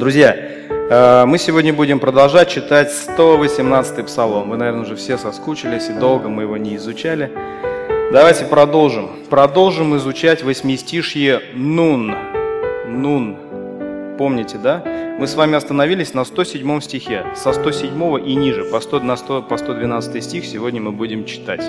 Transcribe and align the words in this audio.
Друзья, 0.00 0.34
э, 0.34 1.26
мы 1.26 1.36
сегодня 1.36 1.74
будем 1.74 1.98
продолжать 1.98 2.48
читать 2.48 2.90
118-й 2.90 4.02
псалом. 4.04 4.48
Вы, 4.48 4.56
наверное, 4.56 4.84
уже 4.84 4.96
все 4.96 5.18
соскучились, 5.18 5.90
и 5.90 5.92
долго 5.92 6.30
мы 6.30 6.44
его 6.44 6.56
не 6.56 6.76
изучали. 6.76 7.30
Давайте 8.10 8.46
продолжим. 8.46 9.10
Продолжим 9.28 9.94
изучать 9.98 10.42
восьмистишье 10.42 11.42
«Нун». 11.52 12.14
«Нун». 12.88 13.36
Помните, 14.16 14.56
да? 14.56 14.82
Мы 15.18 15.26
с 15.26 15.34
вами 15.34 15.54
остановились 15.54 16.14
на 16.14 16.24
107 16.24 16.80
стихе. 16.80 17.26
Со 17.36 17.52
107 17.52 18.26
и 18.26 18.34
ниже, 18.36 18.64
по, 18.64 18.80
100, 18.80 19.00
на 19.00 19.18
100, 19.18 19.42
по 19.42 19.58
112 19.58 20.24
стих 20.24 20.46
сегодня 20.46 20.80
мы 20.80 20.92
будем 20.92 21.26
читать. 21.26 21.62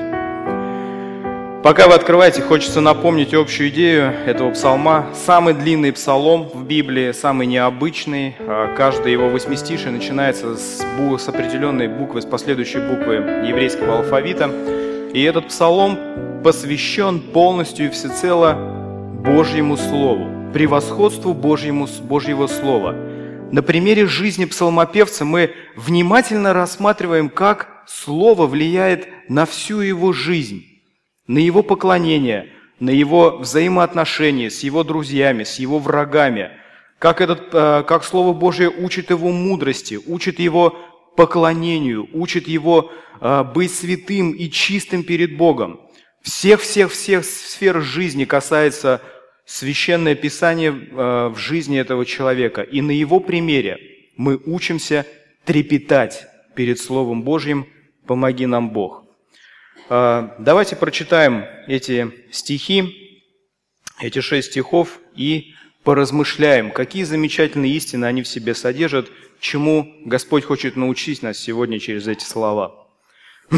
Пока 1.64 1.88
вы 1.88 1.94
открываете, 1.94 2.42
хочется 2.42 2.82
напомнить 2.82 3.36
общую 3.36 3.70
идею 3.70 4.12
этого 4.26 4.50
псалма. 4.50 5.06
Самый 5.14 5.54
длинный 5.54 5.94
псалом 5.94 6.50
в 6.52 6.66
Библии, 6.66 7.12
самый 7.12 7.46
необычный. 7.46 8.36
А 8.40 8.76
каждый 8.76 9.12
его 9.12 9.30
восьмистишие 9.30 9.92
начинается 9.92 10.56
с, 10.56 10.80
с 10.80 11.30
определенной 11.30 11.88
буквы, 11.88 12.24
с 12.24 12.26
последующей 12.26 12.80
буквы 12.80 13.46
еврейского 13.48 14.00
алфавита. 14.00 14.50
И 15.14 15.22
этот 15.22 15.50
псалом 15.50 16.42
посвящен 16.44 17.20
полностью 17.20 17.86
и 17.86 17.90
всецело 17.90 18.56
Божьему 19.24 19.78
Слову, 19.78 20.52
превосходству 20.54 21.36
Божьему, 21.36 21.88
Божьего 22.02 22.48
Слова. 22.48 22.96
На 23.52 23.62
примере 23.62 24.08
жизни 24.08 24.46
псалмопевца 24.46 25.26
мы 25.26 25.52
внимательно 25.76 26.54
рассматриваем, 26.54 27.30
как 27.30 27.84
Слово 27.86 28.48
влияет 28.48 29.08
на 29.30 29.46
всю 29.46 29.82
его 29.82 30.12
жизнь 30.12 30.71
на 31.32 31.38
его 31.38 31.64
поклонение, 31.64 32.50
на 32.82 32.90
его 32.90 33.38
взаимоотношения 33.38 34.50
с 34.50 34.64
его 34.64 34.84
друзьями, 34.84 35.46
с 35.46 35.60
его 35.60 35.80
врагами, 35.80 36.52
как, 37.00 37.22
этот, 37.22 37.54
э, 37.54 37.84
как 37.88 38.04
Слово 38.04 38.34
Божие 38.34 38.70
учит 38.70 39.12
его 39.12 39.32
мудрости, 39.32 39.98
учит 40.08 40.40
его 40.40 40.78
поклонению, 41.16 42.10
учит 42.12 42.50
его 42.50 42.92
э, 43.22 43.46
быть 43.56 43.74
святым 43.74 44.32
и 44.32 44.50
чистым 44.50 45.04
перед 45.04 45.38
Богом. 45.38 45.80
Всех-всех-всех 46.22 47.24
сфер 47.24 47.82
жизни 47.82 48.26
касается 48.26 49.02
Священное 49.46 50.16
Писание 50.16 50.72
э, 50.72 51.28
в 51.34 51.38
жизни 51.38 51.80
этого 51.80 52.06
человека. 52.06 52.62
И 52.62 52.82
на 52.82 52.92
его 52.92 53.22
примере 53.22 53.78
мы 54.18 54.38
учимся 54.46 55.06
трепетать 55.46 56.28
перед 56.56 56.78
Словом 56.78 57.24
Божьим 57.24 57.68
«Помоги 58.06 58.46
нам, 58.46 58.72
Бог». 58.72 59.01
А, 59.94 60.38
давайте 60.40 60.78
прочитаем 60.78 61.44
эти 61.68 62.14
стихи, 62.32 63.28
эти 64.00 64.22
шесть 64.22 64.52
стихов 64.52 65.02
и 65.18 65.54
поразмышляем, 65.84 66.72
какие 66.72 67.04
замечательные 67.04 67.74
истины 67.74 68.06
они 68.06 68.24
в 68.24 68.28
себе 68.30 68.56
содержат, 68.56 69.12
чему 69.42 69.94
Господь 70.06 70.46
хочет 70.46 70.78
научить 70.78 71.22
нас 71.24 71.38
сегодня 71.40 71.78
через 71.78 72.08
эти 72.08 72.24
слова. 72.24 72.88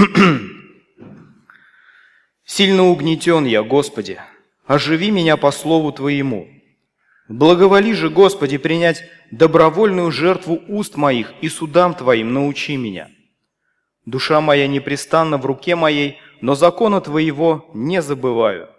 «Сильно 2.45 2.85
угнетен 2.85 3.45
я, 3.45 3.61
Господи, 3.61 4.19
оживи 4.65 5.11
меня 5.11 5.37
по 5.37 5.51
слову 5.51 5.91
Твоему. 5.91 6.47
Благоволи 7.29 7.93
же, 7.93 8.09
Господи, 8.09 8.57
принять 8.57 9.03
добровольную 9.29 10.09
жертву 10.11 10.63
уст 10.67 10.95
моих 10.95 11.31
и 11.41 11.49
судам 11.49 11.93
Твоим 11.93 12.33
научи 12.33 12.75
меня». 12.75 13.12
Душа 14.05 14.41
моя 14.41 14.67
непрестанно 14.67 15.37
в 15.37 15.45
руке 15.45 15.75
моей, 15.75 16.17
но 16.41 16.55
закона 16.55 16.99
Твоего 16.99 17.69
не 17.73 18.01
забываю. 18.01 18.69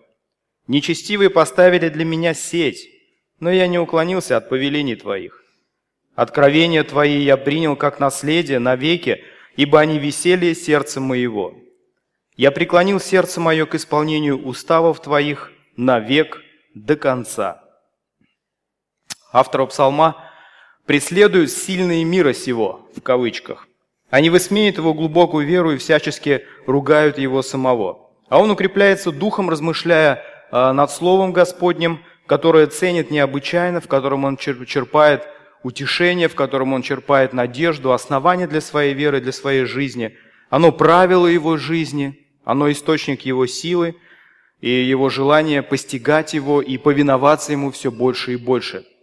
Нечестивые 0.67 1.31
поставили 1.31 1.89
для 1.89 2.05
меня 2.05 2.35
сеть, 2.35 2.89
но 3.41 3.51
я 3.51 3.67
не 3.67 3.79
уклонился 3.79 4.37
от 4.37 4.49
повелений 4.49 4.97
Твоих. 4.97 5.43
Откровения 6.15 6.85
Твои 6.85 7.23
я 7.23 7.37
принял 7.37 7.75
как 7.75 8.01
наследие 8.01 8.59
навеки, 8.59 9.25
ибо 9.57 9.81
они 9.81 9.99
веселье 9.99 10.55
сердца 10.55 11.01
моего. 11.01 11.55
Я 12.37 12.51
преклонил 12.51 13.01
сердце 13.01 13.41
мое 13.41 13.65
к 13.67 13.75
исполнению 13.75 14.45
уставов 14.45 15.01
Твоих 15.01 15.53
навек 15.77 16.43
до 16.75 16.97
конца. 16.97 17.63
Автор 19.33 19.67
псалма 19.67 20.31
преследует 20.87 21.51
сильные 21.51 22.05
мира 22.05 22.33
сего, 22.33 22.89
в 22.95 23.01
кавычках. 23.01 23.67
Они 24.15 24.31
высмеют 24.31 24.77
его 24.77 24.95
глубокую 24.95 25.45
веру 25.45 25.73
и 25.73 25.77
всячески 25.77 26.45
ругают 26.67 27.19
его 27.19 27.43
самого. 27.43 28.11
А 28.29 28.41
он 28.41 28.49
укрепляется 28.49 29.11
духом, 29.11 29.51
размышляя 29.51 30.23
а, 30.53 30.73
над 30.73 30.93
Словом 30.93 31.33
Господним, 31.33 31.99
которое 32.27 32.69
ценит 32.69 33.11
необычайно, 33.11 33.81
в 33.81 33.89
котором 33.89 34.25
он 34.25 34.37
черпает 34.37 35.27
утешение, 35.65 36.29
в 36.29 36.37
котором 36.37 36.75
он 36.75 36.83
черпает 36.83 37.33
надежду, 37.33 37.91
основание 37.91 38.47
для 38.47 38.61
своей 38.61 38.95
веры, 38.95 39.21
для 39.21 39.33
своей 39.33 39.65
жизни. 39.65 40.17
Оно 40.49 40.71
правило 40.71 41.27
его 41.27 41.57
жизни, 41.57 42.25
оно 42.45 42.71
источник 42.71 43.23
его 43.23 43.49
силы 43.49 43.97
и 44.61 44.71
его 44.71 45.11
желания 45.11 45.61
постигать 45.61 46.35
его 46.35 46.63
и 46.63 46.79
повиноваться 46.79 47.51
ему 47.51 47.73
все 47.73 47.91
больше 47.91 48.35
и 48.35 48.37
больше– 48.37 48.87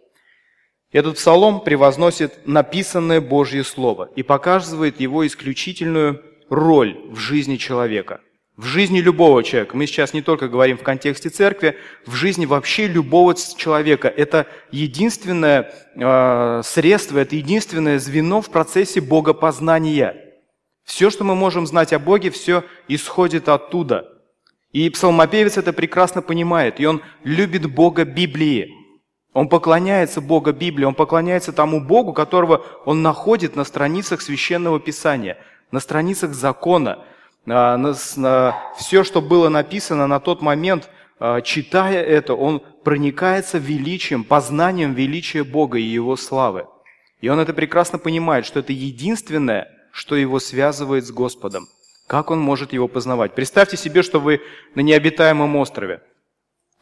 этот 0.91 1.15
псалом 1.15 1.61
превозносит 1.61 2.45
написанное 2.45 3.21
Божье 3.21 3.63
Слово 3.63 4.09
и 4.15 4.23
показывает 4.23 4.99
его 4.99 5.25
исключительную 5.25 6.21
роль 6.49 6.99
в 7.09 7.17
жизни 7.17 7.55
человека, 7.55 8.19
в 8.57 8.65
жизни 8.65 8.99
любого 8.99 9.41
человека. 9.41 9.77
Мы 9.77 9.87
сейчас 9.87 10.13
не 10.13 10.21
только 10.21 10.49
говорим 10.49 10.77
в 10.77 10.83
контексте 10.83 11.29
церкви, 11.29 11.77
в 12.05 12.13
жизни 12.13 12.45
вообще 12.45 12.87
любого 12.87 13.33
человека. 13.35 14.09
Это 14.09 14.47
единственное 14.71 15.73
э, 15.95 16.61
средство, 16.63 17.19
это 17.19 17.37
единственное 17.37 17.97
звено 17.97 18.41
в 18.41 18.49
процессе 18.49 18.99
богопознания. 18.99 20.17
Все, 20.83 21.09
что 21.09 21.23
мы 21.23 21.35
можем 21.35 21.67
знать 21.67 21.93
о 21.93 21.99
Боге, 21.99 22.31
все 22.31 22.65
исходит 22.89 23.47
оттуда. 23.47 24.09
И 24.73 24.89
псалмопевец 24.89 25.57
это 25.57 25.71
прекрасно 25.71 26.21
понимает, 26.21 26.79
и 26.79 26.85
он 26.85 27.01
любит 27.23 27.65
Бога 27.65 28.03
Библии. 28.03 28.80
Он 29.33 29.47
поклоняется 29.47 30.19
Бога 30.19 30.51
Библии, 30.51 30.85
он 30.85 30.93
поклоняется 30.93 31.53
тому 31.53 31.79
Богу, 31.79 32.13
которого 32.13 32.65
он 32.85 33.01
находит 33.01 33.55
на 33.55 33.63
страницах 33.63 34.21
Священного 34.21 34.79
Писания, 34.79 35.37
на 35.71 35.79
страницах 35.79 36.33
закона. 36.33 36.99
На, 37.45 37.77
на, 37.77 37.95
на, 38.17 38.55
все, 38.77 39.03
что 39.03 39.21
было 39.21 39.49
написано 39.49 40.05
на 40.05 40.19
тот 40.19 40.41
момент, 40.41 40.89
а, 41.19 41.41
читая 41.41 42.03
это, 42.03 42.35
он 42.35 42.61
проникается 42.83 43.57
величием, 43.57 44.23
познанием 44.23 44.93
величия 44.93 45.43
Бога 45.43 45.79
и 45.79 45.83
Его 45.83 46.17
славы. 46.17 46.67
И 47.21 47.29
он 47.29 47.39
это 47.39 47.53
прекрасно 47.53 47.99
понимает, 47.99 48.45
что 48.45 48.59
это 48.59 48.73
единственное, 48.73 49.67
что 49.91 50.15
его 50.15 50.39
связывает 50.39 51.05
с 51.05 51.11
Господом. 51.11 51.67
Как 52.07 52.29
он 52.31 52.39
может 52.39 52.73
его 52.73 52.87
познавать? 52.87 53.33
Представьте 53.33 53.77
себе, 53.77 54.01
что 54.01 54.19
вы 54.19 54.41
на 54.75 54.81
необитаемом 54.81 55.55
острове, 55.55 56.01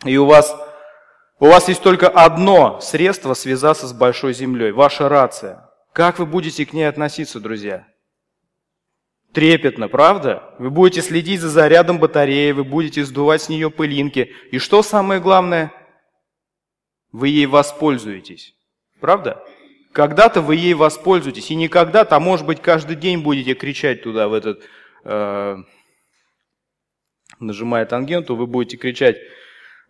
и 0.04 0.18
у 0.18 0.26
вас 0.26 0.56
у 1.40 1.46
вас 1.46 1.70
есть 1.70 1.82
только 1.82 2.10
одно 2.10 2.82
средство 2.82 3.34
связаться 3.34 3.88
с 3.88 3.94
большой 3.94 4.34
землей– 4.34 4.72
ваша 4.74 5.08
рация. 5.08 5.70
Как 5.94 6.20
вы 6.20 6.26
будете 6.26 6.66
к 6.66 6.74
ней 6.74 6.84
относиться, 6.84 7.40
друзья? 7.40 7.88
Трепетно, 9.32 9.88
правда? 9.88 10.56
Вы 10.60 10.70
будете 10.70 11.02
следить 11.02 11.40
за 11.40 11.50
зарядом 11.50 12.00
батареи, 12.00 12.52
вы 12.52 12.64
будете 12.64 13.06
сдувать 13.06 13.42
с 13.42 13.50
нее 13.50 13.72
пылинки. 13.72 14.34
И 14.52 14.58
что 14.58 14.84
самое 14.84 15.22
главное? 15.22 15.72
Вы 17.12 17.30
ей 17.30 17.46
воспользуетесь. 17.46 18.56
Правда? 19.00 19.42
Когда-то 19.94 20.42
вы 20.42 20.56
ей 20.56 20.74
воспользуетесь. 20.74 21.52
И 21.52 21.56
не 21.56 21.70
когда-то, 21.70 22.18
а 22.18 22.20
может 22.20 22.46
быть 22.46 22.62
каждый 22.62 22.96
день 22.96 23.22
будете 23.24 23.54
кричать 23.54 24.04
туда, 24.04 24.28
в 24.28 24.34
этот... 24.34 24.62
Э, 25.06 25.58
нажимая 27.40 27.86
тангенту, 27.86 28.36
вы 28.36 28.46
будете 28.46 28.76
кричать 28.78 29.18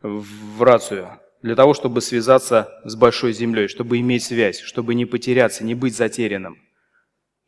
в 0.02 0.62
рацию 0.62 1.20
для 1.42 1.56
того, 1.56 1.74
чтобы 1.74 2.02
связаться 2.02 2.80
с 2.84 2.96
большой 2.96 3.34
землей, 3.34 3.68
чтобы 3.68 4.00
иметь 4.00 4.24
связь, 4.24 4.60
чтобы 4.60 4.96
не 4.96 5.06
потеряться, 5.06 5.64
не 5.64 5.76
быть 5.76 5.96
затерянным. 5.96 6.58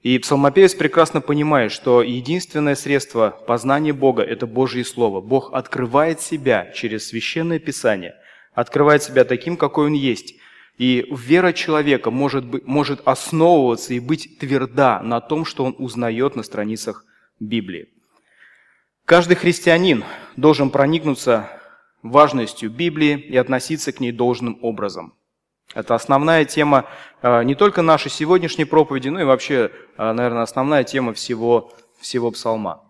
И 0.02 0.18
псалмопевец 0.18 0.74
прекрасно 0.74 1.22
понимает, 1.22 1.72
что 1.72 2.02
единственное 2.02 2.76
средство 2.76 3.38
познания 3.46 3.94
Бога– 3.94 4.24
это 4.24 4.48
Божье 4.48 4.84
Слово. 4.84 5.22
Бог 5.22 5.54
открывает 5.54 6.22
себя 6.22 6.72
через 6.74 7.08
Священное 7.08 7.60
Писание, 7.60 8.16
открывает 8.54 9.04
себя 9.04 9.26
таким, 9.26 9.58
какой 9.58 9.88
Он 9.88 9.94
есть. 9.94 10.36
И 10.80 11.06
вера 11.12 11.54
человека 11.54 12.10
может, 12.10 12.46
быть, 12.46 12.66
может 12.66 13.02
основываться 13.06 13.94
и 13.94 14.00
быть 14.00 14.40
тверда 14.40 15.02
на 15.04 15.22
том, 15.22 15.46
что 15.46 15.66
он 15.66 15.76
узнает 15.78 16.36
на 16.36 16.42
страницах 16.42 17.06
Библии. 17.40 17.90
Каждый 19.06 19.36
христианин 19.36 20.04
должен 20.38 20.72
проникнуться 20.72 21.50
важностью 22.03 22.69
Библии 22.69 23.18
и 23.18 23.38
относиться 23.38 23.92
к 23.92 24.00
ней 24.00 24.12
должным 24.12 24.57
образом. 24.62 25.13
Это 25.74 25.95
основная 25.95 26.45
тема 26.45 26.86
э, 27.21 27.44
не 27.44 27.56
только 27.56 27.81
нашей 27.81 28.12
сегодняшней 28.12 28.65
проповеди, 28.65 29.07
но 29.09 29.21
и 29.21 29.24
вообще, 29.24 29.71
э, 29.98 30.12
наверное, 30.12 30.42
основная 30.44 30.83
тема 30.83 31.13
всего, 31.13 31.71
всего 32.00 32.31
псалма. 32.31 32.83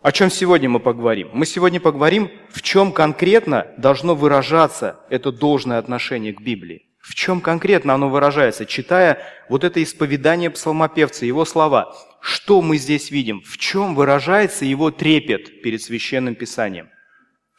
О 0.00 0.12
чем 0.12 0.30
сегодня 0.30 0.68
мы 0.68 0.80
поговорим? 0.80 1.30
Мы 1.32 1.46
сегодня 1.46 1.80
поговорим, 1.80 2.30
в 2.50 2.62
чем 2.62 2.92
конкретно 2.92 3.68
должно 3.78 4.14
выражаться 4.14 5.00
это 5.10 5.30
должное 5.32 5.78
отношение 5.78 6.32
к 6.32 6.40
Библии. 6.40 6.88
В 6.98 7.14
чем 7.14 7.40
конкретно 7.40 7.94
оно 7.94 8.08
выражается? 8.08 8.64
Читая 8.64 9.18
вот 9.48 9.64
это 9.64 9.82
исповедание 9.82 10.50
псалмопевца, 10.50 11.26
его 11.26 11.44
слова, 11.44 11.94
что 12.20 12.62
мы 12.62 12.78
здесь 12.78 13.10
видим? 13.10 13.42
В 13.42 13.58
чем 13.58 13.96
выражается 13.96 14.64
его 14.64 14.92
трепет 14.92 15.62
перед 15.62 15.82
священным 15.82 16.36
писанием? 16.36 16.88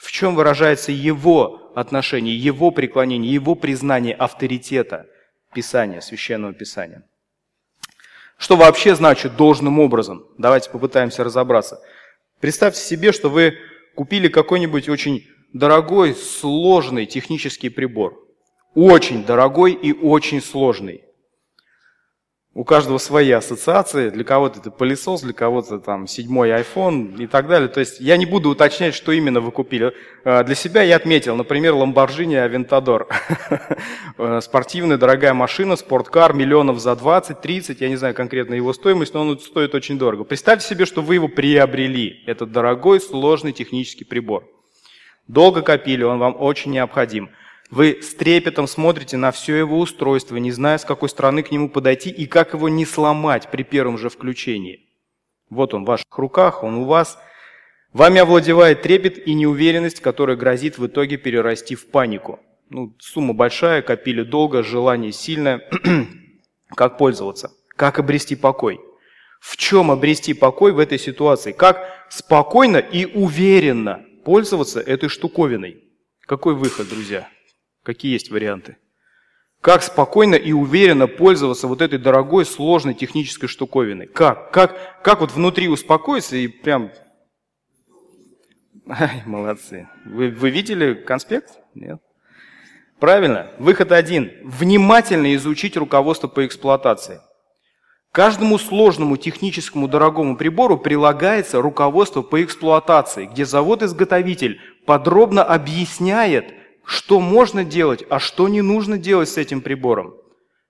В 0.03 0.11
чем 0.11 0.35
выражается 0.35 0.91
его 0.91 1.71
отношение, 1.75 2.35
его 2.35 2.71
преклонение, 2.71 3.33
его 3.33 3.55
признание 3.55 4.13
авторитета 4.13 5.07
Писания, 5.55 6.01
священного 6.01 6.51
Писания? 6.51 7.03
Что 8.37 8.57
вообще 8.57 8.95
значит 8.95 9.37
должным 9.37 9.79
образом? 9.79 10.25
Давайте 10.37 10.69
попытаемся 10.69 11.23
разобраться. 11.23 11.79
Представьте 12.41 12.81
себе, 12.81 13.13
что 13.13 13.29
вы 13.29 13.57
купили 13.95 14.27
какой-нибудь 14.27 14.89
очень 14.89 15.25
дорогой, 15.53 16.15
сложный 16.15 17.05
технический 17.05 17.69
прибор. 17.69 18.27
Очень 18.75 19.23
дорогой 19.23 19.71
и 19.71 19.93
очень 19.93 20.41
сложный. 20.41 21.05
У 22.55 22.63
каждого 22.65 22.99
свои 22.99 23.31
ассоциации. 23.31 24.11
Для 24.11 24.23
кого-то 24.23 24.59
это 24.59 24.69
пылесос, 24.69 25.21
для 25.21 25.33
кого-то 25.33 25.79
там 25.79 26.05
седьмой 26.05 26.51
iPhone 26.51 27.17
и 27.17 27.25
так 27.25 27.47
далее. 27.47 27.67
То 27.67 27.79
есть 27.79 27.99
я 27.99 28.15
не 28.15 28.27
буду 28.27 28.49
уточнять, 28.49 28.93
что 28.93 29.11
именно 29.11 29.41
вы 29.41 29.51
купили. 29.51 29.93
А, 30.23 30.43
для 30.43 30.53
себя 30.53 30.83
я 30.83 30.97
отметил, 30.97 31.35
например, 31.35 31.73
Lamborghini 31.73 32.37
Aventador. 32.47 33.07
Спортивная 34.41 34.97
дорогая 34.97 35.33
машина, 35.33 35.75
спорткар, 35.75 36.33
миллионов 36.33 36.79
за 36.79 36.95
20, 36.95 37.41
30, 37.41 37.81
я 37.81 37.89
не 37.89 37.95
знаю 37.95 38.13
конкретно 38.13 38.53
его 38.53 38.71
стоимость, 38.71 39.15
но 39.15 39.21
он 39.21 39.39
стоит 39.39 39.73
очень 39.73 39.97
дорого. 39.97 40.23
Представьте 40.23 40.67
себе, 40.67 40.85
что 40.85 41.01
вы 41.01 41.15
его 41.15 41.27
приобрели, 41.27 42.21
этот 42.27 42.51
дорогой, 42.51 43.01
сложный 43.01 43.51
технический 43.51 44.05
прибор. 44.05 44.43
Долго 45.27 45.63
копили, 45.63 46.03
он 46.03 46.19
вам 46.19 46.35
очень 46.39 46.69
необходим– 46.69 47.31
вы 47.73 48.03
с 48.03 48.13
трепетом 48.13 48.67
смотрите 48.67 49.17
на 49.17 49.31
все 49.31 49.55
его 49.55 49.79
устройство, 49.79 50.37
не 50.37 50.51
зная, 50.51 50.77
с 50.77 50.85
какой 50.85 51.09
стороны 51.09 51.41
к 51.41 51.49
нему 51.49 51.69
подойти 51.69 52.11
и 52.11 52.27
как 52.27 52.53
его 52.53 52.69
не 52.69 52.85
сломать 52.85 53.49
при 53.49 53.63
первом 53.63 53.97
же 53.97 54.09
включении. 54.09 54.87
Вот 55.49 55.73
он 55.73 55.83
в 55.83 55.87
ваших 55.87 56.15
руках, 56.15 56.63
он 56.63 56.75
у 56.75 56.85
вас. 56.85 57.17
Вами 57.91 58.19
овладевает 58.19 58.83
трепет 58.83 59.27
и 59.27 59.33
неуверенность, 59.33 60.01
которая 60.01 60.37
грозит 60.37 60.77
в 60.77 60.85
итоге 60.85 61.17
перерасти 61.17 61.73
в 61.73 61.87
панику. 61.87 62.39
Ну, 62.69 62.95
сумма 62.99 63.33
большая, 63.33 63.81
копили 63.81 64.21
долго, 64.21 64.61
желание 64.61 65.11
сильное. 65.11 65.67
как 66.75 66.99
пользоваться? 66.99 67.53
Как 67.69 67.97
обрести 67.97 68.35
покой? 68.35 68.79
В 69.41 69.57
чем 69.57 69.89
обрести 69.89 70.35
покой 70.35 70.73
в 70.73 70.79
этой 70.79 70.99
ситуации? 70.99 71.53
Как 71.53 71.89
спокойно 72.11 72.77
и 72.77 73.05
уверенно 73.05 74.05
пользоваться 74.25 74.79
этой 74.79 75.09
штуковиной? 75.09 75.83
Какой 76.27 76.53
выход, 76.53 76.87
друзья? 76.87 77.32
Какие 77.83 78.13
есть 78.13 78.31
варианты? 78.31 78.77
Как 79.61 79.83
спокойно 79.83 80.35
и 80.35 80.51
уверенно 80.51 81.07
пользоваться 81.07 81.67
вот 81.67 81.81
этой 81.81 81.99
дорогой, 81.99 82.45
сложной 82.45 82.93
технической 82.93 83.47
штуковиной? 83.47 84.07
Как? 84.07 84.51
Как, 84.51 85.01
как 85.03 85.21
вот 85.21 85.31
внутри 85.31 85.67
успокоиться 85.67 86.35
и 86.35 86.47
прям... 86.47 86.91
Ай, 88.89 89.23
молодцы. 89.25 89.87
Вы, 90.05 90.31
вы 90.31 90.49
видели 90.49 90.93
конспект? 90.93 91.59
Нет? 91.75 92.01
Правильно. 92.99 93.51
Выход 93.57 93.91
один. 93.91 94.31
Внимательно 94.43 95.33
изучить 95.35 95.77
руководство 95.77 96.27
по 96.27 96.45
эксплуатации. 96.45 97.21
Каждому 98.11 98.59
сложному 98.59 99.17
техническому 99.17 99.87
дорогому 99.87 100.37
прибору 100.37 100.77
прилагается 100.77 101.61
руководство 101.61 102.21
по 102.21 102.43
эксплуатации, 102.43 103.25
где 103.25 103.43
завод-изготовитель 103.43 104.61
подробно 104.85 105.43
объясняет, 105.43 106.53
что 106.85 107.19
можно 107.19 107.63
делать, 107.63 108.03
а 108.09 108.19
что 108.19 108.47
не 108.47 108.61
нужно 108.61 108.97
делать 108.97 109.29
с 109.29 109.37
этим 109.37 109.61
прибором. 109.61 110.15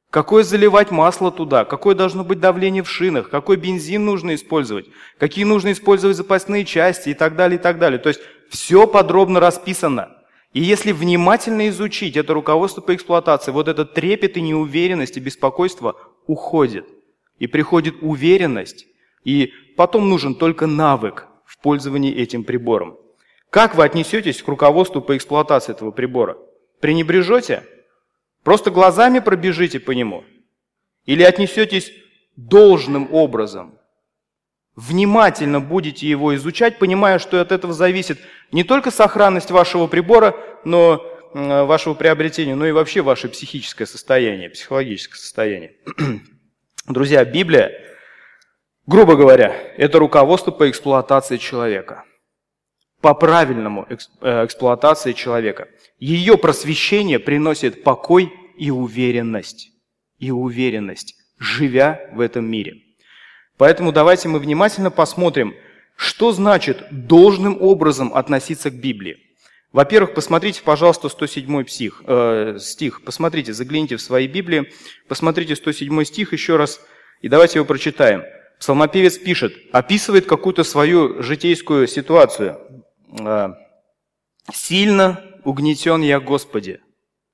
Какое 0.09 0.43
заливать 0.43 0.91
масло 0.91 1.31
туда, 1.31 1.65
какое 1.65 1.95
должно 1.95 2.23
быть 2.23 2.39
давление 2.39 2.83
в 2.83 2.89
шинах, 2.89 3.31
какой 3.31 3.57
бензин 3.57 4.05
нужно 4.05 4.35
использовать, 4.35 4.85
какие 5.17 5.43
нужно 5.43 5.71
использовать 5.71 6.17
запасные 6.17 6.65
части 6.65 7.09
и 7.09 7.13
так 7.15 7.35
далее, 7.35 7.57
и 7.57 7.61
так 7.61 7.79
далее. 7.79 7.97
То 7.97 8.09
есть 8.09 8.21
все 8.49 8.85
подробно 8.85 9.39
расписано. 9.39 10.09
И 10.53 10.61
если 10.61 10.91
внимательно 10.91 11.67
изучить 11.69 12.15
это 12.15 12.35
руководство 12.35 12.81
по 12.81 12.93
эксплуатации, 12.93 13.51
вот 13.51 13.67
этот 13.67 13.95
трепет 13.95 14.37
и 14.37 14.41
неуверенность 14.41 15.17
и 15.17 15.19
беспокойство 15.19 15.95
уходит. 16.27 16.85
И 17.39 17.47
приходит 17.47 17.95
уверенность, 18.01 18.85
и 19.23 19.51
потом 19.75 20.07
нужен 20.09 20.35
только 20.35 20.67
навык 20.67 21.27
в 21.43 21.57
пользовании 21.57 22.13
этим 22.13 22.43
прибором. 22.43 22.97
Как 23.53 23.75
вы 23.75 23.83
отнесетесь 23.83 24.41
к 24.41 24.47
руководству 24.47 24.99
по 24.99 25.15
эксплуатации 25.15 25.73
этого 25.73 25.91
прибора? 25.91 26.37
Пренебрежете? 26.79 27.61
Просто 28.43 28.71
глазами 28.71 29.19
пробежите 29.19 29.79
по 29.79 29.91
нему? 29.91 30.23
Или 31.05 31.21
отнесетесь 31.21 31.91
должным 32.35 33.13
образом? 33.13 33.77
Внимательно 34.75 35.59
будете 35.59 36.07
его 36.07 36.33
изучать, 36.33 36.79
понимая, 36.79 37.19
что 37.19 37.39
от 37.39 37.51
этого 37.51 37.73
зависит 37.73 38.17
не 38.51 38.63
только 38.63 38.89
сохранность 38.89 39.51
вашего 39.51 39.85
прибора, 39.85 40.35
но 40.65 41.05
вашего 41.35 41.93
приобретения, 41.93 42.55
но 42.55 42.65
и 42.65 42.71
вообще 42.71 43.03
ваше 43.03 43.29
психическое 43.29 43.85
состояние, 43.85 44.49
психологическое 44.49 45.19
состояние. 45.19 45.75
Друзья, 46.87 47.23
Библия, 47.23 47.71
грубо 48.87 49.15
говоря, 49.15 49.55
это 49.77 49.99
руководство 49.99 50.49
по 50.49 50.67
эксплуатации 50.67 51.37
человека– 51.37 52.05
по 53.03 53.13
правильному 53.13 53.85
э, 53.89 54.45
эксплуатации 54.45 55.11
человека. 55.11 55.67
Ее 55.99 56.37
просвещение 56.37 57.19
приносит 57.19 57.83
покой 57.83 58.31
и 58.57 58.71
уверенность. 58.71 59.71
И 60.19 60.31
уверенность, 60.31 61.15
живя 61.37 62.09
в 62.13 62.21
этом 62.21 62.49
мире. 62.49 62.75
Поэтому 63.57 63.91
давайте 63.91 64.29
мы 64.29 64.39
внимательно 64.39 64.89
посмотрим, 64.89 65.53
что 65.97 66.31
значит 66.31 66.85
должным 66.91 67.61
образом 67.61 68.13
относиться 68.13 68.71
к 68.71 68.75
Библии. 68.75 69.17
Во-первых, 69.73 70.13
посмотрите, 70.13 70.61
пожалуйста, 70.63 71.09
107 71.09 71.65
псих, 71.65 72.03
э, 72.07 72.57
стих. 72.61 73.03
Посмотрите, 73.03 73.51
загляните 73.51 73.97
в 73.97 74.01
свои 74.01 74.27
Библии, 74.27 74.71
посмотрите 75.09 75.57
107 75.57 76.05
стих 76.05 76.31
еще 76.31 76.55
раз, 76.55 76.79
и 77.21 77.27
давайте 77.27 77.59
его 77.59 77.65
прочитаем. 77.65 78.23
Псалмопевец 78.59 79.17
пишет, 79.17 79.57
описывает 79.73 80.25
какую-то 80.25 80.63
свою 80.63 81.21
житейскую 81.21 81.85
ситуацию. 81.85 82.61
А, 83.19 83.55
«Сильно 84.51 85.21
угнетен 85.43 86.01
я, 86.01 86.19
Господи». 86.19 86.79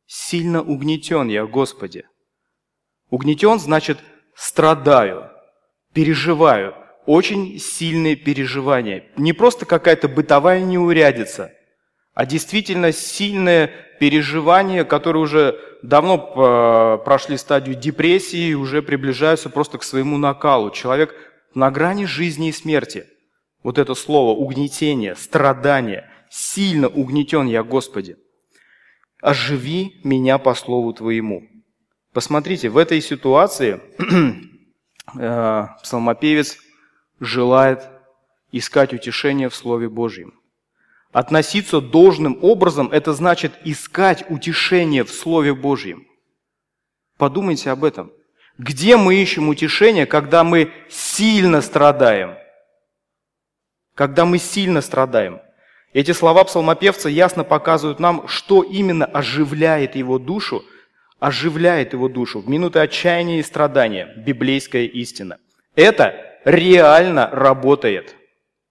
Сильно 0.06 0.64
угнетен 0.64 1.28
я, 1.28 1.46
Господи. 1.46 2.06
Угнетен 3.12 3.60
значит 3.60 4.00
страдаю, 4.36 5.30
переживаю, 5.94 6.74
очень 7.06 7.60
сильные 7.60 8.16
переживания. 8.16 9.04
Не 9.18 9.34
просто 9.34 9.68
какая-то 9.68 10.08
бытовая 10.08 10.62
неурядица, 10.62 11.54
а 12.16 12.26
действительно 12.26 12.92
сильное 12.92 13.68
переживание, 14.00 14.84
которые 14.84 15.22
уже 15.22 15.60
давно 15.84 16.34
а, 16.36 16.98
прошли 16.98 17.38
стадию 17.38 17.76
депрессии 17.76 18.50
и 18.50 18.56
уже 18.56 18.82
приближаются 18.82 19.52
просто 19.52 19.78
к 19.78 19.84
своему 19.84 20.18
накалу. 20.18 20.72
Человек 20.72 21.14
на 21.54 21.70
грани 21.70 22.06
жизни 22.06 22.50
и 22.50 22.52
смерти– 22.52 23.06
вот 23.64 23.78
это 23.78 23.94
слово 23.94 24.38
угнетение, 24.38 25.16
страдание. 25.16 26.10
Сильно 26.30 26.88
угнетен 26.88 27.48
я, 27.48 27.64
Господи. 27.64 28.18
Оживи 29.22 30.00
меня 30.04 30.38
по 30.38 30.54
слову 30.54 30.94
Твоему. 30.94 31.44
Посмотрите, 32.14 32.70
в 32.70 32.78
этой 32.78 33.02
ситуации 33.02 33.82
э, 35.20 35.66
псалмопевец 35.84 36.58
желает 37.20 37.90
искать 38.52 38.94
утешение 38.94 39.50
в 39.50 39.56
Слове 39.56 39.90
Божьем. 39.90 40.34
Относиться 41.12 41.82
должным 41.82 42.40
образом– 42.42 42.90
это 42.92 43.14
значит 43.14 43.54
искать 43.66 44.24
утешение 44.30 45.04
в 45.04 45.12
Слове 45.12 45.54
Божьем. 45.54 46.08
Подумайте 47.18 47.72
об 47.72 47.84
этом. 47.84 48.12
Где 48.58 48.96
мы 48.96 49.16
ищем 49.16 49.50
утешение, 49.50 50.06
когда 50.06 50.44
мы 50.44 50.72
сильно 50.88 51.62
страдаем– 51.62 52.36
когда 54.00 54.24
мы 54.24 54.38
сильно 54.38 54.80
страдаем. 54.80 55.42
Эти 55.92 56.12
слова 56.12 56.46
псалмопевца 56.46 57.10
ясно 57.10 57.44
показывают 57.44 58.00
нам, 58.00 58.30
что 58.30 58.64
именно 58.64 59.04
оживляет 59.04 59.98
его 59.98 60.18
душу, 60.18 60.64
оживляет 61.20 61.92
его 61.92 62.08
душу 62.08 62.40
в 62.40 62.48
минуты 62.48 62.80
отчаяния 62.80 63.40
и 63.40 63.44
страдания, 63.44 64.14
библейская 64.26 64.86
истина. 64.86 65.38
Это 65.76 66.16
реально 66.46 67.30
работает. 67.30 68.16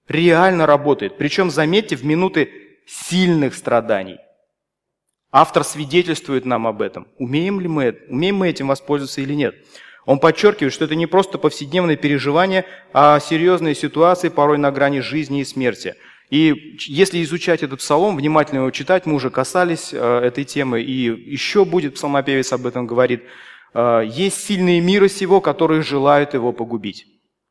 Реально 0.09 0.65
работает. 0.65 1.19
Причем, 1.19 1.51
заметьте, 1.51 1.95
в 1.95 2.07
минуты 2.07 2.51
сильных 2.87 3.55
страданий. 3.55 4.17
Автор 5.31 5.63
свидетельствует 5.63 6.47
нам 6.47 6.67
об 6.67 6.81
этом. 6.81 7.07
Умеем 7.19 7.61
ли 7.61 7.69
мы, 7.69 7.99
умеем 8.09 8.37
мы 8.37 8.49
этим 8.49 8.69
воспользоваться 8.69 9.21
или 9.21 9.35
нет? 9.35 9.55
Он 10.09 10.21
подчеркивает, 10.21 10.73
что 10.73 10.87
это 10.87 10.95
не 10.95 11.05
просто 11.05 11.37
повседневные 11.37 11.99
переживания, 11.99 12.65
а 12.95 13.21
серьезные 13.21 13.75
ситуации, 13.75 14.31
порой 14.31 14.57
на 14.57 14.71
грани 14.71 15.01
жизни 15.01 15.43
и 15.43 15.45
смерти. 15.45 15.97
И 16.31 16.79
если 16.87 17.23
изучать 17.23 17.63
этот 17.63 17.81
псалом, 17.81 18.17
внимательно 18.17 18.61
его 18.61 18.71
читать, 18.71 19.05
мы 19.05 19.13
уже 19.13 19.29
касались 19.29 19.91
э, 19.93 20.21
этой 20.25 20.45
темы, 20.45 20.81
и 20.81 20.93
еще 21.31 21.67
будет 21.67 21.97
псалмопевец 21.97 22.55
об 22.55 22.67
этом 22.67 22.87
говорит, 22.87 23.23
э, 23.75 24.05
есть 24.07 24.43
сильные 24.47 24.81
мира 24.81 25.09
сего, 25.09 25.43
которые 25.43 25.83
желают 25.83 26.33
его 26.33 26.53
погубить. 26.53 27.05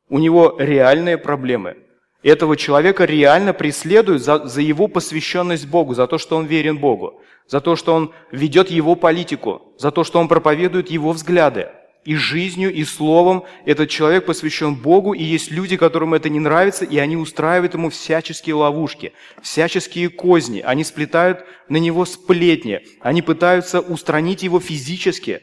У 0.08 0.18
него 0.18 0.56
реальные 0.58 1.16
проблемы. 1.16 1.76
Этого 2.24 2.56
человека 2.56 3.04
реально 3.04 3.52
преследуют 3.52 4.24
за, 4.24 4.48
за 4.48 4.62
его 4.62 4.88
посвященность 4.88 5.68
Богу, 5.68 5.94
за 5.94 6.08
то, 6.08 6.18
что 6.18 6.36
он 6.36 6.46
верен 6.46 6.78
Богу, 6.78 7.22
за 7.46 7.60
то, 7.60 7.76
что 7.76 7.94
он 7.94 8.10
ведет 8.32 8.68
его 8.68 8.96
политику, 8.96 9.74
за 9.78 9.92
то, 9.92 10.02
что 10.02 10.18
он 10.18 10.26
проповедует 10.26 10.90
его 10.90 11.12
взгляды 11.12 11.68
и 12.04 12.14
жизнью, 12.16 12.72
и 12.72 12.84
словом 12.84 13.44
этот 13.66 13.90
человек 13.90 14.24
посвящен 14.26 14.74
Богу, 14.74 15.12
и 15.12 15.22
есть 15.22 15.50
люди, 15.50 15.76
которым 15.76 16.14
это 16.14 16.28
не 16.28 16.40
нравится, 16.40 16.84
и 16.84 16.96
они 16.98 17.16
устраивают 17.16 17.74
ему 17.74 17.90
всяческие 17.90 18.54
ловушки, 18.54 19.12
всяческие 19.42 20.08
козни, 20.08 20.60
они 20.60 20.84
сплетают 20.84 21.44
на 21.68 21.76
него 21.76 22.04
сплетни, 22.06 22.80
они 23.00 23.20
пытаются 23.20 23.80
устранить 23.80 24.42
его 24.42 24.60
физически. 24.60 25.42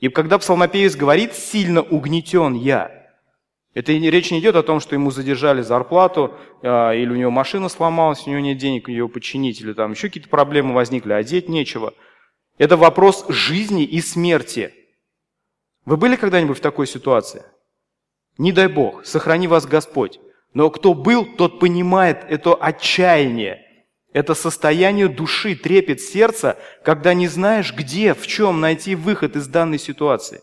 И 0.00 0.08
когда 0.08 0.38
псалмопевец 0.38 0.96
говорит 0.96 1.34
«сильно 1.34 1.82
угнетен 1.82 2.54
я», 2.54 2.90
это 3.74 3.92
речь 3.92 4.30
не 4.30 4.38
идет 4.38 4.56
о 4.56 4.62
том, 4.62 4.80
что 4.80 4.94
ему 4.94 5.10
задержали 5.10 5.60
зарплату, 5.60 6.34
а, 6.62 6.92
или 6.92 7.10
у 7.10 7.16
него 7.16 7.30
машина 7.30 7.68
сломалась, 7.68 8.26
у 8.26 8.30
него 8.30 8.40
нет 8.40 8.56
денег 8.56 8.88
ее 8.88 9.06
починить, 9.06 9.60
или 9.60 9.74
там 9.74 9.92
еще 9.92 10.08
какие-то 10.08 10.30
проблемы 10.30 10.72
возникли, 10.72 11.12
одеть 11.12 11.50
нечего. 11.50 11.92
Это 12.56 12.78
вопрос 12.78 13.26
жизни 13.28 13.84
и 13.84 14.00
смерти– 14.00 14.72
вы 15.86 15.96
были 15.96 16.16
когда-нибудь 16.16 16.58
в 16.58 16.60
такой 16.60 16.86
ситуации? 16.86 17.44
Не 18.38 18.52
дай 18.52 18.66
Бог, 18.66 19.06
сохрани 19.06 19.48
вас 19.48 19.66
Господь. 19.66 20.20
Но 20.52 20.68
кто 20.70 20.94
был, 20.94 21.24
тот 21.24 21.60
понимает 21.60 22.24
это 22.28 22.54
отчаяние, 22.54 23.62
это 24.12 24.34
состояние 24.34 25.08
души, 25.08 25.54
трепет 25.54 26.00
сердца, 26.00 26.58
когда 26.84 27.14
не 27.14 27.28
знаешь, 27.28 27.74
где, 27.74 28.14
в 28.14 28.26
чем 28.26 28.60
найти 28.60 28.94
выход 28.94 29.36
из 29.36 29.46
данной 29.46 29.78
ситуации. 29.78 30.40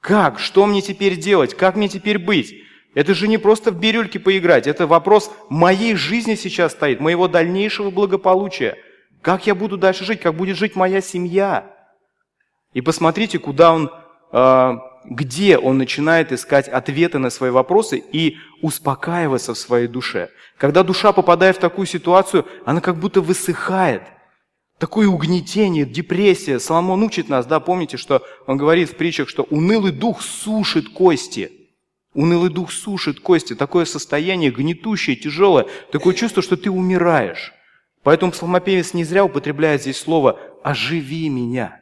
Как? 0.00 0.38
Что 0.38 0.66
мне 0.66 0.82
теперь 0.82 1.16
делать? 1.16 1.54
Как 1.54 1.76
мне 1.76 1.88
теперь 1.88 2.18
быть? 2.18 2.54
Это 2.94 3.14
же 3.14 3.28
не 3.28 3.38
просто 3.38 3.70
в 3.70 3.78
бирюльке 3.78 4.18
поиграть, 4.18 4.66
это 4.66 4.86
вопрос 4.86 5.30
моей 5.48 5.94
жизни 5.94 6.36
сейчас 6.36 6.72
стоит, 6.72 7.00
моего 7.00 7.28
дальнейшего 7.28 7.90
благополучия. 7.90 8.78
Как 9.20 9.46
я 9.46 9.54
буду 9.54 9.76
дальше 9.76 10.04
жить? 10.04 10.20
Как 10.20 10.34
будет 10.34 10.56
жить 10.56 10.76
моя 10.76 11.00
семья? 11.00 11.74
И 12.72 12.80
посмотрите, 12.80 13.38
куда 13.38 13.72
он 13.72 13.90
где 15.04 15.58
он 15.58 15.78
начинает 15.78 16.32
искать 16.32 16.68
ответы 16.68 17.18
на 17.18 17.30
свои 17.30 17.50
вопросы 17.50 18.02
и 18.12 18.38
успокаиваться 18.62 19.54
в 19.54 19.58
своей 19.58 19.86
душе. 19.86 20.30
Когда 20.56 20.82
душа, 20.82 21.12
попадает 21.12 21.56
в 21.56 21.60
такую 21.60 21.86
ситуацию, 21.86 22.46
она 22.64 22.80
как 22.80 22.96
будто 22.96 23.20
высыхает. 23.20 24.02
Такое 24.78 25.06
угнетение, 25.06 25.84
депрессия. 25.84 26.58
Соломон 26.58 27.02
учит 27.02 27.28
нас, 27.28 27.46
да, 27.46 27.60
помните, 27.60 27.96
что 27.96 28.22
он 28.46 28.56
говорит 28.56 28.90
в 28.90 28.96
притчах, 28.96 29.28
что 29.28 29.44
унылый 29.44 29.92
дух 29.92 30.20
сушит 30.20 30.88
кости. 30.88 31.52
Унылый 32.14 32.50
дух 32.50 32.72
сушит 32.72 33.20
кости. 33.20 33.54
Такое 33.54 33.84
состояние 33.84 34.50
гнетущее, 34.50 35.16
тяжелое. 35.16 35.66
Такое 35.92 36.14
чувство, 36.14 36.42
что 36.42 36.56
ты 36.56 36.70
умираешь. 36.70 37.52
Поэтому 38.02 38.32
псалмопевец 38.32 38.94
не 38.94 39.04
зря 39.04 39.24
употребляет 39.24 39.82
здесь 39.82 39.98
слово 39.98 40.38
«оживи 40.62 41.28
меня». 41.28 41.80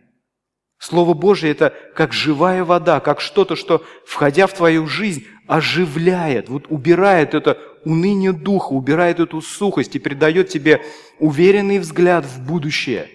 Слово 0.83 1.15
Божье– 1.15 1.49
это 1.53 1.73
как 1.95 2.13
живая 2.13 2.65
вода, 2.65 2.99
как 2.99 3.21
что-то, 3.21 3.55
что, 3.55 3.85
входя 4.05 4.49
в 4.49 4.53
твою 4.53 4.89
жизнь, 4.89 5.25
оживляет, 5.47 6.49
вот 6.49 6.67
убирает 6.71 7.35
это 7.35 7.57
уныние 7.85 8.33
духа, 8.33 8.73
убирает 8.73 9.21
эту 9.21 9.41
сухость 9.43 9.95
и 9.95 10.01
придает 10.01 10.49
тебе 10.49 10.83
уверенный 11.21 11.79
взгляд 11.79 12.25
в 12.25 12.45
будущее. 12.45 13.09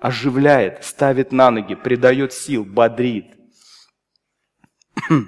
Оживляет, 0.00 0.84
ставит 0.84 1.32
на 1.32 1.50
ноги, 1.50 1.74
придает 1.74 2.32
сил, 2.32 2.64
бодрит. 2.64 3.26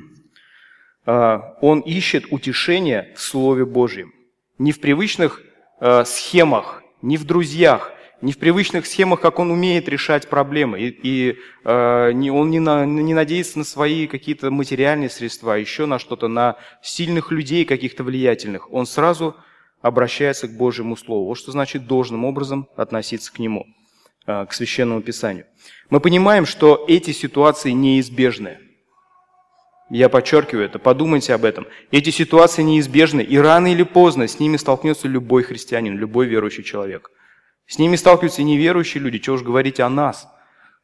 А, 1.06 1.56
он 1.62 1.80
ищет 1.80 2.26
утешение 2.30 3.14
в 3.16 3.20
Слове 3.23 3.64
Божьем. 3.64 4.12
Не 4.59 4.70
в 4.70 4.80
привычных 4.80 5.40
а, 5.80 6.04
схемах, 6.04 6.85
не 7.00 7.16
в 7.16 7.25
друзьях, 7.25 7.90
не 8.22 8.32
в 8.32 8.38
привычных 8.38 8.86
схемах, 8.86 9.20
как 9.20 9.38
он 9.38 9.50
умеет 9.50 9.88
решать 9.88 10.28
проблемы. 10.28 10.80
И, 10.80 10.88
и 11.02 11.38
э, 11.64 12.12
не, 12.12 12.30
он 12.30 12.50
не, 12.50 12.60
на, 12.60 12.84
не 12.84 13.14
надеется 13.14 13.58
на 13.58 13.64
свои 13.64 14.06
какие-то 14.06 14.50
материальные 14.50 15.08
средства, 15.08 15.54
еще 15.54 15.86
на 15.86 15.98
что-то, 15.98 16.28
на 16.28 16.56
сильных 16.82 17.30
людей 17.30 17.64
каких-то 17.64 18.04
влиятельных. 18.04 18.72
Он 18.72 18.86
сразу 18.86 19.36
обращается 19.80 20.48
к 20.48 20.56
Божьему 20.56 20.96
Слову. 20.96 21.26
Вот 21.26 21.38
что 21.38 21.52
значит 21.52 21.86
должным 21.86 22.24
образом 22.24 22.68
относиться 22.76 23.32
к 23.32 23.38
Нему, 23.38 23.66
э, 24.26 24.46
к 24.46 24.52
Священному 24.52 25.00
Писанию. 25.00 25.46
Мы 25.88 26.00
понимаем, 26.00 26.44
что 26.44 26.84
эти 26.88 27.12
ситуации 27.12 27.70
неизбежны. 27.70 28.58
Я 29.88 30.08
подчеркиваю 30.08 30.66
это, 30.66 30.78
подумайте 30.78 31.34
об 31.34 31.44
этом. 31.44 31.66
Эти 31.90 32.10
ситуации 32.10 32.62
неизбежны, 32.62 33.22
и 33.22 33.38
рано 33.38 33.72
или 33.72 33.82
поздно 33.82 34.28
с 34.28 34.38
ними 34.38 34.56
столкнется 34.56 35.08
любой 35.08 35.42
христианин, 35.42 35.96
любой 35.96 36.26
верующий 36.26 36.62
человек– 36.62 37.10
с 37.70 37.78
ними 37.78 37.94
сталкиваются 37.94 38.42
и 38.42 38.44
неверующие 38.44 39.00
люди, 39.00 39.18
чего 39.20 39.36
уж 39.36 39.42
говорить 39.42 39.78
о 39.78 39.88
нас. 39.88 40.28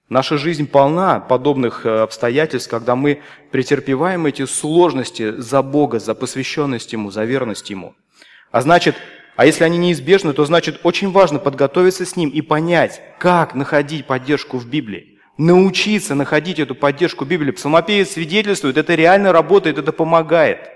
Наша 0.09 0.39
жизнь 0.39 0.69
полна 0.69 1.19
подобных 1.19 1.85
э, 1.85 2.03
обстоятельств, 2.03 2.71
когда 2.71 2.95
мы 2.95 3.23
претерпеваем 3.51 4.25
эти 4.25 4.47
сложности 4.47 5.33
за 5.33 5.63
Бога, 5.63 5.99
за 5.99 6.15
посвященность 6.15 6.93
Ему, 6.93 7.11
за 7.11 7.25
верность 7.25 7.71
Ему. 7.71 7.97
А 8.53 8.61
значит, 8.61 8.95
а 9.35 9.47
если 9.47 9.65
они 9.65 9.79
неизбежны, 9.79 10.33
то 10.33 10.45
значит 10.45 10.79
очень 10.85 11.11
важно 11.11 11.41
подготовиться 11.41 12.07
с 12.07 12.15
Ним 12.15 12.31
и 12.31 12.41
понять, 12.41 13.03
как 13.19 13.57
находить 13.57 14.07
поддержку 14.07 14.59
в 14.59 14.67
Библии. 14.69 15.19
Научиться 15.39 16.15
находить 16.15 16.61
эту 16.61 16.77
поддержку 16.77 17.25
в 17.25 17.29
Библии. 17.29 17.51
Псалмопевец 17.51 18.13
свидетельствует, 18.13 18.77
это 18.77 18.95
реально 18.95 19.33
работает, 19.33 19.79
это 19.79 19.91
помогает. 19.91 20.71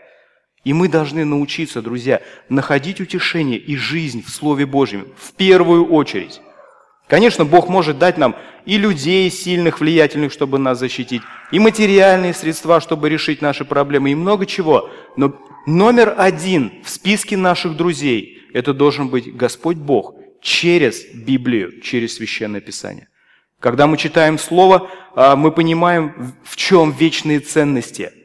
И 0.64 0.72
мы 0.74 0.88
должны 0.88 1.24
научиться, 1.24 1.80
друзья, 1.80 2.20
находить 2.48 3.00
утешение 3.00 3.58
и 3.58 3.76
жизнь 3.76 4.22
в 4.22 4.28
Слове 4.28 4.66
Божьем 4.66 5.08
в 5.16 5.32
первую 5.32 5.86
очередь. 5.86 6.40
Конечно, 7.08 7.44
Бог 7.44 7.68
может 7.68 7.98
дать 7.98 8.18
нам 8.18 8.36
и 8.66 8.76
людей 8.76 9.30
сильных, 9.30 9.80
влиятельных, 9.80 10.32
чтобы 10.32 10.58
нас 10.58 10.78
защитить, 10.78 11.22
и 11.50 11.58
материальные 11.58 12.34
средства, 12.34 12.80
чтобы 12.80 13.08
решить 13.08 13.40
наши 13.40 13.64
проблемы, 13.64 14.12
и 14.12 14.14
много 14.14 14.44
чего. 14.44 14.90
Но 15.16 15.34
номер 15.66 16.14
один 16.18 16.72
в 16.84 16.90
списке 16.90 17.36
наших 17.36 17.76
друзей– 17.76 18.42
это 18.52 18.74
должен 18.74 19.08
быть 19.08 19.34
Господь 19.34 19.78
Бог 19.78 20.14
через 20.42 21.04
Библию, 21.14 21.80
через 21.80 22.16
Священное 22.16 22.60
Писание. 22.60 23.08
Когда 23.60 23.86
мы 23.86 23.96
читаем 23.96 24.38
Слово, 24.38 24.88
а, 25.14 25.36
мы 25.36 25.52
понимаем, 25.52 26.34
в 26.44 26.56
чем 26.56 26.92
вечные 26.92 27.40
ценности– 27.40 28.12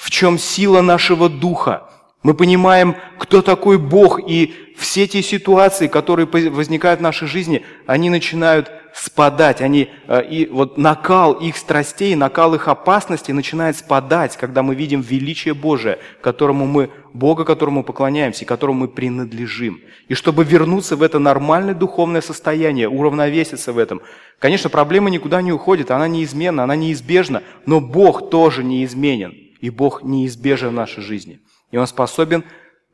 в 0.00 0.10
чем 0.10 0.38
сила 0.38 0.80
нашего 0.80 1.28
духа. 1.28 1.90
Мы 2.22 2.32
понимаем, 2.32 2.96
кто 3.18 3.42
такой 3.42 3.76
Бог, 3.76 4.18
и 4.26 4.54
все 4.78 5.06
те 5.06 5.22
ситуации, 5.22 5.88
которые 5.88 6.26
возникают 6.26 7.00
в 7.00 7.02
нашей 7.02 7.28
жизни, 7.28 7.64
они 7.86 8.08
начинают 8.08 8.70
спадать, 8.94 9.60
они, 9.60 9.90
э, 10.08 10.22
и 10.24 10.46
вот 10.46 10.78
накал 10.78 11.34
их 11.34 11.56
страстей, 11.56 12.14
накал 12.14 12.54
их 12.54 12.66
опасности 12.66 13.30
начинает 13.30 13.76
спадать, 13.76 14.38
когда 14.38 14.62
мы 14.62 14.74
видим 14.74 15.02
величие 15.02 15.52
Божие, 15.52 15.98
которому 16.22 16.66
мы, 16.66 16.90
Бога, 17.12 17.44
которому 17.44 17.84
поклоняемся, 17.84 18.44
и 18.44 18.48
которому 18.48 18.80
мы 18.80 18.88
принадлежим. 18.88 19.80
И 20.08 20.14
чтобы 20.14 20.44
вернуться 20.44 20.96
в 20.96 21.02
это 21.02 21.18
нормальное 21.18 21.74
духовное 21.74 22.22
состояние, 22.22 22.88
уравновеситься 22.88 23.72
в 23.72 23.78
этом, 23.78 24.00
конечно, 24.38 24.70
проблема 24.70 25.10
никуда 25.10 25.42
не 25.42 25.52
уходит, 25.52 25.90
она 25.90 26.08
неизменна, 26.08 26.64
она 26.64 26.74
неизбежна, 26.74 27.42
но 27.66 27.80
Бог 27.80 28.30
тоже 28.30 28.64
неизменен 28.64 29.49
и 29.60 29.70
Бог 29.70 30.02
неизбежен 30.02 30.70
в 30.70 30.74
нашей 30.74 31.02
жизни. 31.02 31.40
И 31.70 31.76
Он 31.76 31.86
способен 31.86 32.44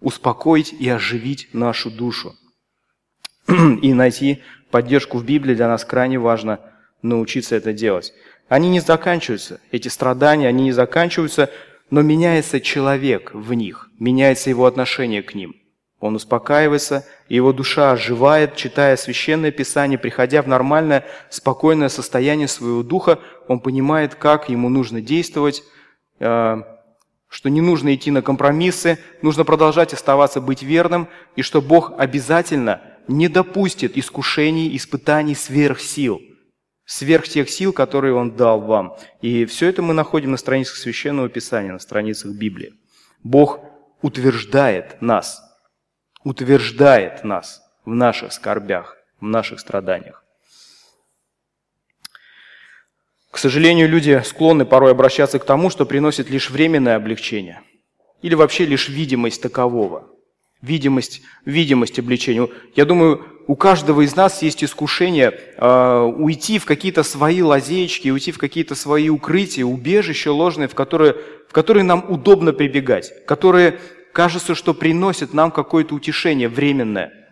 успокоить 0.00 0.72
и 0.72 0.88
оживить 0.88 1.48
нашу 1.52 1.90
душу. 1.90 2.34
И 3.48 3.94
найти 3.94 4.42
поддержку 4.70 5.18
в 5.18 5.24
Библии 5.24 5.54
для 5.54 5.68
нас 5.68 5.84
крайне 5.84 6.18
важно 6.18 6.60
научиться 7.02 7.56
это 7.56 7.72
делать. 7.72 8.12
Они 8.48 8.68
не 8.68 8.80
заканчиваются, 8.80 9.60
эти 9.70 9.88
страдания, 9.88 10.48
они 10.48 10.64
не 10.64 10.72
заканчиваются, 10.72 11.50
но 11.90 12.02
меняется 12.02 12.60
человек 12.60 13.32
в 13.32 13.52
них, 13.54 13.88
меняется 13.98 14.50
его 14.50 14.66
отношение 14.66 15.22
к 15.22 15.34
ним. 15.34 15.56
Он 15.98 16.14
успокаивается, 16.14 17.06
и 17.28 17.36
его 17.36 17.52
душа 17.52 17.92
оживает, 17.92 18.54
читая 18.54 18.96
Священное 18.96 19.50
Писание, 19.50 19.98
приходя 19.98 20.42
в 20.42 20.46
нормальное, 20.46 21.04
спокойное 21.30 21.88
состояние 21.88 22.48
своего 22.48 22.82
духа, 22.82 23.18
он 23.48 23.60
понимает, 23.60 24.14
как 24.14 24.48
ему 24.48 24.68
нужно 24.68 25.00
действовать, 25.00 25.64
что 26.18 27.50
не 27.50 27.60
нужно 27.60 27.94
идти 27.94 28.10
на 28.10 28.22
компромиссы, 28.22 28.98
нужно 29.22 29.44
продолжать 29.44 29.92
оставаться 29.92 30.40
быть 30.40 30.62
верным, 30.62 31.08
и 31.34 31.42
что 31.42 31.60
Бог 31.60 31.92
обязательно 31.98 32.80
не 33.08 33.28
допустит 33.28 33.96
искушений, 33.96 34.74
испытаний 34.76 35.34
сверх 35.34 35.80
сил, 35.80 36.20
сверх 36.84 37.28
тех 37.28 37.50
сил, 37.50 37.72
которые 37.72 38.14
Он 38.14 38.36
дал 38.36 38.60
вам. 38.60 38.96
И 39.20 39.44
все 39.44 39.68
это 39.68 39.82
мы 39.82 39.94
находим 39.94 40.30
на 40.30 40.36
страницах 40.36 40.76
Священного 40.76 41.28
Писания, 41.28 41.72
на 41.72 41.78
страницах 41.78 42.32
Библии. 42.32 42.74
Бог 43.22 43.60
утверждает 44.02 45.00
нас. 45.02 45.42
утверждает 46.26 47.22
нас 47.22 47.62
в 47.84 47.94
наших 47.94 48.32
скорбях, 48.32 48.96
в 49.20 49.24
наших 49.24 49.60
страданиях. 49.60 50.25
К 53.36 53.38
сожалению, 53.38 53.86
люди 53.86 54.22
склонны 54.24 54.64
порой 54.64 54.92
обращаться 54.92 55.38
к 55.38 55.44
тому, 55.44 55.68
что 55.68 55.84
приносит 55.84 56.30
лишь 56.30 56.48
временное 56.48 56.96
облегчение 56.96 57.60
или 58.22 58.34
вообще 58.34 58.64
лишь 58.64 58.88
видимость 58.88 59.42
такового. 59.42 60.08
Видимость, 60.62 61.20
видимость 61.44 61.98
облегчения. 61.98 62.48
Я 62.74 62.86
думаю, 62.86 63.26
у 63.46 63.54
каждого 63.54 64.00
из 64.06 64.16
нас 64.16 64.40
есть 64.40 64.64
искушение 64.64 65.38
э, 65.58 66.00
уйти 66.16 66.58
в 66.58 66.64
какие-то 66.64 67.02
свои 67.02 67.42
лазеечки, 67.42 68.08
уйти 68.08 68.32
в 68.32 68.38
какие-то 68.38 68.74
свои 68.74 69.10
укрытия, 69.10 69.66
убежища 69.66 70.32
ложные, 70.32 70.66
в 70.66 70.74
которые, 70.74 71.16
в 71.46 71.52
которые 71.52 71.84
нам 71.84 72.06
удобно 72.08 72.54
прибегать, 72.54 73.12
которые 73.26 73.78
кажется, 74.14 74.54
что 74.54 74.72
приносят 74.72 75.34
нам 75.34 75.50
какое-то 75.50 75.94
утешение 75.94 76.48
временное. 76.48 77.25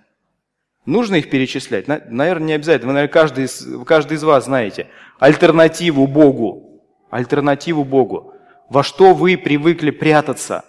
Нужно 0.86 1.16
их 1.16 1.30
перечислять? 1.30 1.88
Наверное, 1.88 2.46
не 2.46 2.52
обязательно. 2.52 2.88
Вы, 2.88 2.94
наверное, 2.94 3.12
каждый 3.12 3.44
из, 3.44 3.66
каждый 3.86 4.16
из 4.16 4.22
вас 4.22 4.44
знаете 4.44 4.88
альтернативу 5.18 6.06
Богу. 6.06 6.82
Альтернативу 7.10 7.84
Богу. 7.84 8.34
Во 8.68 8.82
что 8.82 9.14
вы 9.14 9.36
привыкли 9.36 9.90
прятаться, 9.90 10.64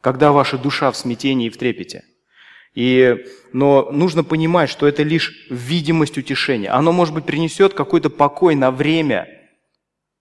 когда 0.00 0.32
ваша 0.32 0.58
душа 0.58 0.90
в 0.90 0.96
смятении 0.96 1.46
и 1.46 1.50
в 1.50 1.56
трепете. 1.56 2.04
И, 2.74 3.24
но 3.52 3.90
нужно 3.92 4.24
понимать, 4.24 4.70
что 4.70 4.88
это 4.88 5.02
лишь 5.02 5.46
видимость 5.50 6.16
утешения. 6.16 6.70
Оно, 6.70 6.90
может 6.92 7.14
быть, 7.14 7.24
принесет 7.24 7.74
какой-то 7.74 8.08
покой 8.08 8.54
на 8.54 8.70
время, 8.70 9.28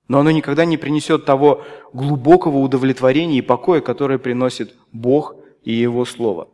но 0.07 0.19
оно 0.19 0.31
никогда 0.31 0.65
не 0.65 0.77
принесет 0.77 1.25
того 1.25 1.63
глубокого 1.93 2.57
удовлетворения 2.57 3.37
и 3.37 3.41
покоя, 3.41 3.79
которое 3.79 4.19
приносит 4.19 4.75
Бог 4.91 5.35
и 5.63 5.71
Его 5.71 6.03
Слово. 6.03 6.49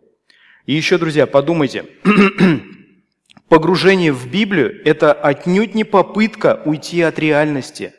И 0.68 0.74
еще, 0.74 1.00
друзья, 1.00 1.26
подумайте, 1.26 1.86
погружение 3.50 4.12
в 4.12 4.28
Библию– 4.28 4.82
это 4.86 5.14
отнюдь 5.14 5.76
не 5.76 5.84
попытка 5.84 6.62
уйти 6.66 7.02
от 7.02 7.20
реальности. 7.20 7.94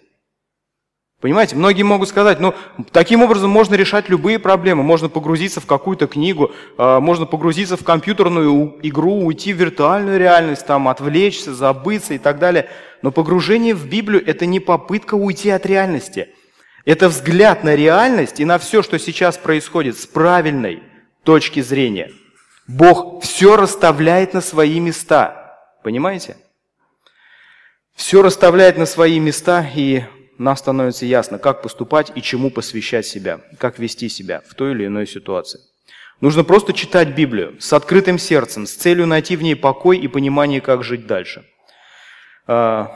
Понимаете, 1.21 1.57
многие 1.57 1.83
могут 1.83 2.09
сказать, 2.09 2.39
ну, 2.39 2.55
таким 2.93 3.23
образом 3.23 3.51
можно 3.51 3.75
решать 3.75 4.09
любые 4.09 4.39
проблемы. 4.39 4.85
Можно 4.85 5.09
погрузиться 5.09 5.61
в 5.61 5.67
какую-то 5.67 6.07
книгу, 6.07 6.53
а, 6.77 7.01
можно 7.01 7.27
погрузиться 7.27 7.77
в 7.77 7.83
компьютерную 7.83 8.79
игру, 8.83 9.25
уйти 9.25 9.53
в 9.53 9.57
виртуальную 9.57 10.21
реальность, 10.21 10.65
там, 10.65 10.87
отвлечься, 10.87 11.55
забыться 11.55 12.15
и 12.15 12.19
так 12.19 12.39
далее. 12.39 12.69
Но 13.03 13.11
погружение 13.11 13.75
в 13.75 13.89
Библию– 13.89 14.25
это 14.27 14.47
не 14.47 14.61
попытка 14.61 15.17
уйти 15.17 15.51
от 15.51 15.67
реальности. 15.67 16.29
Это 16.85 17.09
взгляд 17.09 17.65
на 17.65 17.75
реальность 17.75 18.39
и 18.39 18.45
на 18.45 18.59
все, 18.59 18.85
что 18.85 18.97
сейчас 19.01 19.37
происходит 19.37 19.99
с 19.99 20.07
правильной 20.07 20.85
точки 21.25 21.61
зрения. 21.61 22.13
Бог 22.69 23.25
все 23.25 23.57
расставляет 23.57 24.35
на 24.35 24.41
свои 24.41 24.79
места. 24.79 25.38
Понимаете? 25.89 26.37
Все 27.95 28.21
расставляет 28.21 28.77
на 28.77 28.85
свои 28.85 29.19
места, 29.19 29.67
и 29.75 30.03
нам 30.37 30.55
становится 30.55 31.07
ясно, 31.07 31.39
как 31.39 31.63
поступать 31.63 32.13
и 32.15 32.21
чему 32.21 32.51
посвящать 32.51 33.07
себя, 33.07 33.41
как 33.57 33.79
вести 33.79 34.11
себя 34.11 34.43
в 34.47 34.53
той 34.53 34.73
или 34.73 34.85
иной 34.85 35.07
ситуации. 35.07 35.61
Нужно 36.21 36.45
просто 36.45 36.75
читать 36.75 37.17
Библию 37.17 37.57
с 37.59 37.73
открытым 37.73 38.19
сердцем, 38.19 38.67
с 38.67 38.75
целью 38.75 39.07
найти 39.07 39.35
в 39.35 39.43
ней 39.43 39.57
покой 39.57 39.97
и 39.97 40.09
понимание, 40.09 40.61
как 40.61 40.85
жить 40.85 41.07
дальше. 41.07 41.47
А, 42.47 42.95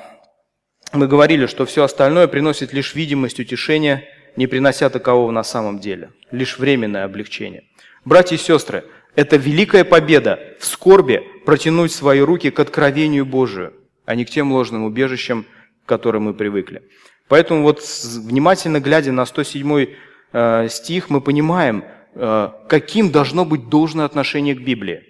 мы 0.93 1.09
говорили, 1.09 1.47
что 1.47 1.65
все 1.65 1.85
остальное 1.85 2.27
приносит 2.27 2.75
лишь 2.75 2.95
видимость 2.95 3.41
утешения, 3.41 4.05
не 4.37 4.47
принося 4.47 4.91
такового 4.91 5.31
на 5.31 5.45
самом 5.45 5.79
деле, 5.79 6.11
лишь 6.31 6.59
временное 6.59 7.07
облегчение. 7.07 7.65
Братья 8.05 8.37
и 8.37 8.39
сестры, 8.39 8.85
это 9.15 9.37
великая 9.37 9.85
победа 9.85 10.57
в 10.59 10.67
скорби 10.67 11.23
протянуть 11.45 11.93
свои 11.93 12.21
руки 12.21 12.51
к 12.51 12.61
откровению 12.61 13.27
Божию, 13.27 13.75
а 14.05 14.15
не 14.15 14.25
к 14.25 14.31
тем 14.31 14.53
ложным 14.53 14.85
убежищам, 14.85 15.47
к 15.85 15.89
которым 15.89 16.25
мы 16.25 16.35
привыкли. 16.35 16.83
Поэтому 17.29 17.63
вот 17.63 17.83
внимательно 18.25 18.81
глядя 18.81 19.13
на 19.13 19.25
107 19.25 19.87
э, 20.33 20.69
стих, 20.69 21.11
мы 21.11 21.21
понимаем, 21.21 21.85
э, 22.15 22.49
каким 22.69 23.11
должно 23.11 23.45
быть 23.45 23.69
должное 23.69 24.05
отношение 24.05 24.55
к 24.55 24.63
Библии. 24.63 25.05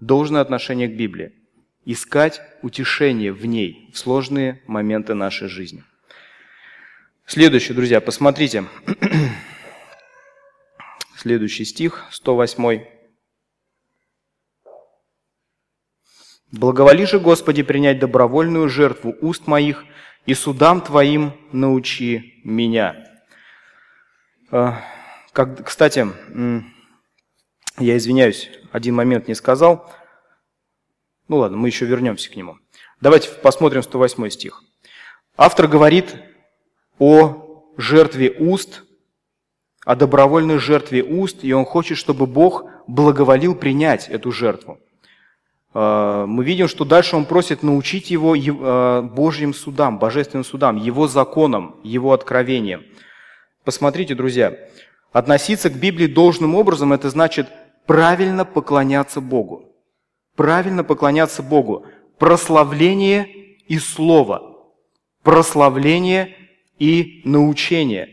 Должное 0.00 0.40
отношение 0.40 0.88
к 0.88 0.96
Библии. 0.96 1.32
Искать 1.84 2.40
утешение 2.62 3.32
в 3.32 3.44
ней 3.46 3.90
в 3.92 3.98
сложные 3.98 4.62
моменты 4.66 5.14
нашей 5.14 5.48
жизни. 5.48 5.82
Следующий, 7.26 7.72
друзья, 7.72 8.00
посмотрите. 8.00 8.64
Следующий 11.16 11.64
стих, 11.64 12.04
108. 12.10 12.91
«Благоволи 16.52 17.06
же, 17.06 17.18
Господи, 17.18 17.62
принять 17.62 17.98
добровольную 17.98 18.68
жертву 18.68 19.16
уст 19.20 19.46
моих– 19.46 19.84
и 20.26 20.34
судам 20.34 20.80
Твоим 20.80 21.32
научи 21.52 22.40
меня». 22.44 22.96
А, 24.50 24.82
как, 25.32 25.66
кстати, 25.66 26.06
я 27.78 27.96
извиняюсь, 27.96 28.50
один 28.70 28.94
момент 28.94 29.28
не 29.28 29.34
сказал. 29.34 29.90
Ну 31.28 31.38
ладно, 31.38 31.56
мы 31.56 31.68
еще 31.68 31.86
вернемся 31.86 32.30
к 32.30 32.36
нему. 32.36 32.58
Давайте 33.00 33.30
посмотрим 33.30 33.82
108 33.82 34.28
стих. 34.28 34.62
Автор 35.36 35.66
говорит 35.66 36.14
о 36.98 37.72
жертве 37.78 38.30
уст, 38.30 38.84
о 39.86 39.96
добровольной 39.96 40.58
жертве 40.58 41.02
уст, 41.02 41.38
и 41.42 41.52
он 41.52 41.64
хочет, 41.64 41.96
чтобы 41.96 42.26
Бог 42.26 42.66
благоволил 42.86 43.54
принять 43.54 44.08
эту 44.10 44.30
жертву. 44.30 44.78
Э, 45.74 46.24
мы 46.26 46.44
видим, 46.44 46.68
что 46.68 46.84
дальше 46.84 47.16
он 47.16 47.24
просит 47.24 47.62
научить 47.62 48.10
его 48.10 48.36
э, 48.36 49.02
Божьим 49.02 49.54
судам, 49.54 49.98
божественным 49.98 50.44
судам, 50.44 50.76
его 50.76 51.08
законам, 51.08 51.76
его 51.82 52.12
откровениям. 52.12 52.82
Посмотрите, 53.64 54.14
друзья, 54.14 54.56
относиться 55.12 55.70
к 55.70 55.74
Библии 55.78 56.06
должным 56.06 56.54
образом– 56.54 56.92
это 56.94 57.10
значит 57.10 57.48
правильно 57.86 58.44
поклоняться 58.44 59.20
Богу. 59.20 59.72
Правильно 60.36 60.84
поклоняться 60.84 61.42
Богу. 61.42 61.86
Прославление 62.18 63.28
и 63.68 63.78
слово. 63.78 64.56
Прославление 65.22 66.36
и 66.78 67.22
научение. 67.24 68.08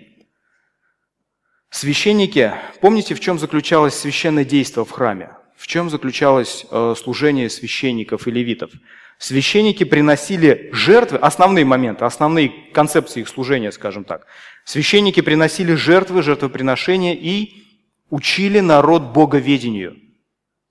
Священники, 1.71 2.53
помните, 2.81 3.15
в 3.15 3.19
чем 3.19 3.39
заключалось 3.39 3.93
священное 3.93 4.43
действие 4.43 4.85
в 4.85 4.91
храме? 4.91 5.38
В 5.59 5.67
чем 5.67 5.89
заключалось 5.89 6.65
э, 6.71 6.95
служение 6.97 7.49
священников 7.49 8.27
и 8.27 8.31
левитов? 8.31 8.71
Священники 9.17 9.83
приносили 9.83 10.69
жертвы, 10.71 11.17
основные 11.17 11.65
моменты, 11.65 12.05
основные 12.05 12.49
концепции 12.73 13.19
их 13.19 13.27
служения, 13.27 13.73
скажем 13.73 14.05
так. 14.05 14.25
Священники 14.63 15.19
приносили 15.19 15.73
жертвы, 15.73 16.21
жертвоприношения 16.23 17.13
и 17.13 17.65
учили 18.09 18.61
народ 18.61 19.11
боговедению. 19.11 19.97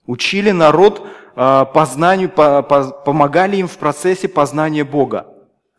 Учили 0.06 0.52
народ 0.52 1.06
э, 1.36 1.66
познанию, 1.74 2.30
помогали 2.30 3.58
им 3.58 3.68
в 3.68 3.76
процессе 3.76 4.26
познания 4.26 4.84
Бога. 4.84 5.26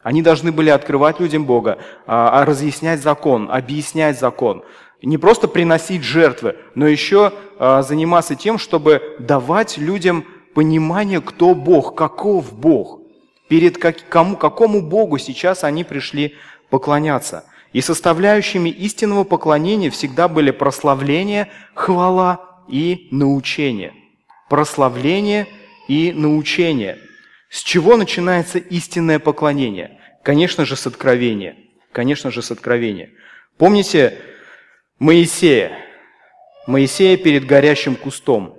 Они 0.03 0.21
должны 0.21 0.51
были 0.51 0.69
открывать 0.69 1.19
людям 1.19 1.45
Бога, 1.45 1.79
а, 2.07 2.45
разъяснять 2.45 3.01
закон, 3.01 3.49
объяснять 3.51 4.17
закон, 4.17 4.63
не 5.01 5.17
просто 5.17 5.47
приносить 5.47 6.03
жертвы, 6.03 6.57
но 6.75 6.87
еще 6.87 7.33
а, 7.57 7.81
заниматься 7.81 8.35
тем, 8.35 8.57
чтобы 8.57 9.15
давать 9.19 9.77
людям 9.77 10.25
понимание, 10.53 11.21
кто 11.21 11.55
Бог, 11.55 11.95
каков 11.95 12.53
Бог, 12.53 12.99
перед 13.47 13.77
как, 13.77 13.97
кому, 14.09 14.35
какому 14.35 14.81
Богу 14.81 15.17
сейчас 15.17 15.63
они 15.63 15.83
пришли 15.83 16.35
поклоняться. 16.69 17.45
И 17.71 17.81
составляющими 17.81 18.69
истинного 18.69 19.23
поклонения 19.23 19.91
всегда 19.91 20.27
были 20.27 20.51
прославление, 20.51 21.49
хвала 21.75 22.63
и 22.67 23.07
научение. 23.11 23.93
Прославление 24.49 25.47
и 25.87 26.11
научение. 26.11 26.97
С 27.49 27.61
чего 27.61 27.95
начинается 27.95 28.57
истинное 28.57 29.19
поклонение? 29.19 29.99
Конечно 30.23 30.65
же, 30.65 30.75
с 30.75 30.87
откровения. 30.87 31.57
Конечно 31.91 32.31
же, 32.31 32.41
с 32.41 32.51
откровения. 32.51 33.11
Помните, 33.57 34.17
Моисея. 34.99 35.77
Моисея 36.67 37.15
перед 37.15 37.45
горящим 37.45 37.95
кустом. 37.95 38.55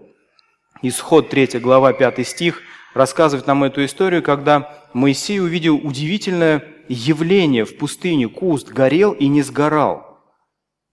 Исход 0.81 1.29
3 1.29 1.59
глава 1.61 1.93
5 1.93 2.27
стих 2.27 2.63
рассказывает 2.95 3.47
нам 3.47 3.63
эту 3.63 3.85
историю, 3.85 4.23
когда 4.23 4.87
Моисей 4.95 5.39
увидел 5.39 5.77
удивительное 5.77 6.65
явление 6.89 7.67
в 7.67 7.77
пустыне. 7.77 8.27
Куст 8.27 8.71
горел 8.71 9.13
и 9.13 9.27
не 9.29 9.43
сгорал. 9.43 10.19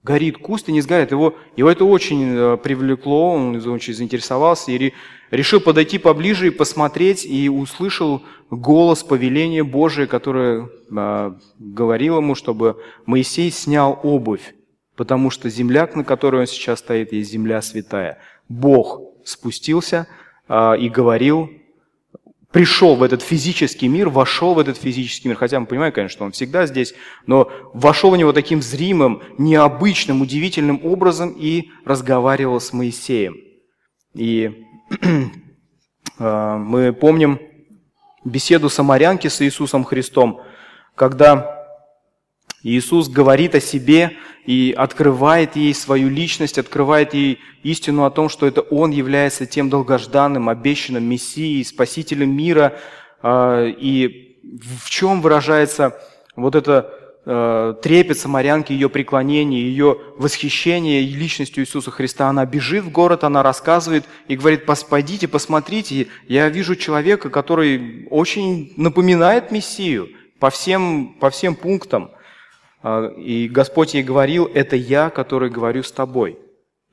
Горит 0.03 0.37
куст 0.37 0.67
и 0.67 0.73
не 0.73 0.81
сгорает. 0.81 1.11
Его, 1.11 1.35
его 1.55 1.71
это 1.71 1.85
очень 1.85 2.25
э, 2.35 2.57
привлекло, 2.57 3.35
он 3.35 3.55
очень 3.69 3.93
заинтересовался 3.93 4.73
и 4.73 4.91
решил 5.31 5.61
подойти 5.61 5.97
поближе 5.97 6.47
и 6.47 6.49
посмотреть, 6.49 7.25
и 7.25 7.47
услышал 7.47 8.21
голос 8.51 9.01
повеления 9.01 9.63
Божие, 9.63 10.07
которое 10.07 10.67
э, 10.91 11.31
говорил 11.57 12.17
ему, 12.17 12.35
чтобы 12.35 12.83
Моисей 13.05 13.49
снял 13.49 13.97
обувь 14.03 14.53
потому 14.97 15.29
что 15.29 15.49
земля, 15.49 15.87
на 15.93 16.03
которой 16.03 16.41
он 16.41 16.47
сейчас 16.47 16.79
стоит, 16.79 17.13
есть 17.13 17.31
земля 17.31 17.61
святая. 17.61 18.17
Бог 18.49 19.01
спустился 19.23 20.07
а, 20.49 20.73
и 20.73 20.89
говорил, 20.89 21.51
пришел 22.51 22.95
в 22.95 23.03
этот 23.03 23.21
физический 23.21 23.87
мир, 23.87 24.09
вошел 24.09 24.55
в 24.55 24.59
этот 24.59 24.77
физический 24.77 25.27
мир. 25.27 25.37
Хотя 25.37 25.59
мы 25.59 25.67
понимаем, 25.67 25.93
конечно, 25.93 26.17
что 26.17 26.25
он 26.25 26.31
всегда 26.31 26.65
здесь, 26.65 26.95
но 27.27 27.49
вошел 27.73 28.09
в 28.09 28.17
него 28.17 28.33
таким 28.33 28.61
зримым, 28.61 29.21
необычным, 29.37 30.21
удивительным 30.21 30.83
образом 30.83 31.35
и 31.37 31.69
разговаривал 31.85 32.59
с 32.59 32.73
Моисеем. 32.73 33.37
И 34.15 34.65
а, 36.17 36.57
мы 36.57 36.91
помним 36.91 37.39
беседу 38.25 38.67
самарянки 38.67 39.27
с 39.27 39.41
Иисусом 39.43 39.83
Христом, 39.83 40.41
когда 40.95 41.56
Иисус 42.69 43.07
говорит 43.07 43.55
о 43.55 43.61
себе 43.61 44.17
и 44.45 44.73
открывает 44.77 45.55
ей 45.55 45.73
свою 45.73 46.09
личность, 46.09 46.57
открывает 46.57 47.13
ей 47.13 47.39
истину 47.63 48.03
о 48.03 48.11
том, 48.11 48.27
что 48.27 48.45
это 48.45 48.61
Он 48.61 48.91
является 48.91 49.45
тем 49.45 49.69
долгожданным, 49.69 50.49
обещанным 50.49 51.03
Мессией, 51.03 51.63
Спасителем 51.63 52.35
мира. 52.35 52.77
А, 53.21 53.65
и 53.65 54.37
в 54.43 54.89
чем 54.89 55.21
выражается 55.21 55.97
вот 56.35 56.55
это 56.55 56.93
а, 57.25 57.73
трепет 57.73 58.17
самарянки, 58.19 58.73
ее 58.73 58.89
преклонение, 58.89 59.61
ее 59.61 59.99
восхищение 60.17 61.01
личностью 61.01 61.63
Иисуса 61.63 61.91
Христа. 61.91 62.27
Она 62.27 62.45
бежит 62.45 62.83
в 62.83 62.91
город, 62.91 63.23
она 63.23 63.43
рассказывает 63.43 64.03
и 64.27 64.35
говорит, 64.35 64.65
пойдите, 64.89 65.29
посмотрите, 65.29 66.07
я 66.27 66.49
вижу 66.49 66.75
человека, 66.75 67.29
который 67.29 68.07
очень 68.09 68.73
напоминает 68.75 69.51
Мессию 69.51 70.09
по 70.39 70.49
всем, 70.49 71.15
по 71.19 71.29
всем 71.29 71.55
пунктам. 71.55 72.11
А, 72.81 73.07
и 73.07 73.47
Господь 73.47 73.93
ей 73.93 74.03
говорил, 74.03 74.49
это 74.53 74.75
я, 74.75 75.09
который 75.09 75.49
говорю 75.49 75.83
с 75.83 75.91
тобой. 75.91 76.37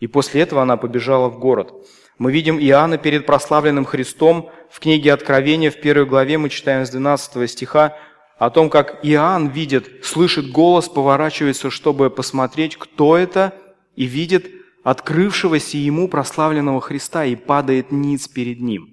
И 0.00 0.06
после 0.06 0.42
этого 0.42 0.62
она 0.62 0.76
побежала 0.76 1.28
в 1.28 1.38
город. 1.38 1.72
Мы 2.18 2.32
видим 2.32 2.58
Иоанна 2.58 2.98
перед 2.98 3.26
прославленным 3.26 3.84
Христом. 3.84 4.50
В 4.70 4.80
книге 4.80 5.12
Откровения, 5.12 5.70
в 5.70 5.80
первой 5.80 6.06
главе 6.06 6.38
мы 6.38 6.48
читаем 6.48 6.86
с 6.86 6.90
12 6.90 7.50
стиха 7.50 7.96
о 8.38 8.50
том, 8.50 8.70
как 8.70 9.00
Иоанн 9.02 9.48
видит, 9.48 10.04
слышит 10.04 10.50
голос, 10.50 10.88
поворачивается, 10.88 11.70
чтобы 11.70 12.10
посмотреть, 12.10 12.76
кто 12.76 13.16
это, 13.16 13.52
и 13.96 14.04
видит 14.04 14.50
открывшегося 14.82 15.78
ему 15.78 16.08
прославленного 16.08 16.80
Христа 16.80 17.24
и 17.24 17.36
падает 17.36 17.90
ниц 17.90 18.28
перед 18.28 18.60
ним. 18.60 18.90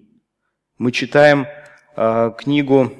Мы 0.77 0.91
читаем 0.91 1.47
э, 1.95 2.31
книгу 2.37 2.91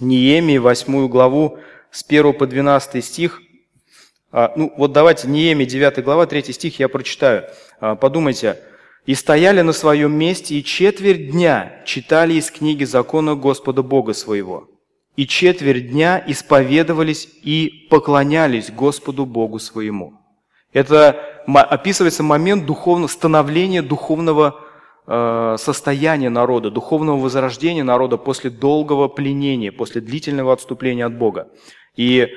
Неемии, 0.00 0.58
восьмую 0.58 1.08
главу, 1.08 1.58
с 1.94 2.04
1 2.06 2.32
по 2.32 2.46
12 2.46 3.04
стих. 3.04 3.40
А, 4.32 4.52
ну, 4.56 4.72
вот 4.76 4.90
давайте 4.90 5.28
Неемия, 5.28 5.64
9 5.64 6.02
глава, 6.02 6.26
3 6.26 6.52
стих 6.52 6.80
я 6.80 6.88
прочитаю. 6.88 7.44
А, 7.80 7.94
подумайте. 7.94 8.58
«И 9.06 9.14
стояли 9.14 9.60
на 9.60 9.72
своем 9.72 10.12
месте, 10.12 10.56
и 10.56 10.64
четверть 10.64 11.30
дня 11.30 11.82
читали 11.84 12.34
из 12.34 12.50
книги 12.50 12.84
закона 12.84 13.34
Господа 13.34 13.82
Бога 13.82 14.14
своего, 14.14 14.66
и 15.14 15.26
четверть 15.26 15.90
дня 15.90 16.24
исповедовались 16.26 17.28
и 17.42 17.86
поклонялись 17.90 18.70
Господу 18.70 19.26
Богу 19.26 19.58
своему». 19.58 20.14
Это 20.72 21.20
описывается 21.46 22.22
момент 22.22 22.64
духовного, 22.64 23.08
становления 23.08 23.82
духовного 23.82 24.63
состояние 25.06 26.30
народа, 26.30 26.70
духовного 26.70 27.18
возрождения 27.18 27.84
народа 27.84 28.16
после 28.16 28.50
долгого 28.50 29.08
пленения, 29.08 29.70
после 29.70 30.00
длительного 30.00 30.52
отступления 30.52 31.04
от 31.04 31.16
Бога. 31.18 31.48
И 31.96 32.28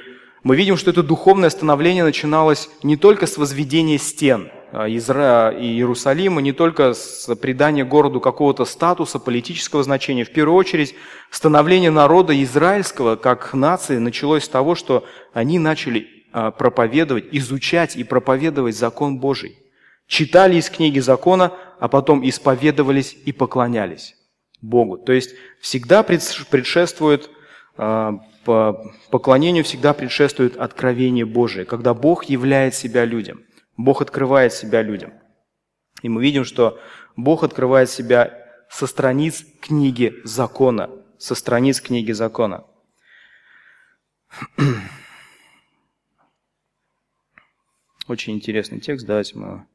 мы 0.44 0.56
видим, 0.56 0.78
что 0.78 0.92
это 0.92 1.04
духовное 1.04 1.50
становление 1.50 2.04
начиналось 2.04 2.70
не 2.84 2.96
только 2.96 3.28
с 3.28 3.38
возведения 3.38 3.98
стен 3.98 4.50
э, 4.72 4.86
Израиля 4.96 5.58
и 5.58 5.66
Иерусалима, 5.66 6.42
не 6.42 6.54
только 6.54 6.94
с 6.94 7.36
придания 7.36 7.84
городу 7.84 8.22
какого-то 8.22 8.66
статуса, 8.66 9.20
политического 9.20 9.84
значения. 9.84 10.24
В 10.24 10.32
первую 10.32 10.58
очередь, 10.58 10.96
становление 11.32 11.92
народа 11.92 12.42
израильского 12.44 13.16
как 13.16 13.54
нации 13.54 13.98
началось 13.98 14.46
с 14.46 14.50
того, 14.50 14.76
что 14.76 15.06
они 15.34 15.60
начали 15.60 16.08
э, 16.34 16.52
проповедовать, 16.58 17.26
изучать 17.32 17.96
и 17.96 18.04
проповедовать 18.04 18.78
закон 18.78 19.18
Божий 19.18 19.58
читали 20.08 20.56
из 20.56 20.70
книги 20.70 21.00
закона, 21.00 21.52
а 21.80 21.88
потом 21.88 22.28
исповедовались 22.28 23.18
и 23.26 23.32
поклонялись 23.32 24.16
Богу. 24.62 24.98
То 24.98 25.14
есть 25.14 25.36
всегда 25.62 26.04
предшествует, 26.04 27.30
а, 27.78 28.20
по 28.44 28.94
поклонению 29.12 29.64
всегда 29.64 29.94
предшествует 29.94 30.58
откровение 30.58 31.26
Божие, 31.26 31.66
когда 31.66 31.94
Бог 31.94 32.26
являет 32.26 32.74
себя 32.76 33.06
людям, 33.06 33.44
Бог 33.76 34.02
открывает 34.02 34.54
себя 34.54 34.82
людям. 34.82 35.14
И 36.02 36.10
мы 36.10 36.22
видим, 36.22 36.46
что 36.46 36.80
Бог 37.16 37.44
открывает 37.44 37.90
себя 37.90 38.46
со 38.70 38.88
страниц 38.88 39.46
книги 39.62 40.14
закона, 40.24 40.90
со 41.18 41.36
страниц 41.36 41.82
книги 41.82 42.12
закона. 42.12 42.66
Очень 48.08 48.36
интересный 48.36 48.80
текст, 48.80 49.06
давайте 49.06 49.38
мы 49.38 49.68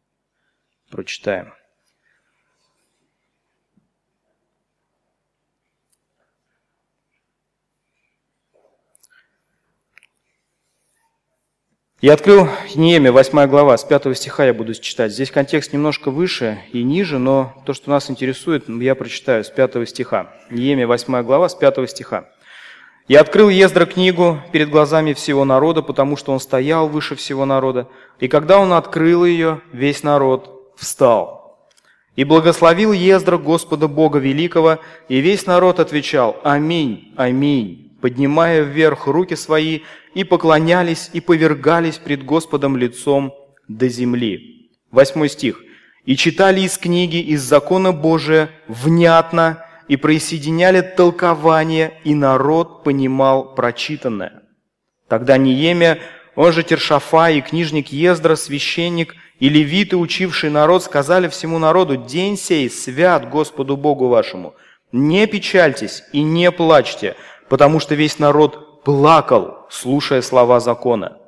прочитаем. 0.90 1.52
Я 12.02 12.14
открыл 12.14 12.48
Неемия, 12.74 13.12
8 13.12 13.46
глава, 13.46 13.78
с 13.78 13.84
5 13.84 14.16
стиха 14.16 14.44
я 14.44 14.52
буду 14.52 14.74
читать. 14.74 15.12
Здесь 15.12 15.30
контекст 15.30 15.72
немножко 15.72 16.10
выше 16.10 16.58
и 16.72 16.82
ниже, 16.82 17.20
но 17.20 17.54
то, 17.64 17.74
что 17.74 17.90
нас 17.90 18.10
интересует, 18.10 18.68
я 18.68 18.96
прочитаю 18.96 19.44
с 19.44 19.50
5 19.50 19.88
стиха. 19.88 20.32
Неемия, 20.50 20.88
8 20.88 21.22
глава, 21.22 21.48
с 21.48 21.54
5 21.54 21.88
стиха. 21.88 22.28
«Я 23.06 23.20
открыл 23.20 23.48
Ездра 23.48 23.86
книгу 23.86 24.40
перед 24.50 24.68
глазами 24.68 25.12
всего 25.12 25.44
народа, 25.44 25.80
потому 25.80 26.16
что 26.16 26.32
он 26.32 26.40
стоял 26.40 26.88
выше 26.88 27.14
всего 27.14 27.44
народа. 27.44 27.86
И 28.18 28.26
когда 28.26 28.58
он 28.58 28.72
открыл 28.72 29.24
ее, 29.24 29.60
весь 29.72 30.02
народ 30.02 30.74
встал. 30.76 31.70
И 32.16 32.24
благословил 32.24 32.90
Ездра 32.90 33.38
Господа 33.38 33.86
Бога 33.86 34.18
Великого, 34.18 34.80
и 35.08 35.20
весь 35.20 35.46
народ 35.46 35.78
отвечал 35.78 36.36
«Аминь, 36.42 37.14
аминь», 37.16 37.91
поднимая 38.02 38.62
вверх 38.62 39.06
руки 39.06 39.36
свои, 39.36 39.80
и 40.12 40.24
поклонялись 40.24 41.08
и 41.14 41.20
повергались 41.20 41.96
пред 41.96 42.24
Господом 42.24 42.76
лицом 42.76 43.32
до 43.68 43.88
земли. 43.88 44.70
Восьмой 44.90 45.30
стих. 45.30 45.62
«И 46.04 46.16
читали 46.16 46.60
из 46.60 46.76
книги, 46.76 47.16
из 47.16 47.42
закона 47.42 47.92
Божия 47.92 48.50
внятно, 48.66 49.64
и 49.88 49.96
присоединяли 49.96 50.80
толкование, 50.80 51.94
и 52.04 52.14
народ 52.14 52.82
понимал 52.82 53.54
прочитанное». 53.54 54.42
Тогда 55.08 55.36
Неемия, 55.36 56.00
он 56.34 56.52
же 56.52 56.64
Тершафа 56.64 57.30
и 57.30 57.40
книжник 57.40 57.88
Ездра, 57.88 58.34
священник, 58.34 59.14
и 59.38 59.48
левиты, 59.48 59.96
учившие 59.96 60.50
народ, 60.50 60.82
сказали 60.82 61.28
всему 61.28 61.58
народу, 61.58 61.96
«День 61.96 62.36
сей 62.36 62.68
свят 62.68 63.30
Господу 63.30 63.76
Богу 63.76 64.08
вашему. 64.08 64.54
Не 64.90 65.26
печальтесь 65.26 66.02
и 66.12 66.22
не 66.22 66.50
плачьте, 66.50 67.16
потому 67.52 67.80
что 67.80 67.94
весь 67.94 68.18
народ 68.18 68.82
плакал, 68.82 69.66
слушая 69.68 70.22
слова 70.22 70.58
закона». 70.58 71.18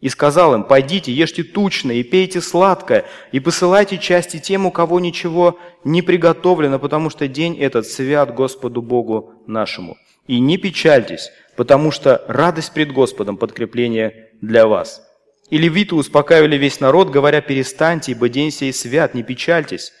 И 0.00 0.08
сказал 0.08 0.54
им, 0.54 0.62
«Пойдите, 0.62 1.10
ешьте 1.10 1.42
тучно 1.42 1.90
и 1.90 2.04
пейте 2.04 2.40
сладкое, 2.40 3.06
и 3.32 3.40
посылайте 3.40 3.98
части 3.98 4.38
тем, 4.38 4.66
у 4.66 4.70
кого 4.70 5.00
ничего 5.00 5.58
не 5.82 6.00
приготовлено, 6.00 6.78
потому 6.78 7.10
что 7.10 7.26
день 7.26 7.58
этот 7.58 7.88
свят 7.88 8.32
Господу 8.32 8.82
Богу 8.82 9.32
нашему. 9.48 9.96
И 10.28 10.38
не 10.38 10.58
печальтесь, 10.58 11.32
потому 11.56 11.90
что 11.90 12.24
радость 12.28 12.72
пред 12.72 12.92
Господом– 12.92 13.36
подкрепление 13.38 14.30
для 14.40 14.68
вас». 14.68 15.02
И 15.50 15.58
левиты 15.58 15.96
успокаивали 15.96 16.56
весь 16.56 16.78
народ, 16.78 17.10
говоря, 17.10 17.40
перестаньте, 17.40 18.12
ибо 18.12 18.28
день 18.28 18.52
сей 18.52 18.72
свят, 18.72 19.12
не 19.14 19.24
печальтесь. 19.24 19.92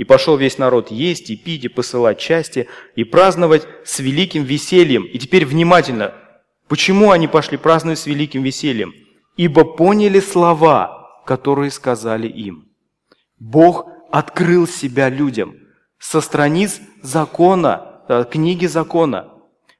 И 0.00 0.04
пошел 0.04 0.38
весь 0.38 0.56
народ 0.56 0.90
есть 0.90 1.28
и 1.28 1.36
пить, 1.36 1.66
и 1.66 1.68
посылать 1.68 2.18
части, 2.18 2.68
и 2.96 3.04
праздновать 3.04 3.68
с 3.84 3.98
великим 3.98 4.44
весельем. 4.44 5.02
И 5.02 5.18
теперь 5.18 5.44
внимательно, 5.44 6.14
почему 6.68 7.10
они 7.10 7.28
пошли 7.28 7.58
праздновать 7.58 7.98
с 7.98 8.06
великим 8.06 8.42
весельем? 8.42 8.94
Ибо 9.36 9.62
поняли 9.62 10.20
слова, 10.20 11.22
которые 11.26 11.70
сказали 11.70 12.26
им. 12.26 12.70
Бог 13.38 13.88
открыл 14.10 14.66
себя 14.66 15.10
людям 15.10 15.54
со 15.98 16.22
страниц 16.22 16.80
закона, 17.02 18.00
э, 18.08 18.24
книги 18.24 18.64
закона. 18.64 19.28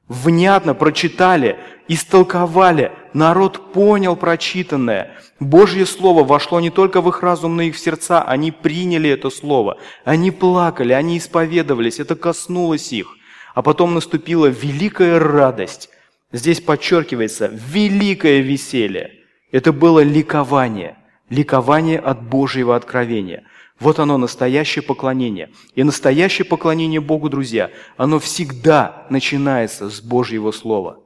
Внятно 0.07 0.75
прочитали, 0.75 1.59
истолковали, 1.89 2.93
народ 3.13 3.73
понял 3.73 4.17
прочитанное. 4.17 5.17
Божье 5.39 5.87
Слово 5.87 6.25
вошло 6.25 6.61
не 6.61 6.71
только 6.71 7.01
в 7.01 7.09
их 7.09 7.23
разум, 7.23 7.57
но 7.57 7.63
и 7.63 7.71
в 7.71 7.79
сердца. 7.79 8.23
Они 8.23 8.51
приняли 8.51 9.11
это 9.11 9.31
Слово. 9.31 9.79
Они 10.05 10.31
плакали, 10.31 10.93
они 10.93 11.19
исповедовались, 11.19 11.99
это 12.01 12.17
коснулось 12.17 12.93
их. 12.93 13.17
А 13.55 13.63
потом 13.63 13.95
наступила 13.95 14.47
великая 14.47 15.19
радость. 15.19 15.91
Здесь 16.33 16.61
подчеркивается 16.61 17.51
великое 17.53 18.41
веселье. 18.41 19.13
Это 19.51 19.73
было 19.73 20.03
ликование. 20.03 20.97
ликование 21.29 21.99
от 21.99 22.23
Божьего 22.23 22.77
откровения. 22.77 23.45
Вот 23.81 23.99
оно, 23.99 24.19
настоящее 24.19 24.83
поклонение. 24.83 25.51
И 25.75 25.83
настоящее 25.83 26.45
поклонение 26.45 27.01
Богу, 27.01 27.31
друзья, 27.31 27.71
оно 27.97 28.19
всегда 28.19 29.07
начинается 29.11 29.89
с 29.89 30.01
Божьего 30.03 30.53
Слова, 30.53 30.99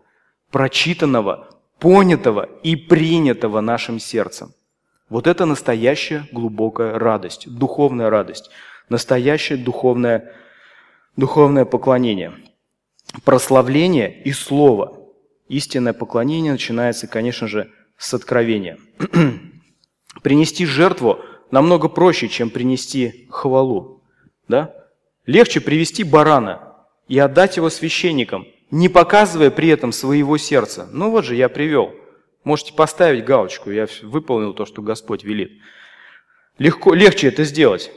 прочитанного, 0.50 1.53
понятого 1.78 2.48
и 2.62 2.76
принятого 2.76 3.60
нашим 3.60 3.98
сердцем. 3.98 4.52
Вот 5.08 5.26
это 5.26 5.44
настоящая 5.44 6.26
глубокая 6.32 6.98
радость, 6.98 7.46
духовная 7.48 8.10
радость, 8.10 8.50
настоящее 8.88 9.58
духовное, 9.58 10.32
духовное 11.16 11.64
поклонение. 11.64 12.34
Прославление 13.24 14.22
и 14.22 14.32
слово. 14.32 14.98
Истинное 15.48 15.92
поклонение 15.92 16.52
начинается, 16.52 17.06
конечно 17.06 17.46
же, 17.46 17.70
с 17.96 18.14
откровения. 18.14 18.78
Принести 20.22 20.64
жертву 20.66 21.20
намного 21.50 21.88
проще, 21.88 22.28
чем 22.28 22.50
принести 22.50 23.26
хвалу. 23.30 24.02
Да? 24.48 24.74
Легче 25.26 25.60
привести 25.60 26.02
барана 26.02 26.74
и 27.08 27.18
отдать 27.18 27.56
его 27.56 27.70
священникам, 27.70 28.46
не 28.74 28.88
показывая 28.88 29.52
при 29.52 29.68
этом 29.68 29.92
своего 29.92 30.36
сердца. 30.36 30.88
Ну 30.90 31.08
вот 31.10 31.24
же, 31.24 31.36
я 31.36 31.48
привел. 31.48 31.94
Можете 32.42 32.72
поставить 32.72 33.24
галочку, 33.24 33.70
я 33.70 33.86
выполнил 34.02 34.52
то, 34.52 34.66
что 34.66 34.82
Господь 34.82 35.22
велит. 35.22 35.52
Легко, 36.58 36.92
легче 36.92 37.28
это 37.28 37.44
сделать. 37.44 37.92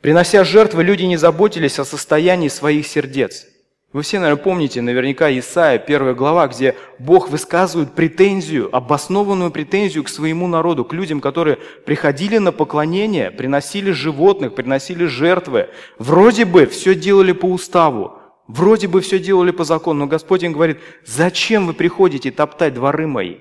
Принося 0.00 0.42
жертвы, 0.42 0.84
люди 0.84 1.02
не 1.02 1.18
заботились 1.18 1.78
о 1.78 1.84
состоянии 1.84 2.48
своих 2.48 2.86
сердец. 2.86 3.46
Вы 3.92 4.00
все, 4.00 4.20
наверное, 4.20 4.42
помните 4.42 4.80
наверняка 4.80 5.30
Исаия, 5.30 5.78
первая 5.78 6.14
глава, 6.14 6.48
где 6.48 6.76
Бог 6.98 7.28
высказывает 7.28 7.92
претензию, 7.92 8.74
обоснованную 8.74 9.50
претензию 9.50 10.02
к 10.02 10.08
своему 10.08 10.48
народу, 10.48 10.86
к 10.86 10.94
людям, 10.94 11.20
которые 11.20 11.58
приходили 11.84 12.38
на 12.38 12.52
поклонение, 12.52 13.30
приносили 13.30 13.90
животных, 13.90 14.54
приносили 14.54 15.04
жертвы. 15.04 15.68
Вроде 15.98 16.46
бы 16.46 16.64
все 16.64 16.94
делали 16.94 17.32
по 17.32 17.44
уставу, 17.44 18.21
вроде 18.52 18.88
бы 18.88 19.00
все 19.00 19.18
делали 19.18 19.50
по 19.50 19.64
закону, 19.64 20.00
но 20.00 20.06
Господь 20.06 20.42
им 20.42 20.52
говорит, 20.52 20.78
зачем 21.04 21.66
вы 21.66 21.74
приходите 21.74 22.30
топтать 22.30 22.74
дворы 22.74 23.06
мои? 23.06 23.36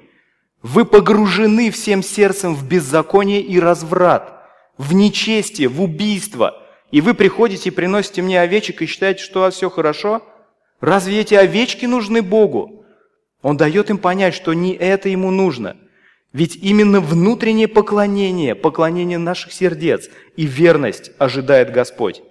Вы 0.62 0.86
погружены 0.86 1.72
всем 1.72 2.04
сердцем 2.04 2.56
в 2.56 2.68
беззаконие 2.68 3.42
и 3.42 3.60
разврат, 3.60 4.34
в 4.78 4.94
нечестие, 4.94 5.68
в 5.68 5.82
убийство. 5.82 6.58
И 6.92 7.02
вы 7.02 7.14
приходите 7.14 7.70
и 7.70 7.72
приносите 7.72 8.22
мне 8.22 8.40
овечек 8.40 8.82
и 8.82 8.86
считаете, 8.86 9.24
что 9.24 9.40
у 9.40 9.42
вас 9.44 9.56
все 9.56 9.70
хорошо– 9.70 10.22
Разве 10.82 11.20
эти 11.20 11.36
овечки 11.36 11.86
нужны 11.86 12.24
Богу? 12.24 12.84
Он 13.44 13.56
дает 13.56 13.90
им 13.92 14.00
понять, 14.00 14.34
что 14.34 14.54
не 14.54 14.74
это 14.74 15.10
ему 15.10 15.32
нужно. 15.32 15.78
Ведь 16.34 16.56
именно 16.56 17.00
внутреннее 17.00 17.68
поклонение, 17.68 18.56
поклонение 18.56 19.18
наших 19.18 19.54
сердец 19.54 20.10
и 20.36 20.46
верность 20.46 21.12
ожидает 21.20 21.72
Господь. 21.72 22.24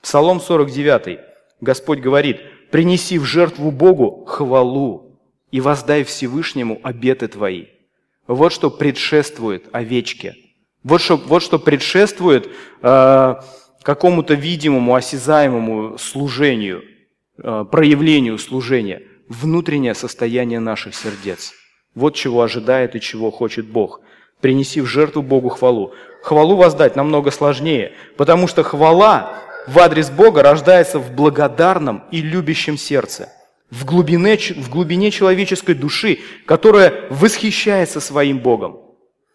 Псалом 0.00 0.40
49. 0.40 1.20
Господь 1.62 2.00
говорит, 2.00 2.42
«Принеси 2.70 3.18
в 3.18 3.24
жертву 3.24 3.70
Богу 3.70 4.26
хвалу 4.26 5.18
и 5.50 5.62
воздай 5.62 6.04
Всевышнему 6.04 6.78
обеты 6.82 7.28
твои». 7.28 7.68
Вот 8.26 8.52
что 8.52 8.70
предшествует 8.70 9.64
овечке. 9.72 10.34
Вот 10.84 11.00
что, 11.00 11.16
вот 11.16 11.42
что 11.42 11.58
предшествует 11.58 12.50
э, 12.82 13.34
какому-то 13.82 14.34
видимому, 14.34 14.94
осязаемому 14.94 15.96
служению– 15.96 16.82
Э, 17.38 17.64
проявлению 17.68 18.38
служения, 18.38 19.02
внутреннее 19.28 19.94
состояние 19.94 20.60
наших 20.60 20.94
сердец. 20.94 21.52
Вот 21.94 22.14
чего 22.14 22.42
ожидает 22.42 22.94
и 22.94 23.00
чего 23.00 23.30
хочет 23.30 23.66
Бог. 23.66 24.00
Принеси 24.40 24.80
в 24.80 24.86
жертву 24.86 25.22
Богу 25.22 25.48
хвалу. 25.48 25.92
Хвалу 26.22 26.56
воздать 26.56 26.94
намного 26.94 27.30
сложнее, 27.30 27.94
потому 28.16 28.46
что 28.46 28.62
хвала 28.62 29.38
в 29.66 29.78
адрес 29.78 30.10
Бога 30.10 30.42
рождается 30.42 30.98
в 30.98 31.12
благодарном 31.12 32.04
и 32.10 32.20
любящем 32.20 32.76
сердце, 32.76 33.32
в 33.70 33.84
глубине, 33.84 34.36
в 34.36 34.68
глубине 34.68 35.10
человеческой 35.10 35.74
души, 35.74 36.20
которая 36.46 37.06
восхищается 37.10 38.00
своим 38.00 38.38
Богом. 38.38 38.78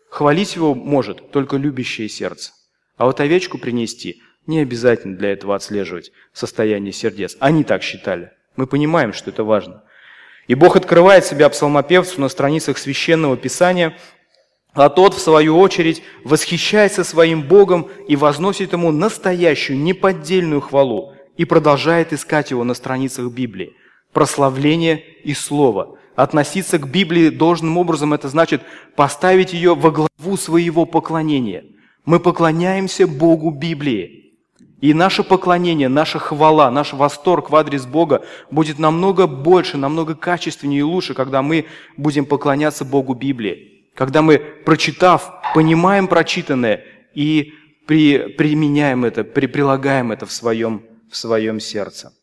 Хвалить 0.10 0.56
его 0.56 0.74
может 0.74 1.32
только 1.32 1.58
любящее 1.58 2.10
сердце. 2.10 2.52
А 2.98 3.06
вот 3.06 3.20
овечку 3.20 3.58
принести 3.58 4.22
не 4.48 4.60
обязательно 4.60 5.18
для 5.18 5.32
этого 5.32 5.56
отслеживать 5.56 6.12
состояние 6.34 6.94
сердец. 6.94 7.36
Они 7.40 7.64
так 7.64 7.84
считали. 7.84 8.32
Мы 8.56 8.66
понимаем, 8.66 9.14
что 9.14 9.30
это 9.30 9.44
важно. 9.44 9.84
И 10.48 10.56
Бог 10.56 10.76
открывает 10.78 11.26
себя 11.26 11.50
псалмопевцу 11.50 12.22
на 12.22 12.30
страницах 12.30 12.78
Священного 12.78 13.36
Писания, 13.36 13.98
а 14.78 14.90
тот, 14.90 15.16
в 15.16 15.20
свою 15.20 15.58
очередь, 15.58 16.04
восхищается 16.24 17.04
своим 17.04 17.42
Богом 17.42 17.88
и 18.08 18.16
возносит 18.16 18.74
ему 18.74 18.92
настоящую, 18.92 19.80
неподдельную 19.80 20.62
хвалу 20.62 21.14
и 21.36 21.46
продолжает 21.46 22.14
искать 22.14 22.52
его 22.52 22.64
на 22.64 22.76
страницах 22.76 23.32
Библии. 23.32 23.74
Прославление 24.14 25.04
и 25.24 25.34
слово. 25.34 25.98
Относиться 26.16 26.78
к 26.78 26.88
Библии 26.88 27.30
должным 27.30 27.78
образом– 27.80 28.14
это 28.14 28.30
значит 28.30 28.62
поставить 28.96 29.52
ее 29.52 29.74
во 29.74 29.90
главу 29.90 30.38
своего 30.38 30.86
поклонения. 30.86 31.66
Мы 32.06 32.20
поклоняемся 32.20 33.08
Богу 33.08 33.50
Библии. 33.50 34.36
И 34.80 34.94
наше 34.94 35.24
поклонение, 35.24 35.90
наша 35.90 36.20
хвала, 36.20 36.70
наш 36.70 36.94
восторг 36.94 37.50
в 37.50 37.56
адрес 37.56 37.88
Бога 37.88 38.24
будет 38.52 38.78
намного 38.78 39.26
больше, 39.26 39.78
намного 39.78 40.14
качественнее 40.14 40.82
и 40.82 40.84
лучше, 40.84 41.16
когда 41.16 41.42
мы 41.42 41.66
будем 41.98 42.28
поклоняться 42.28 42.86
Богу 42.86 43.16
Библии. 43.16 43.77
Когда 43.98 44.22
мы, 44.22 44.38
прочитав, 44.38 45.42
понимаем 45.56 46.08
прочитанное 46.08 46.86
и 47.16 47.56
при, 47.88 48.28
применяем 48.28 49.04
это, 49.04 49.24
при, 49.24 49.48
прилагаем 49.48 50.12
это 50.12 50.28
в 50.28 50.32
своем, 50.32 50.86
в 51.10 51.18
своем 51.18 51.60
сердце. 51.60 52.14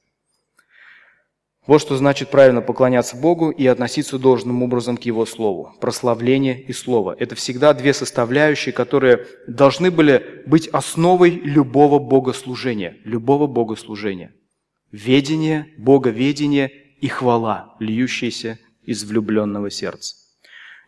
Вот 1.66 1.80
что 1.80 1.96
значит 1.96 2.30
правильно 2.30 2.60
поклоняться 2.60 3.16
Богу 3.16 3.50
и 3.50 3.66
относиться 3.66 4.20
должным 4.20 4.62
образом 4.62 4.96
к 4.96 5.02
Его 5.02 5.26
Слову. 5.26 5.74
Прославление 5.80 6.62
и 6.62 6.72
Слово. 6.72 7.16
Это 7.18 7.34
всегда 7.34 7.74
две 7.74 7.92
составляющие, 7.92 8.72
которые 8.72 9.26
должны 9.48 9.90
были 9.90 10.44
быть 10.46 10.68
основой 10.68 11.30
любого 11.30 11.98
богослужения. 11.98 12.98
Любого 13.02 13.48
богослужения. 13.48 14.32
Ведение, 14.92 15.74
боговедение 15.78 16.70
и 17.00 17.08
хвала, 17.08 17.74
льющаяся 17.80 18.60
из 18.84 19.02
влюбленного 19.02 19.70
сердца. 19.70 20.23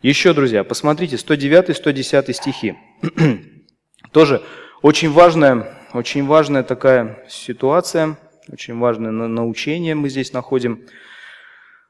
Еще, 0.03 0.33
друзья, 0.33 0.65
посмотрите, 0.65 1.17
109-110 1.17 2.33
стихи. 2.33 2.75
Тоже 4.13 4.43
очень 4.83 5.11
важная, 5.11 5.79
очень 5.93 6.27
важная 6.27 6.63
такая 6.63 7.25
ситуация– 7.29 8.19
очень 8.49 8.79
важное 8.79 9.11
научение 9.11 9.95
мы 9.95 10.09
здесь 10.09 10.33
находим. 10.33 10.87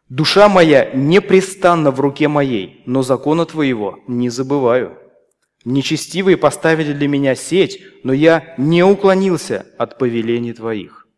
«Душа 0.08 0.48
моя 0.48 0.90
непрестанно 0.92 1.90
в 1.90 2.00
руке 2.00 2.28
моей, 2.28 2.82
но 2.86 3.02
закона 3.02 3.44
твоего 3.44 3.98
не 4.06 4.30
забываю. 4.30 4.98
Нечестивые 5.64 6.36
поставили 6.36 6.92
для 6.92 7.08
меня 7.08 7.34
сеть, 7.34 7.82
но 8.04 8.12
я 8.12 8.54
не 8.56 8.84
уклонился 8.84 9.66
от 9.78 9.98
повелений 9.98 10.52
твоих». 10.52 11.08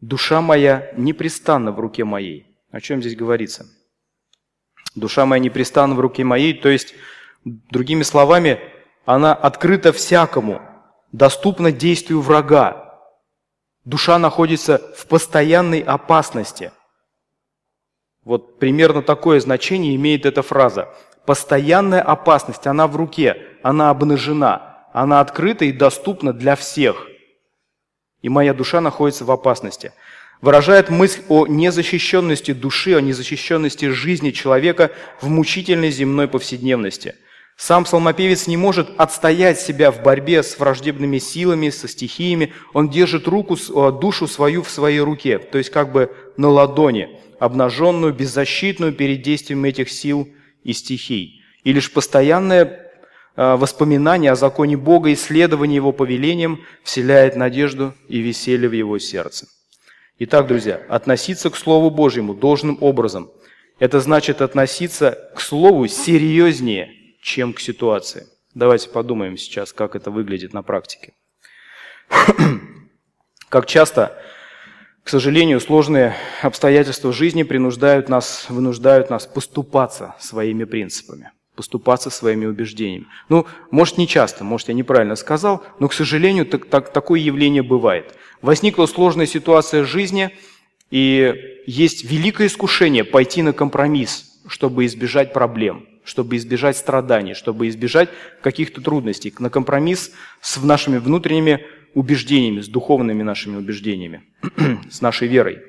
«Душа 0.00 0.40
моя 0.40 0.92
непрестанно 0.96 1.70
в 1.70 1.78
руке 1.78 2.04
моей». 2.04 2.48
О 2.72 2.80
чем 2.80 3.00
здесь 3.00 3.14
говорится? 3.14 3.66
Душа 4.94 5.26
моя 5.26 5.40
непрестанно 5.40 5.94
в 5.94 6.00
руке 6.00 6.24
моей, 6.24 6.54
то 6.54 6.68
есть, 6.68 6.94
другими 7.44 8.02
словами, 8.02 8.60
она 9.04 9.34
открыта 9.34 9.92
всякому, 9.92 10.60
доступна 11.12 11.72
действию 11.72 12.20
врага, 12.20 12.82
Душа 13.84 14.18
находится 14.18 14.80
в 14.96 15.06
постоянной 15.06 15.80
опасности. 15.80 16.70
Вот 18.24 18.60
примерно 18.60 19.02
такое 19.02 19.40
значение 19.40 19.96
имеет 19.96 20.24
эта 20.24 20.42
фраза. 20.42 20.88
Постоянная 21.26 22.00
опасность, 22.00 22.66
она 22.68 22.86
в 22.86 22.94
руке, 22.94 23.36
она 23.62 23.90
обнажена, 23.90 24.86
она 24.92 25.20
открыта 25.20 25.64
и 25.64 25.72
доступна 25.72 26.32
для 26.32 26.54
всех. 26.54 27.08
И 28.20 28.28
моя 28.28 28.54
душа 28.54 28.80
находится 28.80 29.24
в 29.24 29.32
опасности. 29.32 29.92
Выражает 30.42 30.90
мысль 30.90 31.22
о 31.28 31.46
незащищенности 31.46 32.52
души, 32.52 32.94
о 32.94 33.00
незащищенности 33.00 33.88
жизни 33.88 34.30
человека 34.32 34.90
в 35.22 35.28
мучительной 35.30 35.90
земной 35.90 36.28
повседневности– 36.28 37.14
сам 37.56 37.84
псалмопевец 37.84 38.46
не 38.48 38.56
может 38.56 38.90
отстоять 38.98 39.60
себя 39.60 39.92
в 39.92 40.02
борьбе 40.02 40.42
с 40.42 40.58
враждебными 40.58 41.18
силами, 41.18 41.70
со 41.70 41.86
стихиями. 41.86 42.52
Он 42.72 42.88
держит 42.88 43.28
руку, 43.28 43.56
душу 43.92 44.26
свою 44.26 44.62
в 44.62 44.70
своей 44.70 45.00
руке, 45.00 45.38
то 45.38 45.58
есть 45.58 45.70
как 45.70 45.92
бы 45.92 46.10
на 46.36 46.48
ладони, 46.48 47.08
обнаженную, 47.38 48.14
беззащитную 48.14 48.92
перед 48.92 49.22
действием 49.22 49.64
этих 49.64 49.90
сил 49.90 50.28
и 50.64 50.72
стихий. 50.72 51.42
И 51.62 51.72
лишь 51.72 51.92
постоянное 51.92 52.90
а, 53.36 53.56
воспоминание 53.56 54.32
о 54.32 54.36
законе 54.36 54.76
Бога, 54.76 55.12
исследование 55.12 55.76
Его 55.76 55.92
повелением 55.92 56.62
вселяет 56.82 57.36
надежду 57.36 57.94
и 58.08 58.18
веселье 58.18 58.68
в 58.68 58.72
его 58.72 58.98
сердце. 58.98 59.46
Итак, 60.18 60.46
друзья, 60.46 60.80
относиться 60.88 61.50
к 61.50 61.56
Слову 61.56 61.90
Божьему 61.90 62.34
должным 62.34 62.78
образом– 62.80 63.30
это 63.78 64.00
значит 64.00 64.40
относиться 64.40 65.30
к 65.34 65.40
Слову 65.40 65.88
серьезнее– 65.88 66.96
чем 67.22 67.54
к 67.54 67.60
ситуации. 67.60 68.26
Давайте 68.52 68.90
подумаем 68.90 69.38
сейчас, 69.38 69.72
как 69.72 69.96
это 69.96 70.10
выглядит 70.10 70.52
на 70.52 70.62
практике. 70.62 71.14
Как 73.48 73.66
часто, 73.66 74.20
к 75.04 75.08
сожалению, 75.08 75.60
сложные 75.60 76.14
обстоятельства 76.42 77.12
жизни 77.12 77.44
принуждают 77.44 78.08
нас, 78.08 78.46
вынуждают 78.50 79.08
нас 79.08 79.26
поступаться 79.26 80.14
своими 80.18 80.64
принципами, 80.64 81.30
поступаться 81.54 82.10
своими 82.10 82.46
убеждениями. 82.46 83.06
Ну, 83.28 83.46
может, 83.70 83.98
не 83.98 84.08
часто, 84.08 84.44
может, 84.44 84.68
я 84.68 84.74
неправильно 84.74 85.16
сказал, 85.16 85.62
но, 85.78 85.88
к 85.88 85.92
сожалению, 85.92 86.46
так, 86.46 86.66
так, 86.66 86.92
такое 86.92 87.20
явление 87.20 87.62
бывает. 87.62 88.14
Возникла 88.40 88.86
сложная 88.86 89.26
ситуация 89.26 89.84
жизни, 89.84 90.30
и 90.90 91.34
есть 91.66 92.04
великое 92.04 92.46
искушение 92.46 93.04
пойти 93.04 93.42
на 93.42 93.52
компромисс, 93.52 94.40
чтобы 94.46 94.86
избежать 94.86 95.32
проблем– 95.32 95.86
чтобы 96.04 96.36
избежать 96.36 96.76
страданий, 96.76 97.34
чтобы 97.34 97.68
избежать 97.68 98.08
каких-то 98.40 98.80
трудностей, 98.80 99.32
на 99.38 99.50
компромисс 99.50 100.12
с 100.40 100.60
нашими 100.62 100.98
внутренними 100.98 101.64
убеждениями, 101.94 102.60
с 102.60 102.68
духовными 102.68 103.22
нашими 103.22 103.56
убеждениями, 103.56 104.22
с 104.90 105.00
нашей 105.00 105.28
верой. 105.28 105.60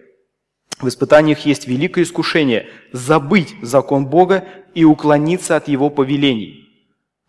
В 0.79 0.87
испытаниях 0.87 1.45
есть 1.45 1.67
великое 1.67 2.03
искушение 2.03 2.67
забыть 2.91 3.53
закон 3.61 4.07
Бога 4.07 4.45
и 4.73 4.83
уклониться 4.83 5.55
от 5.55 5.67
Его 5.67 5.89
повелений. 5.89 6.69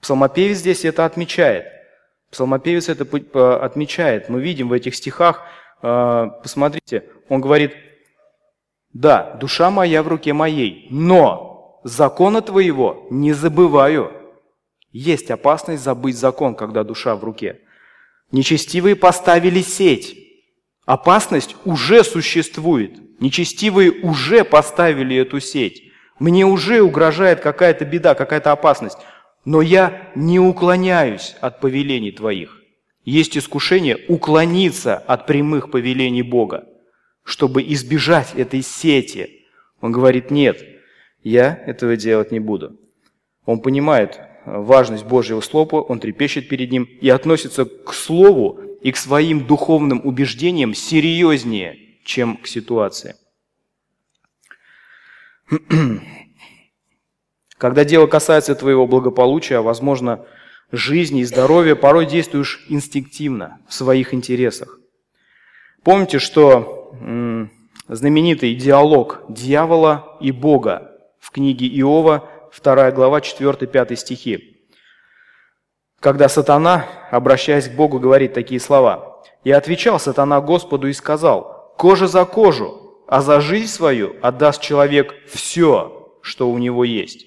Псалмопевец 0.01 0.59
здесь 0.59 0.85
это 0.85 1.05
отмечает. 1.05 1.67
Псалмопевец 2.31 2.89
это 2.89 3.05
отмечает. 3.65 4.29
Мы 4.29 4.43
видим 4.43 4.69
в 4.69 4.73
этих 4.73 4.95
стихах, 4.95 5.43
а, 5.83 6.27
посмотрите, 6.43 7.05
он 7.29 7.41
говорит, 7.41 7.73
да, 8.93 9.35
душа 9.41 9.71
моя 9.71 10.03
в 10.03 10.09
руке 10.09 10.33
моей, 10.33 10.87
но 10.91 11.81
закона 11.85 12.43
твоего 12.43 13.07
не 13.11 13.33
забываю. 13.33 14.13
Есть 14.93 15.31
опасность 15.31 15.83
забыть 15.83 16.17
закон, 16.17 16.55
когда 16.55 16.85
душа 16.85 17.17
в 17.17 17.25
руке. 17.25 17.61
Нечестивые 18.31 18.97
поставили 18.97 19.61
сеть. 19.61 20.17
Опасность 20.87 21.57
уже 21.65 22.05
существует. 22.05 23.21
Нечестивые 23.21 23.91
уже 23.91 24.45
поставили 24.45 25.17
эту 25.17 25.41
сеть. 25.41 25.83
Мне 26.19 26.47
уже 26.47 26.81
угрожает 26.81 27.41
какая-то 27.41 27.85
беда, 27.85 28.15
какая-то 28.15 28.53
опасность. 28.53 28.99
Но 29.45 29.61
я 29.61 30.11
не 30.15 30.39
уклоняюсь 30.39 31.37
от 31.41 31.61
повелений 31.61 32.13
твоих. 32.13 32.63
Есть 33.05 33.37
искушение 33.37 33.99
уклониться 34.09 34.97
от 34.97 35.27
прямых 35.27 35.71
повелений 35.71 36.23
Бога, 36.23 36.65
чтобы 37.23 37.63
избежать 37.63 38.35
этой 38.35 38.63
сети. 38.63 39.45
Он 39.81 39.93
говорит, 39.93 40.31
нет, 40.31 40.65
я 41.23 41.63
этого 41.67 41.97
делать 41.97 42.33
не 42.33 42.41
буду. 42.41 42.77
Он 43.45 43.61
понимает 43.61 44.19
важность 44.47 45.05
Божьего 45.05 45.41
Слова, 45.41 45.83
он 45.83 46.01
трепещет 46.01 46.49
перед 46.49 46.71
ним 46.71 46.85
и 46.85 47.09
относится 47.11 47.67
к 47.67 47.93
Слову 47.93 48.61
и 48.81 48.93
к 48.93 48.97
своим 48.97 49.47
духовным 49.47 50.01
убеждениям 50.05 50.75
серьезнее, 50.75 51.79
чем 52.05 52.37
к 52.37 52.47
ситуации. 52.47 53.17
Когда 57.59 57.85
дело 57.85 58.07
касается 58.07 58.55
твоего 58.55 58.87
благополучия, 58.87 59.61
возможно, 59.61 60.25
жизни 60.73 61.21
и 61.21 61.25
здоровья, 61.25 61.75
порой 61.75 62.07
действуешь 62.07 62.65
инстинктивно, 62.69 63.61
в 63.69 63.75
своих 63.75 64.15
интересах. 64.15 64.79
Помните, 65.83 66.19
что 66.19 66.91
знаменитый 67.89 68.55
диалог 68.55 69.23
дьявола 69.29 70.17
и 70.21 70.33
Бога 70.33 70.93
в 71.21 71.31
книге 71.31 71.67
Иова, 71.81 72.29
2 72.63 72.91
глава, 72.93 73.19
4-5 73.19 73.97
стихи. 73.97 74.67
Когда 76.01 76.29
сатана, 76.29 76.87
обращаясь 77.11 77.69
к 77.69 77.73
Богу, 77.73 77.99
говорит 77.99 78.35
такие 78.35 78.61
слова. 78.61 79.23
«И 79.43 79.51
отвечал 79.51 79.99
сатана 79.99 80.41
Господу 80.41 80.87
и 80.89 80.93
сказал, 80.93 81.75
кожа 81.79 82.07
за 82.07 82.25
кожу, 82.25 82.84
а 83.07 83.23
за 83.23 83.41
жизнь 83.41 83.71
свою 83.71 84.17
отдаст 84.23 84.61
человек 84.61 85.15
все, 85.29 86.19
что 86.23 86.51
у 86.51 86.59
него 86.59 86.85
есть. 86.85 87.27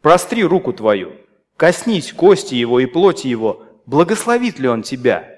Простри 0.00 0.44
руку 0.44 0.72
твою, 0.72 1.12
коснись 1.56 2.12
кости 2.12 2.54
его 2.54 2.80
и 2.80 2.86
плоти 2.86 3.28
его, 3.28 3.64
благословит 3.86 4.58
ли 4.58 4.68
он 4.68 4.82
тебя?» 4.82 5.28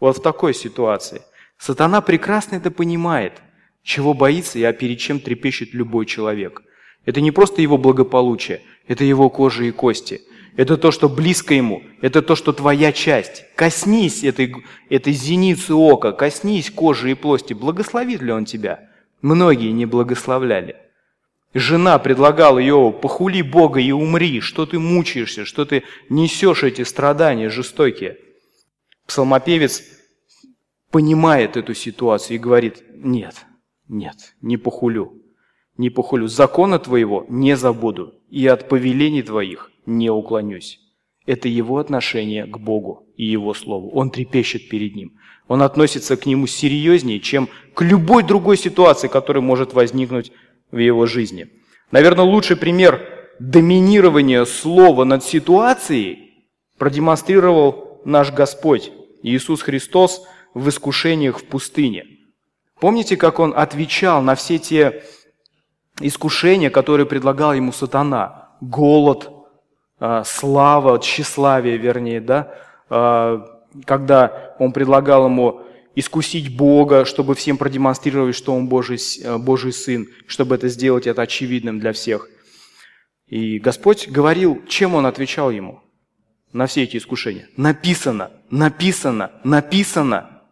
Вот 0.00 0.18
в 0.18 0.22
такой 0.22 0.54
ситуации. 0.54 1.22
Сатана 1.58 2.00
прекрасно 2.00 2.56
это 2.56 2.70
понимает, 2.70 3.42
чего 3.82 4.14
боится 4.14 4.58
и 4.58 4.62
а 4.62 4.72
перед 4.72 4.98
чем 4.98 5.18
трепещет 5.18 5.74
любой 5.74 6.06
человек. 6.06 6.62
Это 7.04 7.20
не 7.20 7.32
просто 7.32 7.62
его 7.62 7.78
благополучие, 7.78 8.62
это 8.86 9.02
его 9.02 9.28
кожа 9.30 9.64
и 9.64 9.72
кости. 9.72 10.20
Это 10.56 10.76
то, 10.76 10.90
что 10.90 11.08
близко 11.08 11.54
ему, 11.54 11.82
это 12.00 12.20
то, 12.20 12.34
что 12.34 12.52
твоя 12.52 12.92
часть. 12.92 13.44
Коснись 13.54 14.24
этой, 14.24 14.54
этой 14.90 15.12
зеницы 15.12 15.74
ока, 15.74 16.12
коснись 16.12 16.70
кожи 16.70 17.12
и 17.12 17.14
плоти. 17.14 17.52
Благословит 17.52 18.22
ли 18.22 18.32
он 18.32 18.44
тебя? 18.44 18.87
Многие 19.20 19.70
не 19.72 19.86
благословляли. 19.86 20.76
Жена 21.54 21.98
предлагала 21.98 22.58
Иову, 22.58 22.92
похули 22.92 23.42
Бога 23.42 23.80
и 23.80 23.90
умри, 23.90 24.40
что 24.40 24.66
ты 24.66 24.78
мучаешься, 24.78 25.44
что 25.44 25.64
ты 25.64 25.82
несешь 26.08 26.62
эти 26.62 26.82
страдания 26.82 27.48
жестокие. 27.48 28.18
Псалмопевец 29.06 29.82
понимает 30.90 31.56
эту 31.56 31.74
ситуацию 31.74 32.36
и 32.36 32.38
говорит, 32.38 32.82
нет, 32.90 33.46
нет, 33.88 34.34
не 34.40 34.56
похулю 34.56 35.18
не 35.78 35.90
похулю, 35.90 36.26
закона 36.26 36.78
твоего 36.78 37.24
не 37.28 37.56
забуду, 37.56 38.14
и 38.28 38.46
от 38.46 38.68
повелений 38.68 39.22
твоих 39.22 39.70
не 39.86 40.10
уклонюсь. 40.10 40.80
Это 41.24 41.48
его 41.48 41.78
отношение 41.78 42.46
к 42.46 42.58
Богу 42.58 43.06
и 43.16 43.24
его 43.24 43.54
слову. 43.54 43.90
Он 43.90 44.10
трепещет 44.10 44.68
перед 44.68 44.94
ним. 44.96 45.17
Он 45.48 45.62
относится 45.62 46.16
к 46.16 46.26
нему 46.26 46.46
серьезнее, 46.46 47.20
чем 47.20 47.48
к 47.74 47.82
любой 47.82 48.22
другой 48.22 48.56
ситуации, 48.56 49.08
которая 49.08 49.42
может 49.42 49.72
возникнуть 49.72 50.30
в 50.70 50.78
его 50.78 51.06
жизни. 51.06 51.48
Наверное, 51.90 52.24
лучший 52.24 52.56
пример 52.56 53.00
доминирования 53.38 54.44
слова 54.44 55.04
над 55.04 55.24
ситуацией 55.24 56.46
продемонстрировал 56.76 58.02
наш 58.04 58.30
Господь 58.30 58.92
Иисус 59.22 59.62
Христос 59.62 60.26
в 60.54 60.68
искушениях 60.68 61.40
в 61.40 61.44
пустыне. 61.44 62.04
Помните, 62.78 63.16
как 63.16 63.38
Он 63.38 63.54
отвечал 63.56 64.22
на 64.22 64.34
все 64.34 64.58
те 64.58 65.02
искушения, 66.00 66.70
которые 66.70 67.06
предлагал 67.06 67.54
ему 67.54 67.72
сатана. 67.72 68.50
Голод, 68.60 69.30
а, 69.98 70.24
слава, 70.24 70.98
тщеславие, 71.00 71.76
вернее, 71.76 72.20
да, 72.20 72.54
а, 72.88 73.57
когда 73.84 74.54
он 74.58 74.72
предлагал 74.72 75.26
ему 75.26 75.62
искусить 75.94 76.56
Бога, 76.56 77.04
чтобы 77.04 77.34
всем 77.34 77.56
продемонстрировать, 77.56 78.36
что 78.36 78.54
он 78.54 78.68
Божий, 78.68 79.00
а, 79.24 79.38
Божий 79.38 79.72
Сын, 79.72 80.06
чтобы 80.26 80.54
это 80.54 80.68
сделать 80.68 81.06
это 81.06 81.22
очевидным 81.22 81.80
для 81.80 81.92
всех. 81.92 82.28
И 83.26 83.58
Господь 83.58 84.08
говорил, 84.08 84.62
чем 84.68 84.94
Он 84.94 85.06
отвечал 85.06 85.50
ему 85.50 85.82
на 86.52 86.66
все 86.66 86.84
эти 86.84 86.96
искушения. 86.96 87.48
Написано, 87.56 88.30
написано, 88.50 89.32
написано. 89.44 90.42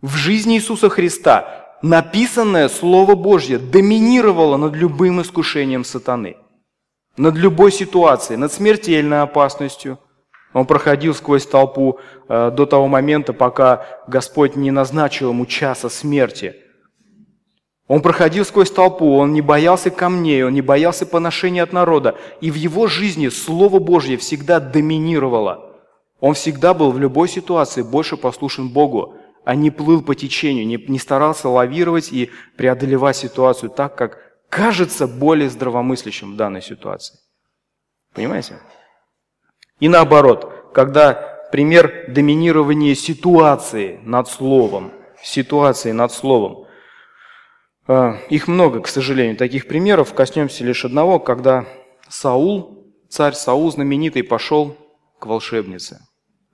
В 0.00 0.16
жизни 0.16 0.56
Иисуса 0.56 0.88
Христа 0.88 1.76
написанное 1.82 2.68
Слово 2.68 3.14
Божье 3.14 3.58
доминировало 3.58 4.56
над 4.56 4.74
любым 4.74 5.22
искушением 5.22 5.84
сатаны, 5.84 6.36
над 7.16 7.36
любой 7.36 7.72
ситуацией, 7.72 8.38
над 8.38 8.52
смертельной 8.52 9.22
опасностью. 9.22 9.98
Он 10.52 10.66
проходил 10.66 11.14
сквозь 11.14 11.46
толпу 11.46 11.98
э, 12.28 12.50
до 12.50 12.66
того 12.66 12.88
момента, 12.88 13.32
пока 13.32 13.86
Господь 14.06 14.56
не 14.56 14.70
назначил 14.70 15.30
ему 15.30 15.46
часа 15.46 15.88
смерти. 15.88 16.56
Он 17.86 18.02
проходил 18.02 18.44
сквозь 18.44 18.70
толпу, 18.70 19.16
он 19.16 19.32
не 19.32 19.40
боялся 19.40 19.90
камней, 19.90 20.44
он 20.44 20.52
не 20.52 20.62
боялся 20.62 21.06
поношения 21.06 21.62
от 21.62 21.72
народа. 21.72 22.16
И 22.40 22.50
в 22.50 22.54
его 22.54 22.86
жизни 22.86 23.28
Слово 23.28 23.78
Божье 23.78 24.16
всегда 24.16 24.60
доминировало. 24.60 25.74
Он 26.20 26.34
всегда 26.34 26.74
был 26.74 26.90
в 26.90 26.98
любой 26.98 27.28
ситуации 27.28 27.82
больше 27.82 28.16
послушен 28.16 28.68
Богу 28.68 29.14
а 29.48 29.54
не 29.54 29.70
плыл 29.70 30.02
по 30.02 30.14
течению, 30.14 30.66
не, 30.66 30.76
не 30.76 30.98
старался 30.98 31.48
лавировать 31.48 32.12
и 32.12 32.30
преодолевать 32.58 33.16
ситуацию 33.16 33.70
так, 33.70 33.96
как 33.96 34.18
кажется 34.50 35.08
более 35.08 35.48
здравомыслящим 35.48 36.34
в 36.34 36.36
данной 36.36 36.60
ситуации. 36.60 37.18
Понимаете? 38.12 38.58
И 39.80 39.88
наоборот, 39.88 40.70
когда 40.74 41.14
пример 41.52 42.06
доминирования 42.08 42.94
ситуации 42.94 44.00
над 44.02 44.28
словом, 44.28 44.92
ситуации 45.22 45.92
над 45.92 46.12
словом, 46.12 46.66
а, 47.86 48.18
их 48.28 48.48
много, 48.48 48.80
к 48.80 48.88
сожалению, 48.88 49.36
таких 49.36 49.66
примеров. 49.66 50.12
Коснемся 50.12 50.62
лишь 50.64 50.84
одного, 50.84 51.18
когда 51.18 51.64
Саул, 52.08 52.86
царь 53.08 53.34
Саул 53.34 53.70
знаменитый, 53.72 54.22
пошел 54.22 54.76
к 55.18 55.26
волшебнице. 55.26 56.00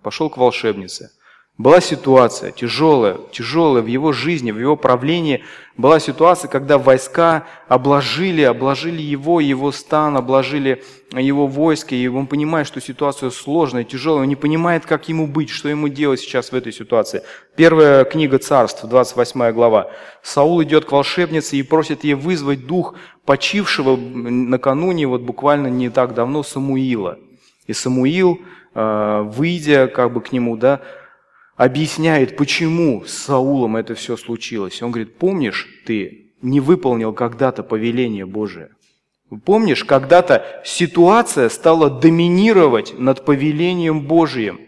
Пошел 0.02 0.30
к 0.30 0.36
волшебнице– 0.36 1.10
Была 1.56 1.80
ситуация 1.80 2.50
тяжелая, 2.50 3.18
тяжелая 3.30 3.80
в 3.80 3.86
его 3.86 4.10
жизни, 4.10 4.50
в 4.50 4.58
его 4.58 4.76
правлении. 4.76 5.44
Была 5.76 6.00
ситуация, 6.00 6.48
когда 6.48 6.78
войска 6.78 7.46
обложили, 7.68 8.42
обложили 8.42 9.00
его, 9.00 9.38
его 9.38 9.70
стан, 9.70 10.16
обложили 10.16 10.82
его 11.18 11.46
войска, 11.46 11.94
и 11.94 12.06
он 12.06 12.26
понимает, 12.26 12.66
что 12.66 12.80
ситуация 12.80 13.30
сложная, 13.30 13.84
тяжелая, 13.84 14.22
он 14.22 14.28
не 14.28 14.36
понимает, 14.36 14.86
как 14.86 15.08
ему 15.08 15.26
быть, 15.26 15.50
что 15.50 15.68
ему 15.68 15.88
делать 15.88 16.20
сейчас 16.20 16.52
в 16.52 16.54
этой 16.54 16.72
ситуации. 16.72 17.22
Первая 17.56 18.04
книга 18.04 18.38
царств, 18.38 18.84
28 18.84 19.52
глава. 19.52 19.90
Саул 20.22 20.62
идет 20.62 20.84
к 20.84 20.92
волшебнице 20.92 21.56
и 21.56 21.62
просит 21.62 22.04
ей 22.04 22.14
вызвать 22.14 22.66
дух 22.66 22.94
почившего 23.24 23.96
накануне, 23.96 25.06
вот 25.06 25.22
буквально 25.22 25.68
не 25.68 25.90
так 25.90 26.14
давно, 26.14 26.42
Самуила. 26.42 27.18
И 27.66 27.72
Самуил, 27.72 28.40
э, 28.74 29.22
выйдя 29.24 29.88
как 29.88 30.12
бы 30.12 30.20
к 30.20 30.32
нему, 30.32 30.56
да, 30.56 30.80
объясняет, 31.56 32.36
почему 32.36 33.04
с 33.04 33.12
Саулом 33.12 33.76
это 33.76 33.94
все 33.94 34.16
случилось. 34.16 34.82
Он 34.82 34.90
говорит, 34.90 35.16
помнишь, 35.18 35.68
ты 35.86 36.32
не 36.42 36.60
выполнил 36.60 37.12
когда-то 37.12 37.62
повеление 37.62 38.26
Божие. 38.26 38.70
Помнишь, 39.44 39.84
когда-то 39.84 40.44
ситуация 40.64 41.48
стала 41.48 41.90
доминировать 41.90 42.98
над 42.98 43.24
повелением 43.24 44.02
Божиим. 44.02 44.60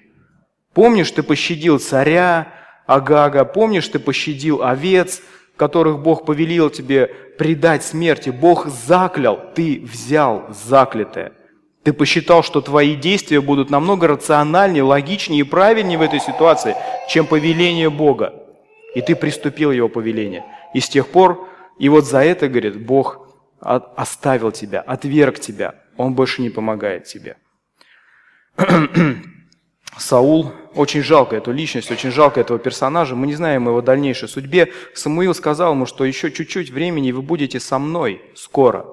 Помнишь, 0.73 1.11
ты 1.11 1.23
пощадил 1.23 1.79
царя 1.79 2.53
Агага, 2.87 3.45
помнишь, 3.45 3.89
ты 3.89 3.99
пощадил 3.99 4.63
овец, 4.63 5.23
которых 5.57 6.01
Бог 6.01 6.25
повелел 6.25 6.71
тебе 6.71 7.07
предать 7.39 7.85
смерти. 7.85 8.31
Бог 8.31 8.67
заклял, 8.67 9.41
ты 9.55 9.81
взял 9.81 10.47
заклятое. 10.51 11.33
Ты 11.83 11.93
посчитал, 11.93 12.43
что 12.43 12.61
твои 12.61 12.97
действия 12.97 13.41
будут 13.41 13.71
намного 13.71 14.09
рациональнее, 14.09 14.83
логичнее 14.83 15.41
и 15.41 15.45
правильнее 15.45 15.99
в 15.99 16.03
этой 16.03 16.19
ситуации, 16.19 16.75
чем 17.09 17.27
повеление 17.27 17.91
Бога. 17.91 18.35
И 18.95 19.01
ты 19.03 19.15
приступил 19.15 19.71
его 19.71 19.89
повеление. 19.89 20.45
И 20.75 20.81
с 20.81 20.89
тех 20.89 21.09
пор, 21.09 21.49
и 21.79 21.89
вот 21.89 22.05
за 22.05 22.25
это, 22.25 22.49
говорит, 22.49 22.85
Бог 22.85 23.26
оставил 23.61 24.53
тебя, 24.53 24.81
отверг 24.81 25.39
тебя. 25.39 25.75
Он 25.97 26.15
больше 26.15 26.43
не 26.43 26.51
помогает 26.51 27.05
тебе. 27.05 27.37
Саул, 29.99 30.53
очень 30.75 31.03
жалко 31.03 31.37
эту 31.37 31.53
личность, 31.53 31.91
очень 31.91 32.11
жалко 32.11 32.41
этого 32.41 32.59
персонажа. 32.59 33.17
Мы 33.17 33.27
не 33.27 33.35
знаем 33.35 33.67
его 33.67 33.81
дальнейшей 33.81 34.29
судьбе. 34.29 34.73
Самуил 34.95 35.35
сказал 35.35 35.73
ему, 35.73 35.87
что 35.87 36.05
еще 36.05 36.31
чуть-чуть 36.31 36.71
времени, 36.71 37.13
вы 37.13 37.23
будете 37.23 37.61
со 37.61 37.79
мной 37.79 38.21
скоро. 38.35 38.87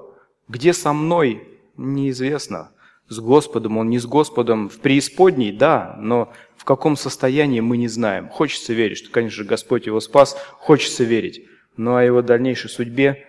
Где 0.48 0.72
со 0.72 0.92
мной, 0.92 1.46
неизвестно 1.76 2.70
с 3.08 3.18
Господом, 3.18 3.76
он 3.76 3.90
не 3.90 3.98
с 3.98 4.06
Господом 4.06 4.70
в 4.70 4.78
преисподней, 4.78 5.52
да, 5.52 5.94
но 5.98 6.32
в 6.56 6.64
каком 6.64 6.96
состоянии 6.96 7.60
мы 7.60 7.76
не 7.76 7.88
знаем. 7.88 8.30
Хочется 8.30 8.72
верить, 8.72 8.98
что, 8.98 9.10
конечно, 9.10 9.44
Господь 9.44 9.86
его 9.86 10.00
спас, 10.00 10.36
хочется 10.52 11.04
верить, 11.04 11.46
но 11.76 11.96
о 11.96 12.02
его 12.02 12.22
дальнейшей 12.22 12.70
судьбе 12.70 13.26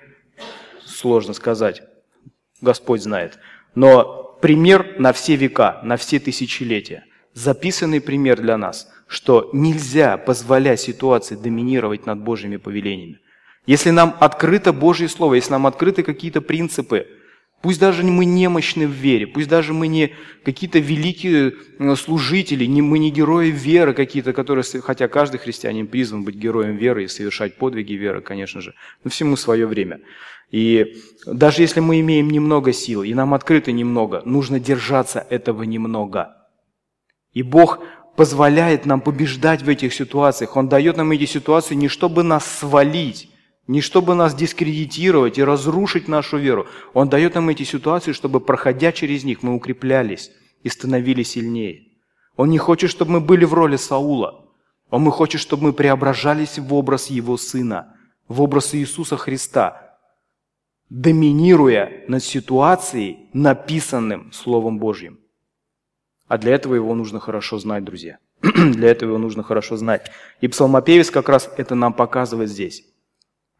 сложно 1.06 1.34
сказать. 1.36 1.84
Господь 2.62 3.03
знает. 3.03 3.38
Но 3.76 4.39
пример 4.41 4.95
на 4.97 5.14
все 5.14 5.36
века, 5.36 5.80
на 5.84 5.97
все 5.97 6.20
тысячелетия. 6.20 7.06
Записанный 7.36 8.01
пример 8.01 8.41
для 8.41 8.58
нас, 8.58 8.91
что 9.06 9.51
нельзя 9.53 10.18
позволять 10.18 10.80
ситуации 10.80 11.36
доминировать 11.36 12.08
над 12.08 12.24
Божьими 12.24 12.58
повелениями. 12.58 13.20
Если 13.68 13.91
нам 13.91 14.16
открыто 14.20 14.74
Божье 14.74 15.08
Слово, 15.08 15.36
если 15.36 15.51
нам 15.51 15.68
открыты 15.68 16.01
какие-то 16.01 16.41
принципы– 16.41 17.08
Пусть 17.66 17.80
даже 17.80 18.03
мы 18.03 18.26
немощны 18.26 18.86
в 18.86 18.91
вере, 18.91 19.26
пусть 19.26 19.49
даже 19.49 19.74
мы 19.74 19.88
не 19.88 20.13
какие-то 20.43 20.78
великие 20.78 21.53
э, 21.80 21.95
служители, 21.95 22.63
не, 22.66 22.84
мы 22.84 22.99
не 22.99 23.09
герои 23.09 23.49
веры 23.49 23.95
какие-то, 23.95 24.34
которые, 24.34 24.63
хотя 24.84 25.07
каждый 25.07 25.39
христианин 25.39 25.88
призван 25.88 26.24
быть 26.24 26.36
героем 26.36 26.78
веры 26.78 27.05
и 27.05 27.07
совершать 27.07 27.57
подвиги 27.57 27.93
веры, 27.93 28.22
конечно 28.22 28.61
же, 28.61 28.76
но 29.03 29.09
всему 29.09 29.36
свое 29.36 29.66
время. 29.66 30.01
И 30.51 31.01
даже 31.26 31.63
если 31.63 31.80
мы 31.80 31.99
имеем 32.01 32.30
немного 32.30 32.72
сил, 32.72 33.01
и 33.01 33.16
нам 33.16 33.34
открыто 33.34 33.72
немного, 33.72 34.22
нужно 34.26 34.59
держаться 34.59 35.26
этого 35.32 35.63
немного. 35.63 36.36
И 37.34 37.41
Бог 37.41 37.80
позволяет 38.16 38.86
нам 38.86 39.01
побеждать 39.01 39.63
в 39.63 39.70
этих 39.70 39.91
ситуациях. 39.91 40.55
Он 40.55 40.70
дает 40.70 40.97
нам 40.97 41.09
эти 41.09 41.26
ситуации 41.26 41.74
не 41.74 41.88
чтобы 41.88 42.22
нас 42.22 42.45
свалить, 42.45 43.28
не 43.68 43.82
чтобы 43.82 44.13
нас 44.16 44.36
дискредитировать 44.36 45.38
и 45.38 45.43
разрушить 45.43 46.07
нашу 46.07 46.38
веру. 46.38 46.68
Он 46.93 47.09
дает 47.09 47.36
нам 47.36 47.49
эти 47.49 47.63
ситуации, 47.63 48.11
чтобы, 48.11 48.39
проходя 48.39 48.91
через 48.91 49.24
них, 49.24 49.41
мы 49.43 49.55
укреплялись 49.55 50.32
и 50.63 50.70
становились 50.70 51.32
сильнее. 51.32 51.84
Он 52.36 52.49
не 52.49 52.57
хочет, 52.57 52.89
чтобы 52.89 53.13
мы 53.13 53.22
были 53.22 53.45
в 53.45 53.53
роли 53.53 53.78
Саула. 53.78 54.45
Он 54.89 55.09
хочет, 55.09 55.41
чтобы 55.41 55.63
мы 55.63 55.74
преображались 55.74 56.59
в 56.59 56.74
образ 56.74 57.09
Его 57.09 57.38
Сына, 57.38 57.95
в 58.28 58.41
образ 58.41 58.76
Иисуса 58.76 59.18
Христа, 59.18 59.97
доминируя 60.89 62.03
над 62.07 62.24
ситуацией, 62.24 63.30
написанным 63.34 64.32
Словом 64.32 64.78
Божьим. 64.78 65.20
А 66.28 66.38
для 66.38 66.53
этого 66.53 66.76
его 66.76 66.93
нужно 66.93 67.20
хорошо 67.20 67.57
знать, 67.57 67.84
друзья. 67.84 68.20
для 68.41 68.89
этого 68.91 69.09
его 69.09 69.18
нужно 69.18 69.43
хорошо 69.43 69.78
знать. 69.78 70.11
И 70.41 70.47
псалмопевец 70.47 71.09
как 71.09 71.30
раз 71.30 71.49
это 71.57 71.74
нам 71.76 71.93
показывает 71.93 72.49
здесь. 72.49 72.84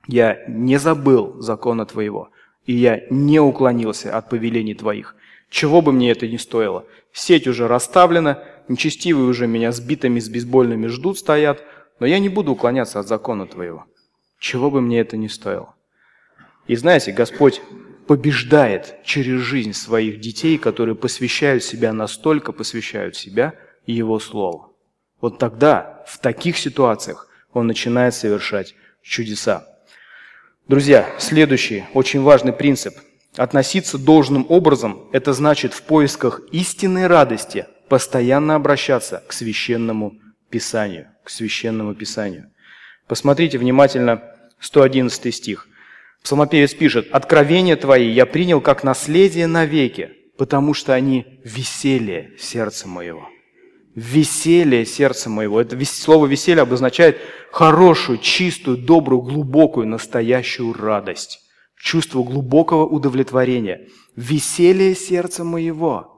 Я 0.08 0.43
не 0.47 0.78
забыл 0.78 1.41
закона 1.41 1.86
Твоего, 1.86 2.30
и 2.66 2.74
я 2.74 3.01
не 3.10 3.39
уклонился 3.39 4.16
от 4.16 4.30
повелений 4.30 4.76
Твоих. 4.76 5.16
Чего 5.49 5.82
бы 5.82 5.91
мне 5.91 6.12
это 6.12 6.28
ни 6.28 6.38
стоило. 6.38 6.86
Сеть 7.12 7.47
уже 7.47 7.68
расставлена, 7.68 8.43
нечестивые 8.68 9.28
уже 9.28 9.47
меня 9.47 9.72
сбитыми 9.72 10.20
с 10.20 10.30
бейсбольными 10.30 10.88
ждут, 10.88 11.18
стоят, 11.18 11.64
но 11.99 12.06
я 12.06 12.20
не 12.20 12.30
буду 12.30 12.51
уклоняться 12.51 12.99
от 12.99 13.08
закона 13.08 13.47
Твоего. 13.47 13.86
Чего 14.39 14.70
бы 14.70 14.82
мне 14.82 14.99
это 14.99 15.18
ни 15.18 15.28
стоило. 15.28 15.74
И 16.68 16.76
знаете, 16.76 17.12
Господь 17.12 17.62
побеждает 18.08 18.97
через 19.03 19.39
жизнь 19.41 19.74
своих 19.74 20.20
детей, 20.20 20.58
которые 20.58 20.95
посвящают 20.95 21.64
себя 21.64 21.93
настолько, 21.93 22.51
посвящают 22.51 23.16
себя 23.16 23.53
Его 23.86 24.20
Слову. 24.20 24.76
Вот 25.22 25.39
тогда, 25.39 26.03
в 26.08 26.20
таких 26.20 26.58
ситуациях, 26.58 27.30
Он 27.53 27.68
начинает 27.68 28.14
совершать 28.14 28.76
чудеса. 29.01 29.74
Друзья, 30.68 31.13
следующий 31.20 31.84
очень 31.93 32.24
важный 32.24 32.51
принцип. 32.51 32.95
Относиться 33.38 33.99
должным 33.99 34.47
образом– 34.49 35.07
это 35.11 35.32
значит 35.32 35.76
в 35.76 35.84
поисках 35.84 36.41
истинной 36.51 37.05
радости 37.05 37.68
постоянно 37.88 38.55
обращаться 38.55 39.24
к 39.28 39.34
священному 39.34 40.16
Писанию. 40.49 41.11
К 41.24 41.30
священному 41.30 41.93
Писанию. 41.93 42.49
Посмотрите 43.07 43.59
внимательно 43.59 44.24
111 44.59 45.36
стих. 45.36 45.68
Псалмопевец 46.24 46.74
пишет, 46.74 47.09
«Откровения 47.11 47.76
твои 47.76 48.09
я 48.09 48.26
принял 48.26 48.59
как 48.59 48.84
наследие 48.84 49.45
навеки, 49.45 50.13
потому 50.36 50.74
что 50.74 50.95
они 50.95 51.39
веселье 51.43 52.32
сердца 52.39 52.88
моего» 52.88 53.30
веселье 53.96 54.86
сердца 54.86 55.30
моего. 55.30 55.60
Это 55.60 55.84
слово 55.86 56.28
веселье 56.28 56.62
обозначает 56.62 57.18
хорошую, 57.52 58.18
чистую, 58.20 58.78
добрую, 58.78 59.22
глубокую, 59.22 59.88
настоящую 59.88 60.74
радость. 60.74 61.39
Чувство 61.78 62.24
глубокого 62.24 62.86
удовлетворения. 62.86 63.88
Веселье 64.16 64.96
сердца 64.96 65.43
моего. 65.43 66.12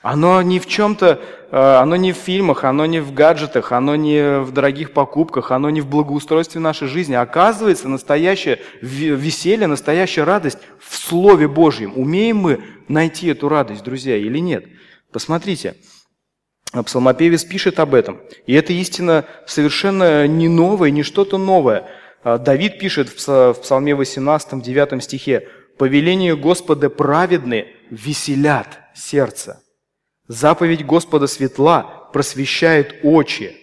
Оно 0.00 0.40
не 0.42 0.60
в 0.60 0.66
чем-то, 0.66 1.20
э, 1.50 1.56
оно 1.56 1.96
не 1.96 2.12
в 2.12 2.16
фильмах, 2.16 2.62
оно 2.62 2.86
не 2.86 3.00
в 3.00 3.12
гаджетах, 3.12 3.72
оно 3.72 3.96
не 3.96 4.40
в 4.40 4.52
дорогих 4.52 4.92
покупках, 4.92 5.50
оно 5.50 5.70
не 5.70 5.80
в 5.80 5.88
благоустройстве 5.88 6.60
нашей 6.60 6.86
жизни. 6.86 7.14
Оказывается, 7.14 7.88
настоящее 7.88 8.60
веселье, 8.80 9.66
настоящая 9.66 10.22
радость 10.22 10.58
в 10.78 10.96
Слове 10.96 11.48
Божьем. 11.48 11.94
Умеем 11.96 12.36
мы 12.36 12.60
найти 12.86 13.26
эту 13.26 13.48
радость, 13.48 13.82
друзья, 13.82 14.16
или 14.16 14.38
нет? 14.38 14.66
Посмотрите, 15.12 15.74
псалмопевец 16.72 17.44
пишет 17.44 17.80
об 17.80 17.94
этом. 17.94 18.20
И 18.46 18.54
это 18.54 18.72
истина 18.72 19.24
совершенно 19.46 20.26
не 20.26 20.48
новая, 20.48 20.90
не 20.90 21.02
что-то 21.02 21.38
новое. 21.38 21.88
А 22.22 22.38
Давид 22.38 22.78
пишет 22.78 23.08
в 23.08 23.54
Псалме 23.54 23.94
18, 23.94 24.62
9 24.62 25.02
стихе, 25.02 25.48
«Повеление 25.78 26.36
Господа 26.36 26.90
праведны 26.90 27.68
веселят 27.90 28.80
сердце. 28.94 29.62
Заповедь 30.26 30.84
Господа 30.84 31.26
светла 31.26 32.08
просвещает 32.12 32.96
очи». 33.02 33.56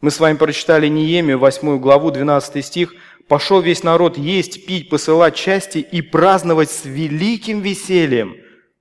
Мы 0.00 0.12
с 0.12 0.20
вами 0.20 0.36
прочитали 0.36 0.86
Неемию, 0.86 1.38
8 1.38 1.78
главу, 1.80 2.10
12 2.10 2.64
стих. 2.64 2.94
«Пошел 3.26 3.60
весь 3.60 3.82
народ 3.82 4.16
есть, 4.16 4.64
пить, 4.64 4.88
посылать 4.88 5.34
части 5.34 5.78
и 5.78 6.00
праздновать 6.00 6.70
с 6.70 6.84
великим 6.84 7.60
весельем, 7.60 8.36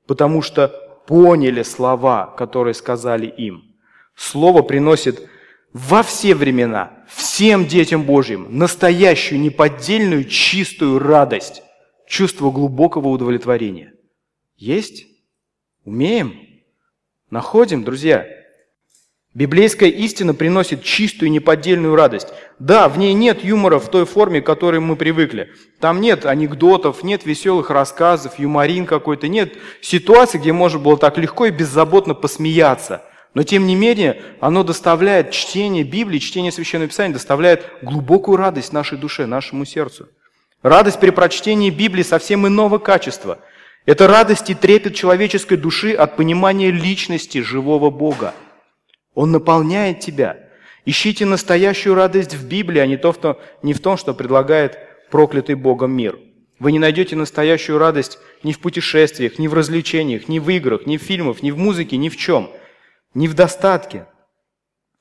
потому 0.05 0.41
что 0.41 0.86
поняли 1.07 1.63
слова, 1.63 2.27
которые 2.37 2.73
сказали 2.73 3.25
им. 3.25 3.75
Слово 4.15 4.61
приносит 4.61 5.27
во 5.73 6.03
все 6.03 6.35
времена, 6.35 7.05
всем 7.07 7.65
детям 7.65 8.03
Божьим, 8.03 8.47
настоящую, 8.57 9.39
неподдельную, 9.39 10.25
чистую 10.25 10.99
радость, 10.99 11.63
чувство 12.07 12.51
глубокого 12.51 13.07
удовлетворения. 13.07 13.93
Есть? 14.55 15.07
Умеем? 15.83 16.35
Находим, 17.29 17.83
друзья? 17.83 18.25
Библейская 19.37 19.89
истина 19.89 20.33
приносит 20.33 20.81
чистую 20.81 21.29
неподдельную 21.29 21.95
радость. 21.95 22.29
Да, 22.57 22.89
в 22.89 22.97
ней 22.97 23.13
нет 23.13 23.43
юмора 23.43 23.77
в 23.77 23.87
той 23.87 24.07
форме, 24.07 24.41
к 24.41 24.47
которой 24.47 24.79
мы 24.79 24.95
привыкли. 24.95 25.51
Там 25.79 26.01
нет 26.01 26.25
анекдотов, 26.25 27.03
нет 27.03 27.23
веселых 27.23 27.69
рассказов, 27.69 28.39
юморин 28.39 28.87
какой-то, 28.87 29.27
нет 29.27 29.53
ситуации, 29.79 30.39
где 30.39 30.53
можно 30.53 30.79
было 30.79 30.97
так 30.97 31.19
легко 31.19 31.45
и 31.45 31.51
беззаботно 31.51 32.15
посмеяться. 32.15 33.03
Но 33.35 33.43
тем 33.43 33.67
не 33.67 33.75
менее, 33.75 34.23
оно 34.39 34.63
доставляет 34.63 35.29
чтение 35.29 35.83
Библии, 35.83 36.17
чтение 36.17 36.51
Священного 36.51 36.89
Писания, 36.89 37.13
доставляет 37.13 37.63
глубокую 37.83 38.37
радость 38.37 38.73
нашей 38.73 38.97
душе, 38.97 39.27
нашему 39.27 39.65
сердцу. 39.65 40.07
Радость 40.63 40.99
при 40.99 41.11
прочтении 41.11 41.69
Библии 41.69 42.01
совсем 42.01 42.47
иного 42.47 42.79
качества. 42.79 43.37
Это 43.85 44.07
радость 44.07 44.49
и 44.49 44.55
трепет 44.55 44.95
человеческой 44.95 45.57
души 45.57 45.93
от 45.93 46.15
понимания 46.15 46.71
личности 46.71 47.43
живого 47.43 47.91
Бога. 47.91 48.33
Он 49.17 49.31
наполняет 49.31 49.99
тебя. 49.99 50.37
Ищите 50.85 51.25
настоящую 51.25 51.95
радость 51.95 52.35
в 52.35 52.47
Библии, 52.47 52.77
а 52.77 52.85
не, 52.85 52.97
то, 52.97 53.13
что, 53.13 53.41
не 53.63 53.73
в 53.73 53.79
том, 53.79 53.97
что 53.97 54.13
предлагает 54.13 54.77
проклятый 55.09 55.55
Богом 55.55 55.91
мир. 55.91 56.19
Вы 56.59 56.71
не 56.71 56.77
найдете 56.77 57.15
настоящую 57.15 57.79
радость 57.79 58.19
ни 58.43 58.51
в 58.51 58.59
путешествиях, 58.59 59.39
ни 59.39 59.47
в 59.47 59.55
развлечениях, 59.55 60.29
ни 60.29 60.37
в 60.37 60.47
играх, 60.51 60.85
ни 60.85 60.97
в 60.97 61.01
фильмах, 61.01 61.41
ни 61.41 61.49
в 61.49 61.57
музыке, 61.57 61.97
ни 61.97 62.09
в 62.09 62.15
чем. 62.15 62.51
Ни 63.15 63.27
в 63.27 63.33
достатке. 63.33 64.05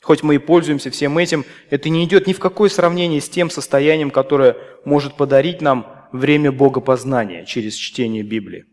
Хоть 0.01 0.23
мы 0.23 0.37
и 0.37 0.39
пользуемся 0.39 0.91
всем 0.91 1.19
этим, 1.19 1.45
это 1.69 1.91
не 1.91 2.03
идет 2.03 2.27
ни 2.27 2.33
в 2.33 2.39
какое 2.39 2.71
сравнение 2.71 3.21
с 3.21 3.29
тем 3.29 3.51
состоянием, 3.51 4.11
которое 4.11 4.57
может 4.87 5.19
подарить 5.19 5.61
нам 5.61 6.09
время 6.11 6.53
богопознания 6.53 7.45
через 7.45 7.75
чтение 7.75 8.23
Библии. 8.23 8.65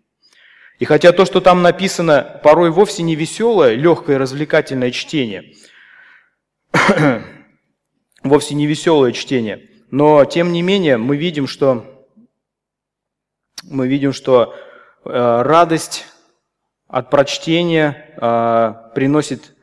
И 0.79 0.85
хотя 0.85 1.11
то, 1.11 1.25
что 1.25 1.39
там 1.39 1.61
написано, 1.61 2.39
порой 2.43 2.71
вовсе 2.71 3.03
не 3.03 3.15
веселое, 3.15 3.75
легкое, 3.75 4.17
развлекательное 4.17 4.91
чтение, 4.91 5.53
вовсе 8.23 8.55
не 8.55 8.65
веселое 8.65 9.11
чтение, 9.11 9.69
но 9.91 10.25
тем 10.25 10.51
не 10.51 10.61
менее 10.61 10.97
мы 10.97 11.15
видим, 11.17 11.47
что 11.47 11.85
мы 13.63 13.87
видим, 13.87 14.13
что 14.13 14.55
э, 15.05 15.09
радость 15.09 16.05
от 16.87 17.09
прочтения 17.09 18.15
э, 18.17 18.73
приносит 18.95 19.55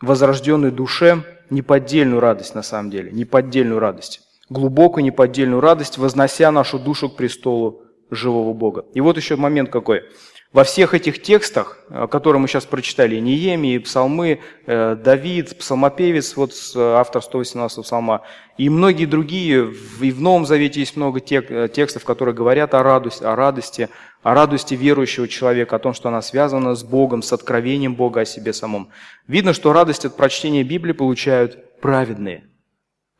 возрожденной 0.00 0.70
душе 0.70 1.22
неподдельную 1.50 2.20
радость 2.20 2.54
на 2.54 2.62
самом 2.62 2.90
деле, 2.90 3.12
неподдельную 3.12 3.78
радость, 3.78 4.22
глубокую 4.48 5.04
неподдельную 5.04 5.60
радость, 5.60 5.98
вознося 5.98 6.50
нашу 6.50 6.78
душу 6.78 7.08
к 7.08 7.16
престолу 7.16 7.81
живого 8.12 8.52
Бога. 8.52 8.84
И 8.94 9.00
вот 9.00 9.16
еще 9.16 9.36
момент 9.36 9.70
какой. 9.70 10.02
Во 10.52 10.64
всех 10.64 10.92
этих 10.92 11.22
текстах, 11.22 11.78
э, 11.88 12.06
которые 12.08 12.40
мы 12.40 12.46
сейчас 12.46 12.66
прочитали, 12.66 13.16
Неемии, 13.16 13.78
Псалмы, 13.78 14.40
э, 14.66 14.96
Давид, 14.96 15.56
Псалмопевец, 15.56 16.36
вот 16.36 16.52
э, 16.76 16.78
автор 16.78 17.22
118 17.22 17.82
псалма, 17.82 18.20
и 18.58 18.68
многие 18.68 19.06
другие, 19.06 19.72
и 20.02 20.10
в 20.10 20.20
Новом 20.20 20.44
Завете 20.44 20.80
есть 20.80 20.94
много 20.94 21.20
текстов, 21.20 22.04
которые 22.04 22.34
говорят 22.34 22.74
о 22.74 22.82
радости, 22.82 23.24
о 23.24 23.34
радости, 23.34 23.88
о 24.22 24.34
радости 24.34 24.74
верующего 24.74 25.26
человека, 25.26 25.76
о 25.76 25.78
том, 25.78 25.94
что 25.94 26.10
она 26.10 26.20
связана 26.20 26.74
с 26.74 26.84
Богом, 26.84 27.22
с 27.22 27.32
откровением 27.32 27.94
Бога 27.94 28.20
о 28.20 28.24
себе 28.26 28.52
самом. 28.52 28.90
Видно, 29.26 29.54
что 29.54 29.72
радость 29.72 30.04
от 30.04 30.18
прочтения 30.18 30.64
Библии 30.64 30.92
получают 30.92 31.80
праведные. 31.80 32.44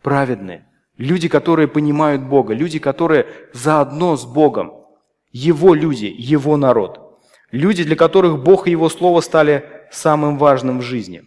Праведные. 0.03 0.67
Люди, 0.99 1.29
которые 1.29 1.67
понимают 1.67 2.23
Бога, 2.23 2.53
люди, 2.53 2.79
которые 2.79 3.27
заодно 3.55 4.17
с 4.19 4.27
Богом. 4.27 4.82
Его 5.33 5.75
люди, 5.75 6.15
его 6.17 6.57
народ. 6.57 7.21
Люди, 7.51 7.85
для 7.85 7.97
которых 7.97 8.43
Бог 8.43 8.67
и 8.67 8.71
Его 8.71 8.89
Слово 8.89 9.21
стали 9.21 9.65
самым 9.91 10.39
важным 10.39 10.79
в 10.81 10.83
жизни. 10.83 11.25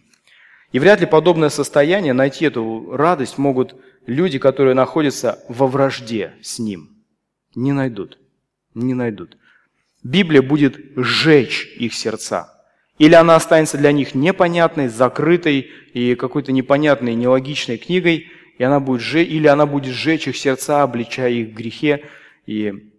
И 0.72 0.78
вряд 0.78 1.00
ли 1.00 1.06
подобное 1.06 1.48
состояние, 1.48 2.12
найти 2.12 2.44
эту 2.44 2.90
радость 2.92 3.38
могут 3.38 3.76
люди, 4.06 4.38
которые 4.38 4.74
находятся 4.74 5.44
во 5.48 5.66
вражде 5.66 6.34
с 6.42 6.58
Ним. 6.58 6.90
Не 7.54 7.72
найдут. 7.72 8.18
Не 8.74 8.94
найдут. 8.94 9.36
Библия 10.02 10.42
будет 10.42 10.78
сжечь 10.96 11.66
их 11.78 11.94
сердца. 11.94 12.52
Или 12.98 13.14
она 13.14 13.36
останется 13.36 13.76
для 13.78 13.92
них 13.92 14.14
непонятной, 14.14 14.88
закрытой 14.88 15.70
и 15.92 16.14
какой-то 16.14 16.52
непонятной, 16.52 17.14
нелогичной 17.14 17.76
книгой, 17.76 18.28
и 18.58 18.62
она 18.62 18.80
будет 18.80 19.00
сжечь, 19.00 19.28
или 19.28 19.46
она 19.46 19.66
будет 19.66 19.94
сжечь 19.94 20.28
их 20.28 20.36
сердца, 20.36 20.82
обличая 20.82 21.30
их 21.30 21.54
грехе 21.54 22.04
и 22.46 22.90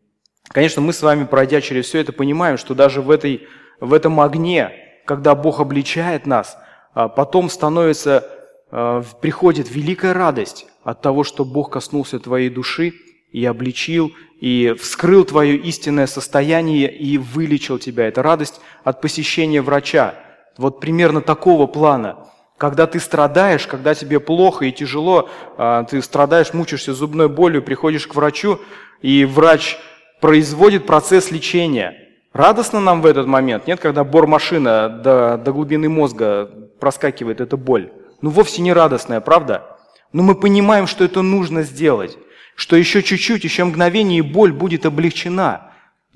Конечно, 0.49 0.81
мы 0.81 0.93
с 0.93 1.01
вами, 1.01 1.25
пройдя 1.25 1.61
через 1.61 1.85
все 1.85 1.99
это, 1.99 2.13
понимаем, 2.13 2.57
что 2.57 2.73
даже 2.73 3.01
в, 3.01 3.11
этой, 3.11 3.47
в 3.79 3.93
этом 3.93 4.19
огне, 4.19 4.71
когда 5.05 5.35
Бог 5.35 5.59
обличает 5.59 6.25
нас, 6.25 6.57
а, 6.93 7.09
потом 7.09 7.49
становится, 7.49 8.27
а, 8.71 9.03
приходит 9.21 9.69
великая 9.69 10.13
радость 10.13 10.67
от 10.83 11.01
того, 11.01 11.23
что 11.23 11.45
Бог 11.45 11.71
коснулся 11.71 12.19
твоей 12.19 12.49
души 12.49 12.93
и 13.31 13.45
обличил, 13.45 14.11
и 14.39 14.75
вскрыл 14.79 15.25
твое 15.25 15.57
истинное 15.57 16.07
состояние 16.07 16.91
и 16.95 17.17
вылечил 17.17 17.77
тебя. 17.77 18.07
Это 18.07 18.23
радость 18.23 18.61
от 18.83 19.01
посещения 19.01 19.61
врача. 19.61 20.15
Вот 20.57 20.79
примерно 20.79 21.21
такого 21.21 21.67
плана. 21.67 22.17
Когда 22.57 22.87
ты 22.87 22.99
страдаешь, 22.99 23.67
когда 23.67 23.93
тебе 23.93 24.19
плохо 24.19 24.65
и 24.65 24.71
тяжело, 24.71 25.29
а, 25.57 25.83
ты 25.83 26.01
страдаешь, 26.01 26.53
мучаешься 26.53 26.93
зубной 26.93 27.29
болью, 27.29 27.61
приходишь 27.61 28.07
к 28.07 28.15
врачу, 28.15 28.59
и 29.01 29.25
врач 29.25 29.77
производит 30.19 30.85
процесс 30.85 31.31
лечения. 31.31 31.95
Радостно 32.33 32.79
нам 32.79 33.01
в 33.01 33.05
этот 33.05 33.27
момент? 33.27 33.67
Нет, 33.67 33.79
когда 33.79 34.03
бормашина 34.03 34.89
до, 34.89 35.37
до 35.37 35.51
глубины 35.51 35.89
мозга 35.89 36.49
проскакивает 36.79 37.41
эта 37.41 37.57
боль. 37.57 37.91
Ну, 38.21 38.29
вовсе 38.29 38.61
не 38.61 38.73
радостная, 38.73 39.21
правда? 39.21 39.77
Но 40.13 40.23
мы 40.23 40.35
понимаем, 40.35 40.87
что 40.87 41.03
это 41.03 41.21
нужно 41.21 41.63
сделать, 41.63 42.17
что 42.55 42.75
еще 42.75 43.03
чуть-чуть, 43.03 43.43
еще 43.43 43.63
мгновение, 43.63 44.19
и 44.19 44.21
боль 44.21 44.51
будет 44.51 44.85
облегчена. 44.85 45.66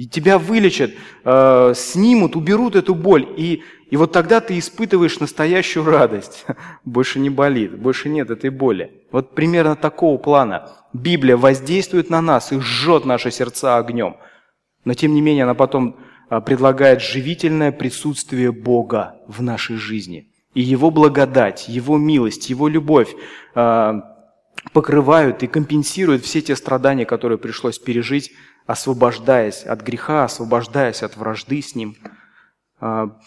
И 0.02 0.08
тебя 0.08 0.39
вылечат, 0.39 0.93
э, 1.24 1.74
снимут, 1.76 2.36
уберут 2.36 2.76
эту 2.76 2.95
боль. 2.95 3.28
И, 3.38 3.62
и 3.91 3.97
вот 3.97 4.12
тогда 4.12 4.41
ты 4.41 4.58
испытываешь 4.58 5.20
настоящую 5.20 5.86
радость. 5.86 6.43
Больше 6.86 7.20
не 7.20 7.30
болит, 7.30 7.78
больше 7.78 8.10
нет 8.10 8.32
этой 8.32 8.49
боли. 8.49 8.89
Вот 9.12 9.36
примерно 9.36 9.76
такого 9.76 10.18
плана. 10.18 10.72
Библия 10.91 11.38
воздействует 11.38 12.10
на 12.10 12.20
нас 12.20 12.52
и 12.52 12.60
жжет 12.60 13.06
наши 13.06 13.30
сердца 13.30 13.78
огнем. 13.78 14.16
Но 14.86 14.95
тем 14.95 15.14
не 15.14 15.22
менее 15.22 15.43
она 15.43 15.54
потом 15.54 15.97
а, 16.30 16.41
предлагает 16.41 16.99
живительное 16.99 17.72
присутствие 17.72 18.52
Бога 18.52 19.18
в 19.28 19.43
нашей 19.43 19.76
жизни. 19.76 20.32
И 20.56 20.62
Его 20.62 20.89
благодать, 20.89 21.70
Его 21.70 21.99
милость, 21.99 22.49
Его 22.49 22.68
любовь 22.68 23.14
а, 23.54 24.02
покрывают 24.74 25.43
и 25.43 25.47
компенсируют 25.47 26.24
все 26.24 26.41
те 26.41 26.56
страдания, 26.56 27.06
которые 27.06 27.38
пришлось 27.38 27.78
пережить, 27.78 28.32
освобождаясь 28.66 29.64
от 29.64 29.82
греха, 29.82 30.26
освобождаясь 30.26 31.03
от 31.03 31.18
вражды 31.18 31.62
с 31.62 31.76
Ним. 31.76 31.95
А, 32.80 33.18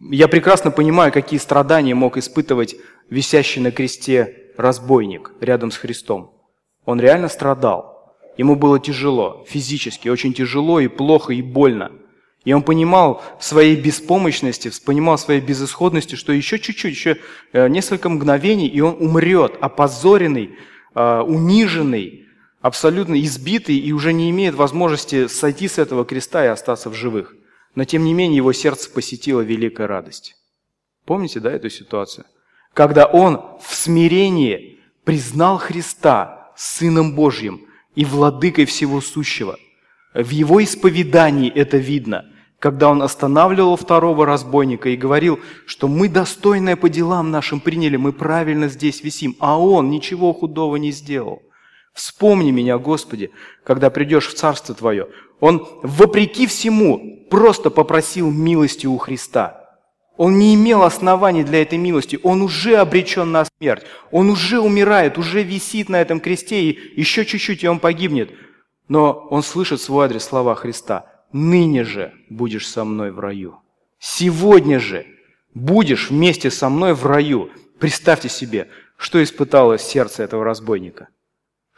я 0.00 0.28
прекрасно 0.28 0.70
понимаю, 0.70 1.12
какие 1.12 1.38
страдания 1.38 1.94
мог 1.94 2.16
испытывать 2.16 2.76
висящий 3.10 3.60
на 3.60 3.70
кресте 3.70 4.52
разбойник 4.56 5.32
рядом 5.40 5.70
с 5.70 5.76
Христом. 5.76 6.34
Он 6.84 7.00
реально 7.00 7.28
страдал. 7.28 8.16
Ему 8.36 8.56
было 8.56 8.80
тяжело, 8.80 9.44
физически, 9.48 10.08
очень 10.08 10.32
тяжело 10.32 10.80
и 10.80 10.88
плохо 10.88 11.32
и 11.32 11.42
больно. 11.42 11.92
И 12.44 12.54
он 12.54 12.62
понимал 12.62 13.22
в 13.38 13.44
своей 13.44 13.76
беспомощности, 13.76 14.70
понимал 14.84 15.18
в 15.18 15.20
своей 15.20 15.42
безысходности, 15.42 16.14
что 16.14 16.32
еще 16.32 16.58
чуть-чуть, 16.58 16.94
еще 16.94 17.18
э, 17.52 17.68
несколько 17.68 18.08
мгновений, 18.08 18.66
и 18.66 18.80
он 18.80 18.96
умрет, 18.98 19.58
опозоренный, 19.60 20.56
э, 20.94 21.20
униженный, 21.20 22.26
абсолютно 22.60 23.20
избитый 23.20 23.76
и 23.76 23.92
уже 23.92 24.12
не 24.12 24.30
имеет 24.30 24.54
возможности 24.54 25.26
сойти 25.26 25.68
с 25.68 25.78
этого 25.78 26.04
креста 26.04 26.44
и 26.44 26.48
остаться 26.48 26.90
в 26.90 26.94
живых. 26.94 27.34
Но 27.74 27.84
тем 27.84 28.04
не 28.04 28.14
менее 28.14 28.36
его 28.36 28.52
сердце 28.52 28.90
посетила 28.90 29.40
великая 29.40 29.86
радость. 29.86 30.36
Помните, 31.04 31.40
да, 31.40 31.50
эту 31.50 31.70
ситуацию? 31.70 32.26
когда 32.74 33.06
он 33.06 33.40
в 33.60 33.74
смирении 33.74 34.80
признал 35.04 35.58
Христа 35.58 36.52
Сыном 36.56 37.14
Божьим 37.14 37.62
и 37.94 38.04
Владыкой 38.04 38.64
всего 38.64 39.00
сущего. 39.00 39.56
В 40.14 40.30
его 40.30 40.62
исповедании 40.62 41.50
это 41.50 41.76
видно, 41.76 42.26
когда 42.58 42.90
он 42.90 43.02
останавливал 43.02 43.76
второго 43.76 44.26
разбойника 44.26 44.90
и 44.90 44.96
говорил, 44.96 45.40
что 45.66 45.88
мы 45.88 46.08
достойное 46.08 46.76
по 46.76 46.88
делам 46.88 47.30
нашим 47.30 47.60
приняли, 47.60 47.96
мы 47.96 48.12
правильно 48.12 48.68
здесь 48.68 49.02
висим, 49.02 49.36
а 49.38 49.58
он 49.58 49.90
ничего 49.90 50.32
худого 50.32 50.76
не 50.76 50.92
сделал. 50.92 51.42
Вспомни 51.92 52.50
меня, 52.50 52.78
Господи, 52.78 53.30
когда 53.64 53.90
придешь 53.90 54.28
в 54.28 54.34
Царство 54.34 54.74
Твое. 54.74 55.08
Он, 55.40 55.66
вопреки 55.82 56.46
всему, 56.46 57.26
просто 57.30 57.70
попросил 57.70 58.30
милости 58.30 58.86
у 58.86 58.98
Христа– 58.98 59.56
он 60.20 60.38
не 60.38 60.54
имел 60.54 60.82
оснований 60.82 61.44
для 61.44 61.62
этой 61.62 61.78
милости. 61.78 62.20
Он 62.22 62.42
уже 62.42 62.76
обречен 62.76 63.32
на 63.32 63.46
смерть. 63.46 63.84
Он 64.10 64.28
уже 64.28 64.60
умирает, 64.60 65.16
уже 65.16 65.42
висит 65.42 65.88
на 65.88 65.98
этом 65.98 66.20
кресте, 66.20 66.60
и 66.60 67.00
еще 67.00 67.24
чуть-чуть, 67.24 67.64
и 67.64 67.66
он 67.66 67.78
погибнет. 67.78 68.30
Но 68.86 69.14
он 69.30 69.42
слышит 69.42 69.80
свой 69.80 70.04
адрес 70.04 70.24
слова 70.24 70.54
Христа. 70.56 71.06
«Ныне 71.32 71.84
же 71.84 72.12
будешь 72.28 72.68
со 72.68 72.84
мной 72.84 73.12
в 73.12 73.18
раю». 73.18 73.60
Сегодня 73.98 74.78
же 74.78 75.06
Будешь 75.54 76.10
вместе 76.10 76.50
со 76.50 76.68
мной 76.68 76.94
в 76.94 77.04
раю. 77.06 77.50
Представьте 77.78 78.28
себе, 78.28 78.68
что 78.96 79.22
испытало 79.22 79.78
сердце 79.78 80.22
этого 80.22 80.44
разбойника. 80.44 81.08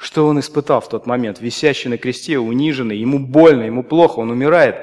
Что 0.02 0.26
он 0.26 0.40
испытал 0.40 0.80
в 0.80 0.88
тот 0.88 1.06
момент, 1.06 1.40
висящий 1.40 1.88
на 1.88 1.96
кресте, 1.96 2.36
униженный, 2.36 2.98
ему 2.98 3.20
больно, 3.20 3.62
ему 3.62 3.84
плохо, 3.84 4.18
он 4.18 4.32
умирает. 4.32 4.74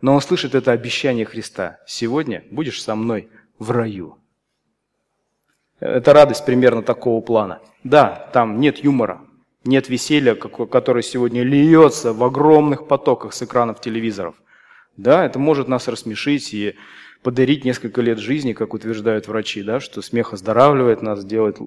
Но 0.00 0.14
он 0.14 0.22
слышит 0.22 0.54
это 0.54 0.72
обещание 0.72 1.26
Христа. 1.26 1.80
Сегодня 1.86 2.44
будешь 2.50 2.82
со 2.82 2.94
мной 2.94 3.28
в 3.58 3.70
раю. 3.72 4.16
Это 5.80 6.14
радость 6.14 6.46
примерно 6.46 6.80
такого 6.82 7.20
плана. 7.20 7.60
Да, 7.82 8.30
там 8.32 8.58
нет 8.58 8.78
юмора, 8.78 9.20
нет 9.64 9.90
веселья, 9.90 10.34
которое 10.34 11.02
сегодня 11.02 11.42
льется 11.42 12.14
в 12.14 12.24
огромных 12.24 12.88
потоках 12.88 13.34
с 13.34 13.42
экранов 13.42 13.82
телевизоров. 13.82 14.34
Да, 14.96 15.26
это 15.26 15.38
может 15.38 15.68
нас 15.68 15.88
рассмешить 15.88 16.54
и 16.54 16.74
подарить 17.22 17.66
несколько 17.66 18.00
лет 18.00 18.18
жизни, 18.18 18.54
как 18.54 18.72
утверждают 18.72 19.28
врачи, 19.28 19.62
да, 19.62 19.78
что 19.78 20.00
смех 20.00 20.32
оздоравливает 20.32 21.02
нас, 21.02 21.22
делает 21.22 21.58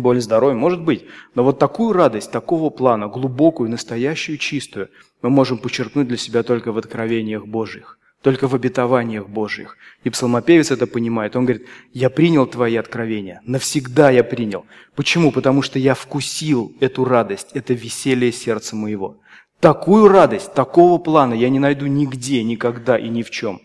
более 0.00 0.20
здоровым. 0.20 0.58
Может 0.58 0.82
быть. 0.82 1.04
Но 1.34 1.44
вот 1.44 1.58
такую 1.58 1.92
радость, 1.92 2.30
такого 2.30 2.70
плана, 2.70 3.08
глубокую, 3.08 3.70
настоящую, 3.70 4.38
чистую, 4.38 4.88
мы 5.22 5.30
можем 5.30 5.58
почерпнуть 5.58 6.08
для 6.08 6.16
себя 6.16 6.42
только 6.42 6.72
в 6.72 6.78
откровениях 6.78 7.46
Божьих, 7.46 7.98
только 8.22 8.48
в 8.48 8.54
обетованиях 8.54 9.28
Божьих. 9.28 9.76
И 10.02 10.10
псалмопевец 10.10 10.70
это 10.70 10.86
понимает. 10.86 11.36
Он 11.36 11.44
говорит, 11.44 11.66
я 11.92 12.10
принял 12.10 12.46
твои 12.46 12.76
откровения, 12.76 13.40
навсегда 13.46 14.10
я 14.10 14.24
принял. 14.24 14.66
Почему? 14.94 15.32
Потому 15.32 15.62
что 15.62 15.78
я 15.78 15.94
вкусил 15.94 16.72
эту 16.80 17.04
радость, 17.04 17.48
это 17.54 17.74
веселье 17.74 18.32
сердца 18.32 18.76
моего. 18.76 19.16
Такую 19.60 20.08
радость, 20.08 20.52
такого 20.52 20.98
плана 20.98 21.32
я 21.32 21.48
не 21.48 21.58
найду 21.58 21.86
нигде, 21.86 22.42
никогда 22.42 22.98
и 22.98 23.08
ни 23.08 23.22
в 23.22 23.30
чем. 23.30 23.62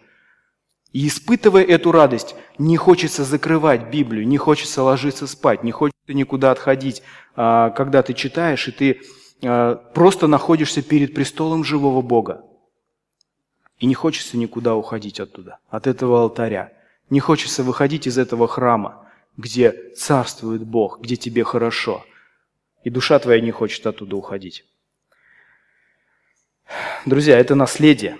И 0.91 1.07
испытывая 1.07 1.63
эту 1.63 1.91
радость, 1.91 2.35
не 2.57 2.75
хочется 2.75 3.23
закрывать 3.23 3.91
Библию, 3.91 4.27
не 4.27 4.37
хочется 4.37 4.81
ложиться 4.81 5.27
спать, 5.27 5.63
не 5.63 5.71
хочется 5.71 6.13
никуда 6.13 6.51
отходить, 6.51 7.03
а, 7.35 7.69
когда 7.69 8.01
ты 8.01 8.13
читаешь, 8.13 8.67
и 8.67 8.71
ты 8.71 9.01
а, 9.43 9.75
просто 9.75 10.25
находишься 10.25 10.81
перед 10.81 11.13
престолом 11.13 11.63
живого 11.63 12.01
Бога. 12.01 12.43
И 13.77 13.85
не 13.85 13.93
хочется 13.93 14.35
никуда 14.35 14.75
уходить 14.75 15.19
оттуда, 15.19 15.59
от 15.69 15.85
этого 15.85 16.21
алтаря. 16.21 16.73
Не 17.09 17.19
хочется 17.19 17.63
выходить 17.63 18.07
из 18.07 18.17
этого 18.17 18.47
храма, 18.47 19.07
где 19.37 19.93
царствует 19.95 20.63
Бог, 20.63 20.99
где 21.01 21.15
тебе 21.15 21.43
хорошо. 21.43 22.03
И 22.83 22.89
душа 22.89 23.19
твоя 23.19 23.41
не 23.41 23.51
хочет 23.51 23.85
оттуда 23.85 24.15
уходить. 24.15 24.65
Друзья, 27.05 27.37
это 27.37 27.55
наследие. 27.55 28.17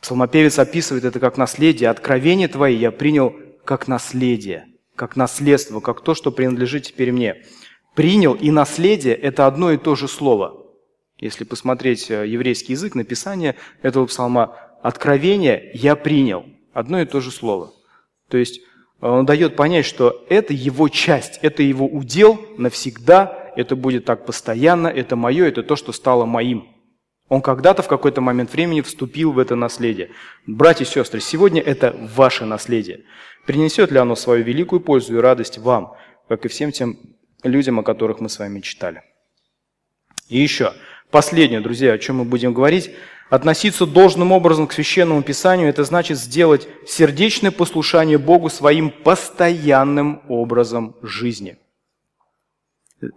Псалмопевец 0.00 0.58
описывает 0.58 1.04
это 1.04 1.20
как 1.20 1.36
наследие. 1.36 1.90
Откровение 1.90 2.48
твои 2.48 2.76
я 2.76 2.90
принял 2.90 3.34
как 3.64 3.86
наследие, 3.86 4.66
как 4.96 5.16
наследство, 5.16 5.80
как 5.80 6.02
то, 6.02 6.14
что 6.14 6.32
принадлежит 6.32 6.84
теперь 6.84 7.12
мне. 7.12 7.42
Принял 7.94 8.34
и 8.34 8.50
наследие– 8.50 9.14
это 9.16 9.46
одно 9.46 9.72
и 9.72 9.76
то 9.76 9.94
же 9.94 10.08
слово. 10.08 10.66
Если 11.18 11.44
посмотреть 11.44 12.10
э, 12.10 12.26
еврейский 12.26 12.72
язык, 12.72 12.94
написание 12.94 13.56
этого 13.82 14.06
псалма 14.06 14.56
«откровение 14.82 15.70
я 15.74 15.96
принял»– 15.96 16.46
одно 16.72 17.00
и 17.00 17.04
то 17.04 17.20
же 17.20 17.30
слово. 17.30 17.72
То 18.28 18.38
есть 18.38 18.60
э, 19.02 19.06
он 19.06 19.26
дает 19.26 19.54
понять, 19.54 19.84
что 19.84 20.24
это 20.30 20.54
его 20.54 20.88
часть, 20.88 21.38
это 21.42 21.62
его 21.62 21.86
удел 21.86 22.40
навсегда, 22.56 23.52
это 23.56 23.76
будет 23.76 24.06
так 24.06 24.24
постоянно, 24.24 24.88
это 24.88 25.16
мое, 25.16 25.46
это 25.46 25.62
то, 25.62 25.76
что 25.76 25.92
стало 25.92 26.24
моим. 26.24 26.69
Он 27.30 27.42
когда-то 27.42 27.82
в 27.82 27.88
какой-то 27.88 28.20
момент 28.20 28.52
времени 28.52 28.80
вступил 28.80 29.30
в 29.30 29.38
это 29.38 29.54
наследие. 29.54 30.10
Братья 30.46 30.84
и 30.84 30.88
сестры, 30.88 31.20
сегодня 31.20 31.62
это 31.62 31.96
ваше 32.16 32.44
наследие. 32.44 33.04
Принесет 33.46 33.92
ли 33.92 33.98
оно 33.98 34.16
свою 34.16 34.42
великую 34.42 34.80
пользу 34.80 35.16
и 35.16 35.20
радость 35.20 35.56
вам, 35.56 35.94
как 36.28 36.44
и 36.44 36.48
всем 36.48 36.72
тем 36.72 36.98
людям, 37.44 37.78
о 37.78 37.84
которых 37.84 38.18
мы 38.18 38.28
с 38.28 38.40
вами 38.40 38.58
читали? 38.58 39.02
И 40.28 40.40
еще, 40.40 40.74
последнее, 41.12 41.60
друзья, 41.60 41.92
о 41.92 41.98
чем 41.98 42.16
мы 42.16 42.24
будем 42.24 42.52
говорить. 42.52 42.90
Относиться 43.30 43.86
должным 43.86 44.32
образом 44.32 44.66
к 44.66 44.72
Священному 44.72 45.22
Писанию– 45.22 45.68
это 45.70 45.84
значит 45.84 46.18
сделать 46.18 46.66
сердечное 46.84 47.52
послушание 47.52 48.18
Богу 48.18 48.48
своим 48.50 48.90
постоянным 48.90 50.22
образом 50.28 50.96
жизни– 51.00 51.58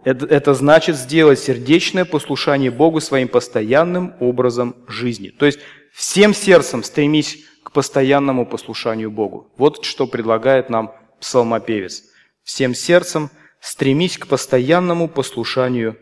это, 0.04 0.26
это 0.26 0.54
значит 0.54 0.96
сделать 0.96 1.38
сердечное 1.38 2.04
послушание 2.04 2.70
Богу 2.70 3.00
своим 3.00 3.28
постоянным 3.28 4.14
образом 4.20 4.76
жизни. 4.88 5.28
То 5.28 5.46
есть 5.46 5.60
всем 5.92 6.34
сердцем 6.34 6.82
стремись 6.82 7.44
к 7.62 7.72
постоянному 7.72 8.46
послушанию 8.46 9.10
Богу. 9.10 9.52
Вот 9.56 9.84
что 9.84 10.06
предлагает 10.06 10.70
нам 10.70 10.94
псалмопевец. 11.20 12.04
Всем 12.42 12.74
сердцем 12.74 13.30
стремись 13.60 14.18
к 14.18 14.26
постоянному 14.26 15.08
послушанию 15.08 15.98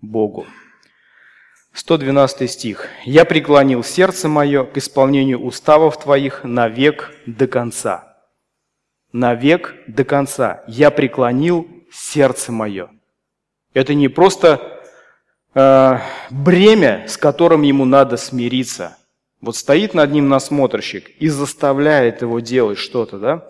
Богу. 0.00 0.46
112 1.72 2.48
стих. 2.50 2.88
«Я 3.04 3.24
преклонил 3.24 3.82
сердце 3.82 4.28
мое 4.28 4.64
к 4.64 4.76
исполнению 4.76 5.40
уставов 5.40 5.98
твоих 5.98 6.44
навек 6.44 7.12
до 7.26 7.48
конца». 7.48 8.16
Навек 9.12 9.74
до 9.86 10.04
конца. 10.04 10.64
Я 10.66 10.90
преклонил 10.90 11.68
сердце 11.92 12.50
мое. 12.50 12.90
Это 13.74 13.92
не 13.94 14.08
просто 14.08 14.80
э, 15.54 15.98
бремя, 16.30 17.06
с 17.08 17.16
которым 17.16 17.62
ему 17.62 17.84
надо 17.84 18.16
смириться. 18.16 18.96
Вот 19.40 19.56
стоит 19.56 19.92
над 19.92 20.12
ним 20.12 20.28
насмотрщик 20.28 21.10
и 21.18 21.28
заставляет 21.28 22.22
его 22.22 22.40
делать 22.40 22.78
что-то, 22.78 23.18
да? 23.18 23.46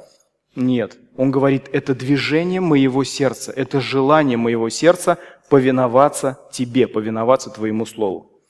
Нет. 0.56 0.96
Он 1.16 1.30
говорит, 1.30 1.68
это 1.72 1.94
движение 1.94 2.60
моего 2.60 3.04
сердца, 3.04 3.52
это 3.54 3.80
желание 3.80 4.36
моего 4.36 4.68
сердца 4.70 5.18
повиноваться 5.50 6.40
тебе, 6.50 6.88
повиноваться 6.88 7.50
твоему 7.50 7.86
слову. 7.86 8.40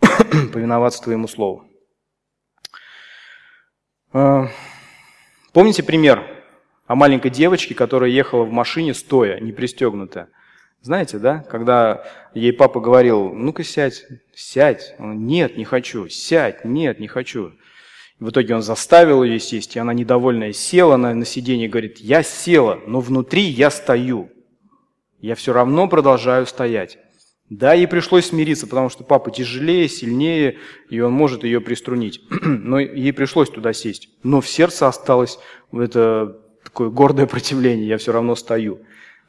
повиноваться 0.52 1.02
твоему 1.02 1.26
слову. 1.26 1.64
Э, 4.12 4.44
помните 5.52 5.82
пример 5.82 6.22
о 6.86 6.94
маленькой 6.94 7.30
девочке, 7.30 7.74
которая 7.74 8.10
ехала 8.10 8.44
в 8.44 8.52
машине 8.52 8.92
стоя, 8.92 9.40
не 9.40 9.52
пристегнутая? 9.52 10.28
Знаете, 10.80 11.18
да, 11.18 11.40
когда 11.50 12.04
ей 12.34 12.52
папа 12.52 12.80
говорил, 12.80 13.34
ну-ка 13.34 13.64
сядь, 13.64 14.04
сядь. 14.34 14.94
Он, 14.98 15.26
нет, 15.26 15.56
не 15.56 15.64
хочу, 15.64 16.08
сядь, 16.08 16.64
нет, 16.64 17.00
не 17.00 17.08
хочу. 17.08 17.52
В 18.20 18.30
итоге 18.30 18.54
он 18.54 18.62
заставил 18.62 19.22
ее 19.22 19.38
сесть, 19.38 19.76
и 19.76 19.78
она 19.78 19.92
недовольная 19.92 20.52
села 20.52 20.96
на, 20.96 21.14
на 21.14 21.24
сиденье 21.24 21.66
и 21.66 21.70
говорит, 21.70 21.98
я 21.98 22.22
села, 22.22 22.80
но 22.86 23.00
внутри 23.00 23.42
я 23.42 23.70
стою. 23.70 24.30
Я 25.20 25.34
все 25.34 25.52
равно 25.52 25.88
продолжаю 25.88 26.46
стоять. 26.46 26.98
Да, 27.50 27.72
ей 27.72 27.86
пришлось 27.86 28.26
смириться, 28.26 28.66
потому 28.66 28.90
что 28.90 29.04
папа 29.04 29.30
тяжелее, 29.30 29.88
сильнее, 29.88 30.58
и 30.90 31.00
он 31.00 31.12
может 31.12 31.44
ее 31.44 31.60
приструнить. 31.60 32.20
Но 32.42 32.78
ей 32.78 33.12
пришлось 33.12 33.48
туда 33.48 33.72
сесть. 33.72 34.10
Но 34.22 34.40
в 34.40 34.48
сердце 34.48 34.86
осталось 34.86 35.38
это 35.72 36.38
такое 36.62 36.90
гордое 36.90 37.26
противление, 37.28 37.88
я 37.88 37.98
все 37.98 38.12
равно 38.12 38.34
стою. 38.34 38.80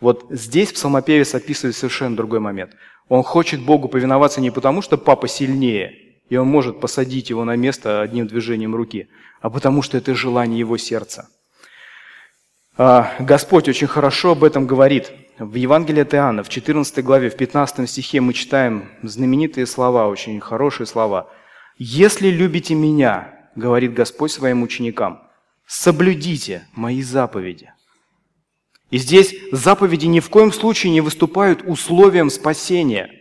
Вот 0.02 0.26
здесь 0.30 0.72
псалмопевец 0.72 1.36
описывает 1.36 1.76
совершенно 1.76 2.16
другой 2.16 2.39
момент. 2.39 2.72
Он 3.10 3.24
хочет 3.24 3.62
Богу 3.62 3.89
повиноваться 3.89 4.39
не 4.39 4.52
потому, 4.52 4.82
что 4.82 4.97
папа 4.97 5.28
сильнее, 5.28 5.93
и 6.30 6.38
он 6.38 6.47
может 6.47 6.80
посадить 6.80 7.30
его 7.30 7.43
на 7.43 7.56
место 7.56 8.02
одним 8.02 8.28
движением 8.28 8.76
руки, 8.76 9.10
а 9.41 9.50
потому 9.50 9.82
что 9.82 9.97
это 9.97 10.16
желание 10.16 10.60
его 10.60 10.78
сердца. 10.78 11.30
А, 12.78 13.14
Господь 13.20 13.68
очень 13.68 13.88
хорошо 13.88 14.32
об 14.32 14.43
этом 14.43 14.66
говорит. 14.66 15.12
В 15.38 15.56
Евангелии 15.56 16.02
от 16.02 16.14
Иоанна, 16.14 16.43
в 16.43 16.50
14 16.50 17.04
главе, 17.04 17.30
в 17.30 17.36
15 17.36 17.89
стихе 17.89 18.22
мы 18.22 18.34
читаем 18.34 18.89
знаменитые 19.04 19.66
слова, 19.66 20.08
очень 20.08 20.39
хорошие 20.39 20.88
слова. 20.88 21.30
«Если 21.78 22.30
любите 22.30 22.76
Меня,— 22.76 23.34
говорит 23.56 23.93
Господь 23.93 24.32
своим 24.32 24.64
ученикам,— 24.64 25.22
соблюдите 25.66 26.68
Мои 26.74 27.02
заповеди». 27.02 27.72
И 28.92 28.98
здесь 28.98 29.36
заповеди 29.52 30.08
ни 30.08 30.20
в 30.20 30.30
коем 30.30 30.52
случае 30.52 30.92
не 30.92 31.02
выступают 31.02 31.64
условием 31.66 32.30
спасения. 32.30 33.12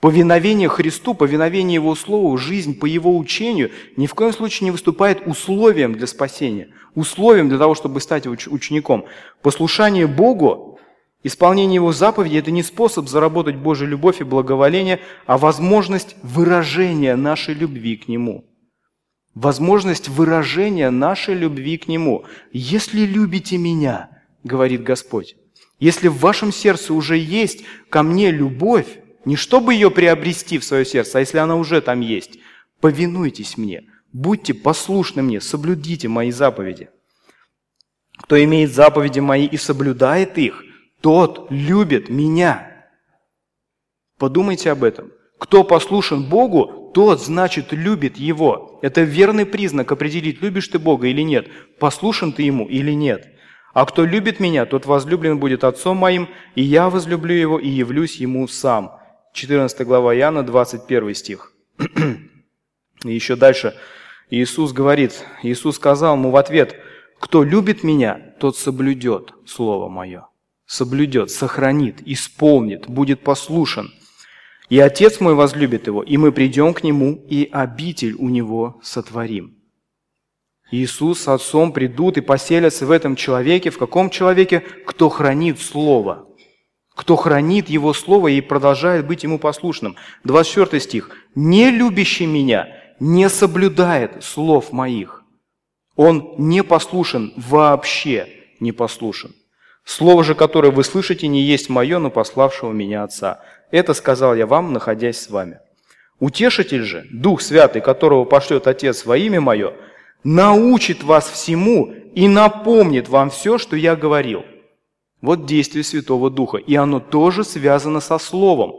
Повиновение 0.00 0.68
Христу, 0.68 1.14
повиновение 1.14 1.74
Его 1.74 1.94
Слову, 1.94 2.36
жизнь 2.36 2.76
по 2.76 2.86
Его 2.86 3.16
учению 3.16 3.70
ни 3.96 4.08
в 4.08 4.14
коем 4.14 4.32
случае 4.32 4.64
не 4.64 4.70
выступает 4.72 5.28
условием 5.28 5.94
для 5.94 6.08
спасения, 6.08 6.70
условием 6.96 7.48
для 7.48 7.58
того, 7.58 7.76
чтобы 7.76 8.00
стать 8.00 8.26
учеником. 8.26 9.04
Послушание 9.42 10.08
Богу, 10.08 10.80
исполнение 11.22 11.76
Его 11.76 11.92
заповедей– 11.92 12.38
это 12.40 12.50
не 12.50 12.64
способ 12.64 13.08
заработать 13.08 13.54
Божью 13.54 13.86
любовь 13.86 14.20
и 14.20 14.24
благоволение, 14.24 14.98
а 15.26 15.38
возможность 15.38 16.16
выражения 16.24 17.14
нашей 17.14 17.54
любви 17.54 17.96
к 17.96 18.08
Нему. 18.08 18.44
Возможность 19.36 20.08
выражения 20.08 20.90
нашей 20.90 21.34
любви 21.34 21.78
к 21.78 21.86
Нему. 21.86 22.24
«Если 22.52 23.02
любите 23.02 23.56
Меня, 23.56 24.11
говорит 24.44 24.82
Господь. 24.82 25.36
Если 25.78 26.08
в 26.08 26.18
вашем 26.18 26.52
сердце 26.52 26.94
уже 26.94 27.16
есть 27.16 27.64
ко 27.88 28.02
мне 28.02 28.30
любовь, 28.30 28.98
не 29.24 29.36
чтобы 29.36 29.74
ее 29.74 29.90
приобрести 29.90 30.58
в 30.58 30.64
свое 30.64 30.84
сердце, 30.84 31.18
а 31.18 31.20
если 31.20 31.38
она 31.38 31.56
уже 31.56 31.80
там 31.80 32.00
есть, 32.00 32.38
повинуйтесь 32.80 33.56
мне, 33.56 33.84
будьте 34.12 34.54
послушны 34.54 35.22
мне, 35.22 35.40
соблюдите 35.40 36.08
мои 36.08 36.30
заповеди. 36.30 36.90
Кто 38.18 38.42
имеет 38.42 38.72
заповеди 38.72 39.20
мои 39.20 39.46
и 39.46 39.56
соблюдает 39.56 40.38
их, 40.38 40.62
тот 41.00 41.48
любит 41.50 42.08
меня. 42.08 42.86
Подумайте 44.18 44.70
об 44.70 44.84
этом. 44.84 45.10
Кто 45.38 45.64
послушен 45.64 46.28
Богу, 46.28 46.92
тот, 46.94 47.20
значит, 47.20 47.72
любит 47.72 48.16
Его. 48.16 48.78
Это 48.82 49.00
верный 49.02 49.46
признак 49.46 49.90
определить, 49.90 50.40
любишь 50.40 50.68
ты 50.68 50.78
Бога 50.78 51.08
или 51.08 51.22
нет, 51.22 51.48
послушен 51.80 52.32
ты 52.32 52.44
Ему 52.44 52.68
или 52.68 52.92
нет. 52.92 53.26
А 53.72 53.86
кто 53.86 54.04
любит 54.04 54.38
Меня, 54.38 54.66
тот 54.66 54.86
возлюблен 54.86 55.38
будет 55.38 55.64
Отцом 55.64 55.96
Моим, 55.96 56.28
и 56.54 56.62
Я 56.62 56.90
возлюблю 56.90 57.34
Его 57.34 57.58
и 57.58 57.68
явлюсь 57.68 58.16
Ему 58.16 58.46
сам. 58.48 58.98
14 59.32 59.86
глава 59.86 60.14
Иоанна, 60.14 60.42
21 60.42 61.14
стих. 61.14 61.52
И 63.04 63.12
еще 63.12 63.34
дальше 63.34 63.74
Иисус 64.30 64.72
говорит, 64.72 65.24
Иисус 65.42 65.76
сказал 65.76 66.16
ему 66.16 66.30
в 66.30 66.36
ответ, 66.36 66.76
«Кто 67.18 67.42
любит 67.42 67.82
Меня, 67.82 68.34
тот 68.38 68.56
соблюдет 68.56 69.32
Слово 69.46 69.88
Мое». 69.88 70.26
Соблюдет, 70.66 71.30
сохранит, 71.30 72.02
исполнит, 72.06 72.88
будет 72.88 73.20
послушен. 73.20 73.92
И 74.68 74.78
Отец 74.78 75.20
мой 75.20 75.34
возлюбит 75.34 75.86
его, 75.86 76.02
и 76.02 76.16
мы 76.16 76.32
придем 76.32 76.72
к 76.72 76.82
нему, 76.82 77.24
и 77.28 77.48
обитель 77.50 78.14
у 78.14 78.28
него 78.28 78.80
сотворим. 78.82 79.61
Иисус 80.72 81.20
с 81.20 81.28
Отцом 81.28 81.72
придут 81.72 82.16
и 82.16 82.22
поселятся 82.22 82.86
в 82.86 82.90
этом 82.90 83.14
человеке. 83.14 83.70
В 83.70 83.78
каком 83.78 84.08
человеке? 84.10 84.60
Кто 84.86 85.10
хранит 85.10 85.60
Слово. 85.60 86.26
Кто 86.96 87.14
хранит 87.16 87.68
Его 87.68 87.92
Слово 87.92 88.28
и 88.28 88.40
продолжает 88.40 89.06
быть 89.06 89.22
Ему 89.22 89.38
послушным. 89.38 89.96
24 90.24 90.80
стих. 90.80 91.10
«Не 91.34 91.70
любящий 91.70 92.26
Меня 92.26 92.68
не 92.98 93.28
соблюдает 93.28 94.24
слов 94.24 94.72
Моих». 94.72 95.22
Он 95.94 96.34
не 96.38 96.64
послушен, 96.64 97.34
вообще 97.36 98.28
не 98.58 98.72
послушен. 98.72 99.34
Слово 99.84 100.24
же, 100.24 100.34
которое 100.34 100.72
вы 100.72 100.84
слышите, 100.84 101.28
не 101.28 101.42
есть 101.42 101.68
мое, 101.68 101.98
но 101.98 102.10
пославшего 102.10 102.72
меня 102.72 103.02
Отца. 103.02 103.42
Это 103.70 103.92
сказал 103.92 104.34
я 104.34 104.46
вам, 104.46 104.72
находясь 104.72 105.20
с 105.20 105.28
вами. 105.28 105.58
Утешитель 106.18 106.84
же, 106.84 107.04
Дух 107.10 107.42
Святый, 107.42 107.82
которого 107.82 108.24
пошлет 108.24 108.66
Отец 108.66 109.04
во 109.04 109.18
имя 109.18 109.40
мое, 109.40 109.74
научит 110.24 111.02
вас 111.02 111.28
всему 111.28 111.92
и 112.14 112.28
напомнит 112.28 113.08
вам 113.08 113.30
все, 113.30 113.58
что 113.58 113.76
я 113.76 113.96
говорил. 113.96 114.44
Вот 115.20 115.46
действие 115.46 115.84
Святого 115.84 116.30
Духа. 116.30 116.58
И 116.58 116.74
оно 116.74 117.00
тоже 117.00 117.44
связано 117.44 118.00
со 118.00 118.18
Словом. 118.18 118.74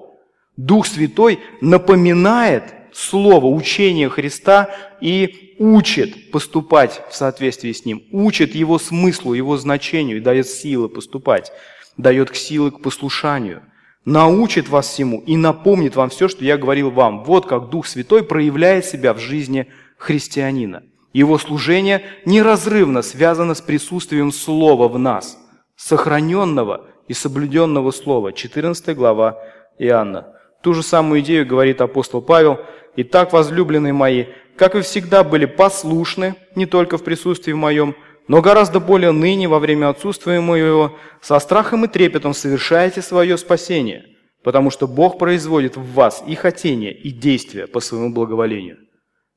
Дух 0.58 0.86
Святой 0.86 1.40
напоминает 1.62 2.64
Слово, 2.92 3.48
учение 3.48 4.08
Христа 4.08 4.70
и 5.02 5.56
учит 5.58 6.32
поступать 6.32 7.02
в 7.10 7.16
соответствии 7.16 7.72
с 7.72 7.86
ним, 7.86 8.04
учит 8.12 8.54
его 8.54 8.78
смыслу, 8.78 9.34
его 9.34 9.58
значению 9.58 10.18
и 10.18 10.22
дает 10.22 10.48
силы 10.48 10.90
поступать, 10.90 11.52
дает 11.98 12.36
силы 12.36 12.70
к 12.70 12.82
послушанию, 12.82 13.64
научит 14.06 14.70
вас 14.70 14.90
всему 14.90 15.24
и 15.26 15.38
напомнит 15.38 15.96
вам 15.96 16.10
все, 16.10 16.28
что 16.28 16.46
я 16.46 16.58
говорил 16.58 16.92
вам. 16.92 17.24
Вот 17.24 17.48
как 17.48 17.70
Дух 17.70 17.88
Святой 17.88 18.24
проявляет 18.24 18.86
себя 18.86 19.16
в 19.16 19.20
жизни 19.20 19.68
христианина. 19.98 20.84
Его 21.14 21.38
служение 21.38 22.04
неразрывно 22.26 23.04
связано 23.04 23.54
с 23.54 23.62
присутствием 23.62 24.32
Слова 24.32 24.88
в 24.88 24.98
нас, 24.98 25.38
сохраненного 25.76 26.88
и 27.08 27.14
соблюденного 27.14 27.92
Слова. 27.92 28.34
14 28.34 28.96
глава 28.96 29.38
Иоанна. 29.78 30.34
Ту 30.64 30.74
же 30.74 30.82
самую 30.82 31.22
идею 31.22 31.46
говорит 31.46 31.82
апостол 31.82 32.22
Павел. 32.22 32.60
«Итак, 32.96 33.32
возлюбленные 33.32 33.94
мои, 33.94 34.26
как 34.56 34.74
вы 34.74 34.82
всегда 34.82 35.24
были 35.24 35.46
послушны, 35.46 36.36
не 36.56 36.66
только 36.66 36.98
в 36.98 37.04
присутствии 37.04 37.54
моем, 37.54 37.96
но 38.28 38.42
гораздо 38.42 38.80
более 38.80 39.12
ныне, 39.12 39.48
во 39.48 39.60
время 39.60 39.90
отсутствия 39.90 40.40
моего, 40.40 40.98
со 41.22 41.38
страхом 41.40 41.86
и 41.86 41.88
трепетом 41.88 42.34
совершаете 42.34 43.02
свое 43.02 43.38
спасение, 43.38 44.06
потому 44.44 44.70
что 44.70 44.88
Бог 44.88 45.20
производит 45.20 45.76
в 45.76 45.94
вас 45.94 46.24
и 46.26 46.36
хотение, 46.36 46.94
и 46.94 47.12
действия 47.12 47.68
по 47.68 47.80
своему 47.80 48.14
благоволению». 48.14 48.78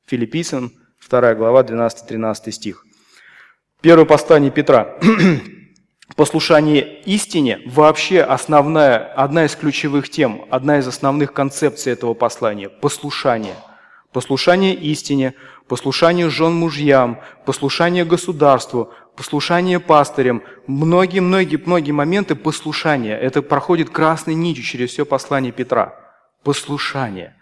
Филиппийцам, 0.07 0.71
2 1.09 1.35
глава, 1.35 1.63
12-13 1.63 2.51
стих. 2.51 2.85
Первое 3.81 4.05
послание 4.05 4.51
Петра. 4.51 4.97
Послушание 6.15 7.01
истине 7.03 7.59
вообще 7.65 8.21
основная, 8.21 8.97
одна 8.97 9.45
из 9.45 9.55
ключевых 9.55 10.09
тем, 10.09 10.45
одна 10.49 10.79
из 10.79 10.87
основных 10.87 11.33
концепций 11.33 11.93
этого 11.93 12.13
послания– 12.13 12.69
послушание. 12.81 13.55
Послушание 14.13 14.73
истине, 14.73 15.35
послушание 15.67 16.29
жен 16.29 16.53
мужьям, 16.53 17.19
послушание 17.45 18.03
государству, 18.03 18.91
послушание 19.15 19.79
пастырям, 19.79 20.41
многие-многие-многие 20.65 21.91
моменты 21.91 22.35
послушания. 22.35 23.15
Это 23.15 23.41
проходит 23.41 23.89
красной 23.89 24.33
нитью 24.33 24.63
через 24.63 24.91
все 24.91 25.05
послание 25.05 25.51
Петра. 25.51 25.93
Послушание. 26.43 27.36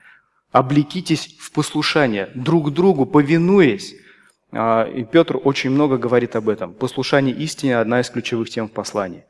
Облекитесь 0.56 1.36
в 1.38 1.52
послушание, 1.52 2.30
друг 2.34 2.72
другу 2.72 3.06
повинуясь, 3.06 3.94
а, 4.54 4.86
и 4.86 5.04
Петр 5.04 5.38
очень 5.44 5.70
много 5.70 5.98
говорит 5.98 6.38
об 6.38 6.48
этом. 6.48 6.74
Послушание 6.74 7.36
истине– 7.36 7.78
одна 7.80 8.00
из 8.00 8.10
ключевых 8.10 8.50
тем 8.50 8.70
в 8.70 8.72
послании. 8.72 9.26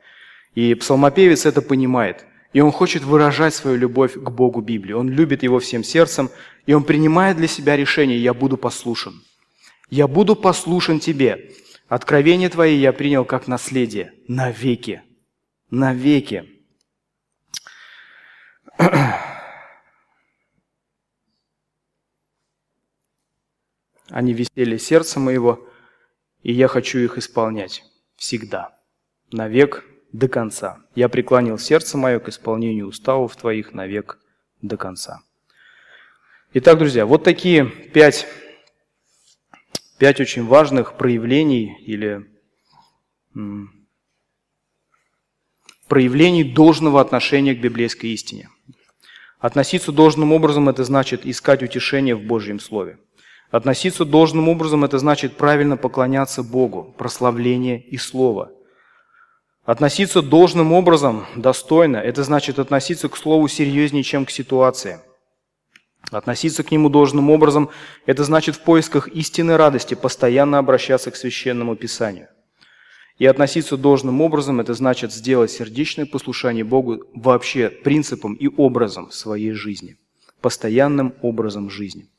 И 0.53 0.75
псалмопевец 0.75 1.47
это 1.47 1.63
понимает. 1.63 2.25
И 2.53 2.61
он 2.61 2.71
хочет 2.71 3.01
выражать 3.01 3.55
свою 3.55 3.75
любовь 3.75 4.13
к 4.13 4.29
Богу 4.29 4.61
Библии. 4.61 4.93
Он 4.93 5.09
любит 5.09 5.41
его 5.41 5.57
всем 5.57 5.83
сердцем, 5.83 6.29
и 6.67 6.73
он 6.73 6.83
принимает 6.83 7.37
для 7.37 7.47
себя 7.47 7.75
решение 7.75 8.21
«я 8.21 8.35
буду 8.35 8.55
послушен». 8.55 9.23
«Я 9.89 10.07
буду 10.07 10.35
послушен 10.35 10.99
тебе». 10.99 11.53
Откровение 11.87 12.49
твои 12.49 12.77
я 12.77 12.93
принял 12.93 13.25
как 13.25 13.47
наследие 13.47 14.13
навеки. 14.27 15.01
Навеки. 15.71 16.43
Они 24.15 24.31
висели 24.31 24.77
сердце 24.77 25.19
моего, 25.19 25.67
и 26.41 26.53
я 26.53 26.69
хочу 26.69 26.99
их 26.99 27.17
исполнять 27.17 27.83
всегда, 28.15 28.79
навек 29.29 29.83
до 30.13 30.29
конца. 30.29 30.77
Я 30.95 31.09
преклонил 31.09 31.57
сердце 31.57 31.97
мое 31.97 32.21
к 32.21 32.29
исполнению 32.29 32.87
уставов 32.87 33.35
твоих 33.35 33.73
навек 33.73 34.17
до 34.61 34.77
конца. 34.77 35.19
Итак, 36.53 36.77
друзья, 36.77 37.05
вот 37.05 37.25
такие 37.25 37.65
пять, 37.65 38.25
пять 39.97 40.21
очень 40.21 40.45
важных 40.45 40.95
проявлений 40.95 41.77
или 41.81 42.25
проявлений 45.89 46.45
должного 46.45 47.01
отношения 47.01 47.53
к 47.53 47.59
библейской 47.59 48.13
истине. 48.13 48.49
Относиться 49.39 49.91
должным 49.91 50.31
образом– 50.31 50.69
это 50.69 50.85
значит 50.85 51.25
искать 51.25 51.63
утешение 51.63 52.15
в 52.15 52.23
Божьем 52.23 52.61
Слове. 52.61 52.97
Относиться 53.51 54.05
должным 54.05 54.49
образом– 54.49 54.83
это 54.85 54.97
значит 54.97 55.37
правильно 55.37 55.77
поклоняться 55.77 56.43
Богу, 56.43 56.93
прославление 56.97 57.79
и 57.79 57.97
Слово. 57.97 58.51
Относиться 59.65 60.21
должным 60.21 60.73
образом, 60.73 61.25
достойно– 61.35 61.97
это 61.97 62.23
значит 62.23 62.59
относиться 62.59 63.07
к 63.07 63.17
Слову 63.17 63.47
серьезнее, 63.47 64.03
чем 64.03 64.25
к 64.25 64.31
ситуации. 64.31 64.99
Относиться 66.11 66.63
к 66.63 66.71
нему 66.71 66.89
должным 66.89 67.29
образом– 67.29 67.69
это 68.05 68.23
значит 68.23 68.55
в 68.55 68.61
поисках 68.61 69.07
истинной 69.09 69.55
радости 69.55 69.93
постоянно 69.93 70.57
обращаться 70.57 71.11
к 71.11 71.15
Священному 71.15 71.75
Писанию. 71.75 72.27
И 73.19 73.25
относиться 73.25 73.77
должным 73.77 74.21
образом– 74.21 74.59
это 74.61 74.73
значит 74.73 75.13
сделать 75.13 75.51
сердечное 75.51 76.05
послушание 76.05 76.63
Богу 76.63 77.03
вообще 77.13 77.69
принципом 77.69 78.33
и 78.33 78.47
образом 78.47 79.11
своей 79.11 79.51
жизни, 79.51 79.97
постоянным 80.41 81.13
образом 81.21 81.69
жизни. 81.69 82.09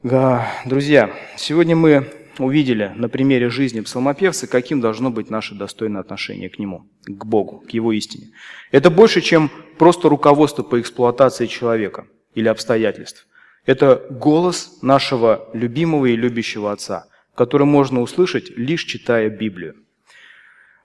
Друзья, 0.00 1.12
сегодня 1.36 1.74
мы 1.74 2.08
увидели 2.38 2.92
на 2.94 3.08
примере 3.08 3.50
жизни 3.50 3.80
псалмопевца, 3.80 4.46
каким 4.46 4.80
должно 4.80 5.10
быть 5.10 5.28
наше 5.28 5.56
достойное 5.56 6.00
отношение 6.00 6.48
к 6.48 6.60
нему, 6.60 6.88
к 7.04 7.24
Богу, 7.24 7.64
к 7.68 7.70
его 7.70 7.90
истине. 7.90 8.30
Это 8.70 8.90
больше, 8.90 9.20
чем 9.20 9.50
просто 9.76 10.08
руководство 10.08 10.62
по 10.62 10.80
эксплуатации 10.80 11.46
человека 11.46 12.06
или 12.36 12.46
обстоятельств. 12.46 13.26
Это 13.66 14.06
голос 14.08 14.78
нашего 14.82 15.50
любимого 15.52 16.06
и 16.06 16.14
любящего 16.14 16.70
Отца, 16.70 17.06
который 17.34 17.66
можно 17.66 18.00
услышать, 18.00 18.56
лишь 18.56 18.84
читая 18.84 19.28
Библию. 19.28 19.74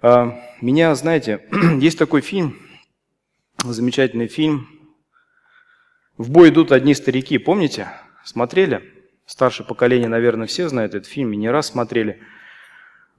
А, 0.01 0.39
меня, 0.59 0.95
знаете, 0.95 1.47
есть 1.79 1.99
такой 1.99 2.21
фильм, 2.21 2.57
замечательный 3.63 4.27
фильм 4.27 4.67
«В 6.17 6.31
бой 6.31 6.49
идут 6.49 6.71
одни 6.71 6.95
старики», 6.95 7.37
помните? 7.37 7.89
Смотрели? 8.23 9.02
Старшее 9.25 9.65
поколение, 9.65 10.09
наверное, 10.09 10.47
все 10.47 10.67
знают 10.67 10.95
этот 10.95 11.09
фильм 11.09 11.33
и 11.33 11.37
не 11.37 11.49
раз 11.49 11.67
смотрели. 11.67 12.21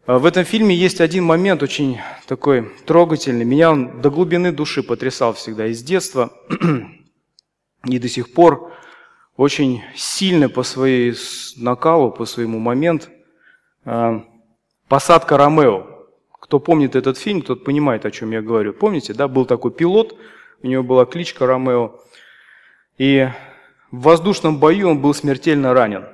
А 0.07 0.19
в 0.19 0.27
этом 0.27 0.45
фильме 0.45 0.75
есть 0.75 1.01
один 1.01 1.25
момент 1.25 1.63
очень 1.63 1.99
такой 2.27 2.71
трогательный. 2.85 3.45
Меня 3.45 3.71
он 3.73 4.03
до 4.03 4.11
глубины 4.11 4.53
души 4.53 4.83
потрясал 4.83 5.33
всегда 5.33 5.67
из 5.67 5.83
детства 5.83 6.31
и 7.87 7.99
до 7.99 8.09
сих 8.09 8.35
пор 8.35 8.73
очень 9.37 9.83
сильно 9.97 10.51
по 10.51 10.63
своей 10.63 11.15
накалу, 11.57 12.13
по 12.13 12.27
своему 12.27 12.59
моменту. 12.59 13.09
А, 13.85 14.25
Посадка 14.89 15.39
Ромео. 15.39 15.87
Кто 16.39 16.61
помнит 16.61 16.95
этот 16.95 17.17
фильм, 17.17 17.41
тот 17.41 17.65
понимает, 17.65 18.05
о 18.05 18.11
чем 18.11 18.31
я 18.31 18.43
говорю. 18.43 18.75
Помните, 18.75 19.15
да, 19.15 19.27
был 19.27 19.47
такой 19.47 19.73
пилот, 19.73 20.15
у 20.63 20.67
него 20.67 20.83
была 20.83 21.07
кличка 21.07 21.47
Ромео. 21.47 21.99
И 22.99 23.27
в 23.95 24.01
воздушном 24.03 24.59
бою 24.59 24.91
он 24.91 25.01
был 25.01 25.15
смертельно 25.15 25.73
ранен. 25.73 26.05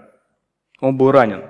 Он 0.80 0.96
был 0.96 1.10
ранен. 1.10 1.44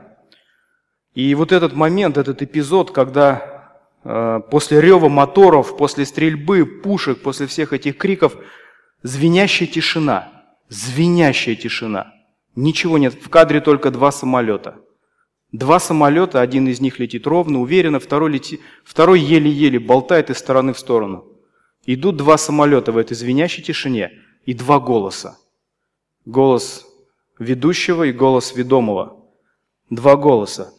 И 1.12 1.34
вот 1.34 1.50
этот 1.50 1.74
момент, 1.74 2.18
этот 2.18 2.40
эпизод, 2.40 2.92
когда 2.92 3.72
э, 4.04 4.40
после 4.48 4.80
рева 4.80 5.08
моторов, 5.08 5.76
после 5.76 6.06
стрельбы, 6.06 6.64
пушек, 6.64 7.20
после 7.22 7.48
всех 7.48 7.72
этих 7.72 7.96
криков, 7.96 8.36
звенящая 9.02 9.68
тишина, 9.68 10.44
звенящая 10.68 11.56
тишина. 11.56 12.12
Ничего 12.54 12.96
нет, 12.98 13.14
в 13.14 13.28
кадре 13.28 13.60
только 13.60 13.90
два 13.90 14.12
самолета. 14.12 14.76
Два 15.50 15.80
самолета, 15.80 16.40
один 16.40 16.68
из 16.68 16.80
них 16.80 17.00
летит 17.00 17.26
ровно, 17.26 17.60
уверенно, 17.60 17.98
второй, 17.98 18.30
лети, 18.30 18.60
второй 18.84 19.18
еле-еле 19.18 19.80
болтает 19.80 20.30
из 20.30 20.38
стороны 20.38 20.74
в 20.74 20.78
сторону. 20.78 21.24
Идут 21.86 22.16
два 22.16 22.38
самолета 22.38 22.92
в 22.92 22.98
этой 22.98 23.14
звенящей 23.14 23.64
тишине 23.64 24.12
и 24.46 24.54
два 24.54 24.78
голоса. 24.78 25.36
Голос 26.24 26.86
ведущего 27.38 28.04
и 28.04 28.12
голос 28.12 28.54
ведомого. 28.54 29.24
Два 29.88 30.16
голоса. 30.16 30.72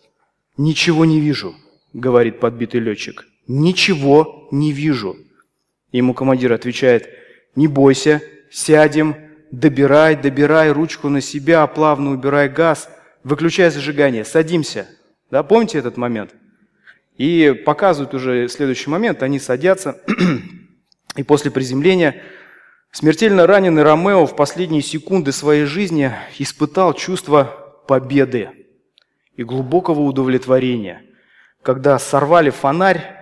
«Ничего 0.57 1.05
не 1.05 1.19
вижу»,— 1.19 1.55
говорит 1.93 2.39
подбитый 2.39 2.79
летчик. 2.79 3.25
«Ничего 3.47 4.47
не 4.51 4.71
вижу». 4.71 5.17
Ему 5.91 6.13
командир 6.13 6.53
отвечает, 6.53 7.09
«Не 7.55 7.67
бойся, 7.67 8.21
сядем, 8.51 9.15
добирай, 9.51 10.15
добирай 10.15 10.71
ручку 10.71 11.09
на 11.09 11.19
себя, 11.21 11.65
плавно 11.67 12.11
убирай 12.11 12.47
газ, 12.47 12.89
выключай 13.23 13.69
зажигание, 13.71 14.23
садимся». 14.23 14.87
Да, 15.31 15.43
помните 15.43 15.79
этот 15.79 15.97
момент? 15.97 16.35
И 17.17 17.53
показывают 17.65 18.13
уже 18.13 18.47
следующий 18.49 18.89
момент, 18.89 19.23
они 19.23 19.39
садятся, 19.39 20.01
и 21.15 21.23
после 21.23 21.51
приземления 21.51 22.21
смертельно 22.91 23.47
раненый 23.47 23.83
Ромео 23.83 24.25
в 24.25 24.35
последние 24.35 24.81
секунды 24.81 25.31
своей 25.31 25.65
жизни 25.65 26.11
испытал 26.37 26.93
чувство 26.93 27.83
победы 27.87 28.49
и 29.35 29.43
глубокого 29.43 30.01
удовлетворения. 30.01 31.03
Когда 31.63 31.97
сорвали 31.99 32.49
фонарь, 32.49 33.17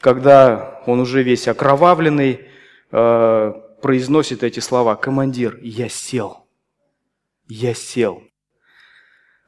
когда 0.00 0.82
он 0.86 1.00
уже 1.00 1.22
весь 1.22 1.48
окровавленный, 1.48 2.40
э, 2.90 3.52
произносит 3.80 4.42
эти 4.42 4.60
слова 4.60 4.96
«Командир, 4.96 5.58
я 5.62 5.88
сел, 5.88 6.46
я 7.48 7.74
сел». 7.74 8.22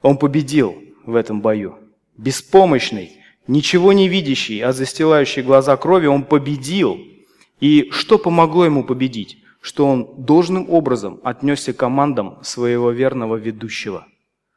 Он 0.03 0.19
победил 0.19 0.77
в 1.05 1.15
этом 1.15 1.41
бою. 1.41 1.79
Беспомощный, 2.17 3.23
ничего 3.47 3.93
не 3.93 4.09
видящий, 4.09 4.61
а 4.61 4.73
застилающий 4.73 5.43
глаза 5.43 5.77
крови, 5.77 6.07
он 6.07 6.25
победил. 6.25 6.99
И 7.61 7.89
что 7.91 8.19
помогло 8.19 8.65
ему 8.65 8.85
победить? 8.85 9.43
Что 9.67 9.85
он 9.89 10.25
должным 10.25 10.71
образом 10.71 11.21
отнесся 11.25 11.73
к 11.73 11.77
командам 11.77 12.39
своего 12.45 12.93
верного 12.93 13.35
ведущего 13.35 14.07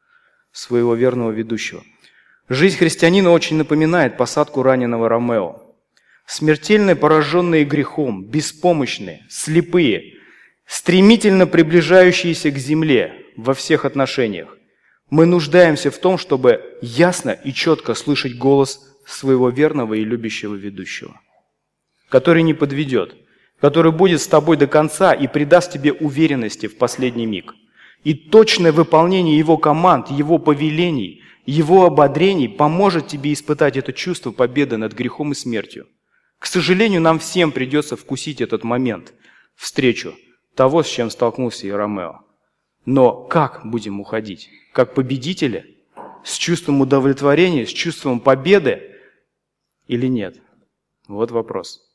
–своего 0.52 0.94
верного 0.94 1.32
ведущего. 1.32 1.82
Жизнь 2.48 2.76
христианина 2.76 3.32
очень 3.32 3.56
напоминает 3.56 4.16
посадку 4.16 4.62
раненого 4.62 5.08
Ромео. 5.08 5.62
Смертельно 6.26 6.94
пораженные 6.94 7.64
грехом, 7.64 8.24
беспомощные, 8.24 9.26
слепые, 9.28 10.14
стремительно 10.64 11.48
приближающиеся 11.48 12.52
к 12.52 12.56
земле 12.56 13.26
во 13.36 13.54
всех 13.54 13.84
отношениях. 13.84 14.56
Мы 15.10 15.26
нуждаемся 15.26 15.90
в 15.90 15.98
том, 15.98 16.18
чтобы 16.18 16.78
ясно 16.82 17.30
и 17.30 17.52
четко 17.52 17.94
слышать 17.94 18.38
голос 18.38 18.80
своего 19.08 19.48
верного 19.48 19.94
и 19.94 20.04
любящего 20.04 20.54
ведущего, 20.54 21.20
который 22.10 22.44
не 22.44 22.54
подведет, 22.54 23.16
который 23.60 23.92
будет 23.92 24.20
с 24.20 24.26
тобой 24.26 24.56
до 24.56 24.66
конца 24.66 25.12
и 25.12 25.26
придаст 25.26 25.72
тебе 25.72 25.92
уверенности 25.92 26.66
в 26.66 26.78
последний 26.78 27.26
миг– 27.26 27.54
и 28.04 28.14
точное 28.14 28.72
выполнение 28.72 29.38
Его 29.38 29.58
команд, 29.58 30.10
Его 30.10 30.38
повелений, 30.38 31.22
Его 31.46 31.84
ободрений 31.84 32.48
поможет 32.48 33.08
тебе 33.08 33.32
испытать 33.32 33.76
это 33.76 33.92
чувство 33.92 34.32
победы 34.32 34.76
над 34.76 34.92
грехом 34.92 35.32
и 35.32 35.34
смертью. 35.34 35.86
К 36.38 36.46
сожалению, 36.46 37.02
нам 37.02 37.18
всем 37.18 37.52
придется 37.52 37.96
вкусить 37.96 38.40
этот 38.40 38.64
момент, 38.64 39.12
встречу 39.54 40.14
того, 40.54 40.82
с 40.82 40.88
чем 40.88 41.10
столкнулся 41.10 41.66
и. 41.66 42.24
Но 42.86 43.12
как 43.12 43.60
будем 43.64 44.00
уходить? 44.00 44.48
Как 44.72 44.94
победители? 44.94 45.76
С 46.24 46.36
чувством 46.36 46.80
удовлетворения, 46.80 47.66
с 47.66 47.70
чувством 47.70 48.20
победы 48.20 48.96
или 49.86 50.06
нет? 50.06 50.40
Вот 51.08 51.30
вопрос. 51.30 51.89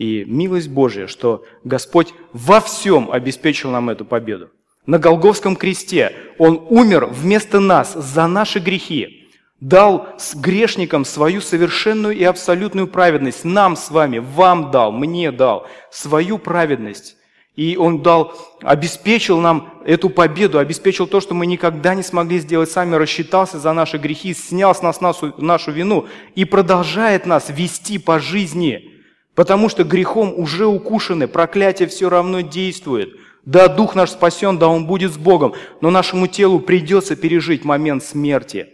И 0.00 0.24
милость 0.24 0.70
Божья, 0.70 1.06
что 1.06 1.44
Господь 1.62 2.14
во 2.32 2.62
всем 2.62 3.10
обеспечил 3.12 3.70
нам 3.70 3.90
эту 3.90 4.06
победу. 4.06 4.48
На 4.86 4.98
Голговском 4.98 5.56
кресте 5.56 6.14
Он 6.38 6.66
умер 6.70 7.04
вместо 7.04 7.60
нас 7.60 7.92
за 7.92 8.26
наши 8.26 8.60
грехи, 8.60 9.28
дал 9.60 10.08
с 10.16 10.34
грешникам 10.34 11.04
свою 11.04 11.42
совершенную 11.42 12.16
и 12.16 12.24
абсолютную 12.24 12.86
праведность, 12.86 13.44
нам 13.44 13.76
с 13.76 13.90
вами, 13.90 14.20
вам 14.20 14.70
дал, 14.70 14.90
мне 14.90 15.30
дал 15.32 15.66
свою 15.90 16.38
праведность. 16.38 17.16
И 17.54 17.76
Он 17.76 18.00
дал, 18.00 18.32
обеспечил 18.62 19.38
нам 19.38 19.82
эту 19.84 20.08
победу, 20.08 20.58
обеспечил 20.58 21.08
то, 21.08 21.20
что 21.20 21.34
мы 21.34 21.44
никогда 21.44 21.94
не 21.94 22.02
смогли 22.02 22.38
сделать 22.38 22.70
сами, 22.70 22.94
рассчитался 22.94 23.58
за 23.58 23.74
наши 23.74 23.98
грехи, 23.98 24.32
снял 24.32 24.74
с 24.74 24.80
нас 24.80 25.02
нашу, 25.02 25.34
нашу 25.36 25.72
вину 25.72 26.06
и 26.34 26.46
продолжает 26.46 27.26
нас 27.26 27.50
вести 27.50 27.98
по 27.98 28.18
жизни, 28.18 28.96
потому 29.40 29.70
что 29.70 29.84
грехом 29.84 30.34
уже 30.36 30.66
укушены, 30.66 31.26
проклятие 31.26 31.88
все 31.88 32.10
равно 32.10 32.42
действует– 32.42 33.14
да, 33.46 33.68
дух 33.68 33.94
наш 33.94 34.10
спасен, 34.10 34.58
да, 34.58 34.68
он 34.68 34.86
будет 34.86 35.14
с 35.14 35.16
Богом, 35.16 35.54
но 35.80 35.90
нашему 35.90 36.26
телу 36.26 36.60
придется 36.60 37.16
пережить 37.16 37.64
момент 37.64 38.04
смерти. 38.04 38.66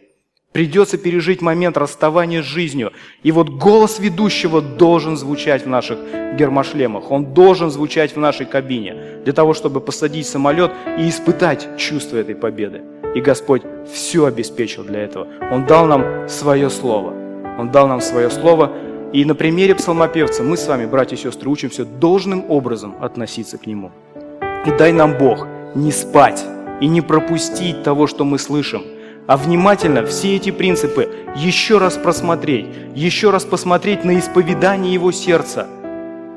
Придется 0.50 0.98
пережить 0.98 1.40
момент 1.40 1.76
расставания 1.76 2.42
с 2.42 2.46
жизнью. 2.46 2.92
И 3.22 3.30
вот 3.30 3.48
голос 3.48 4.00
ведущего 4.00 4.60
должен 4.60 5.16
звучать 5.16 5.64
в 5.64 5.68
наших 5.68 6.00
гермошлемах. 6.36 7.12
Он 7.12 7.32
должен 7.32 7.70
звучать 7.70 8.16
в 8.16 8.18
нашей 8.18 8.44
кабине. 8.44 9.20
Для 9.22 9.32
того, 9.32 9.54
чтобы 9.54 9.80
посадить 9.80 10.26
самолет 10.26 10.72
и 10.98 11.08
испытать 11.08 11.78
чувство 11.78 12.16
этой 12.16 12.34
победы. 12.34 12.82
И 13.14 13.20
Господь 13.20 13.62
все 13.92 14.24
обеспечил 14.24 14.82
для 14.82 15.02
этого. 15.02 15.28
Он 15.52 15.64
дал 15.64 15.86
нам 15.86 16.28
свое 16.28 16.70
слово. 16.70 17.14
Он 17.56 17.70
дал 17.70 17.86
нам 17.86 18.00
свое 18.00 18.30
слово. 18.30 18.72
И 19.12 19.24
на 19.24 19.34
примере 19.34 19.74
псалмопевца 19.74 20.42
мы 20.42 20.56
с 20.56 20.66
вами, 20.66 20.86
братья 20.86 21.16
и 21.16 21.18
сестры, 21.18 21.48
учимся 21.48 21.84
должным 21.84 22.50
образом 22.50 22.96
относиться 23.00 23.56
к 23.56 23.66
нему. 23.66 23.92
И 24.66 24.70
дай 24.76 24.92
нам 24.92 25.16
Бог 25.16 25.46
не 25.74 25.92
спать 25.92 26.44
и 26.80 26.88
не 26.88 27.00
пропустить 27.00 27.82
того, 27.82 28.08
что 28.08 28.24
мы 28.24 28.38
слышим, 28.38 28.82
а 29.26 29.36
внимательно 29.36 30.04
все 30.04 30.36
эти 30.36 30.50
принципы 30.50 31.08
еще 31.36 31.78
раз 31.78 31.96
просмотреть, 31.96 32.66
еще 32.94 33.30
раз 33.30 33.44
посмотреть 33.44 34.04
на 34.04 34.18
исповедание 34.18 34.92
его 34.92 35.12
сердца, 35.12 35.66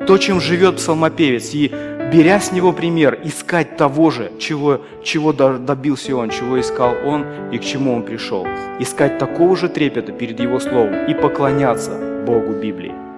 то, 0.05 0.17
чем 0.17 0.39
живет 0.39 0.77
псалмопевец, 0.77 1.53
и, 1.53 1.71
беря 2.13 2.39
с 2.39 2.51
него 2.51 2.71
пример, 2.71 3.19
искать 3.23 3.77
того 3.77 4.11
же, 4.11 4.31
чего, 4.39 4.81
чего 5.03 5.33
добился 5.33 6.15
он, 6.15 6.29
чего 6.29 6.59
искал 6.59 6.93
он 7.05 7.25
и 7.51 7.57
к 7.57 7.63
чему 7.63 7.95
он 7.95 8.03
пришел. 8.03 8.47
Искать 8.79 9.17
такого 9.17 9.55
же 9.55 9.69
трепета 9.69 10.11
перед 10.11 10.39
его 10.39 10.59
словом 10.59 11.05
и 11.07 11.13
поклоняться 11.13 12.08
Богу 12.25 12.53
Библии. 12.53 13.08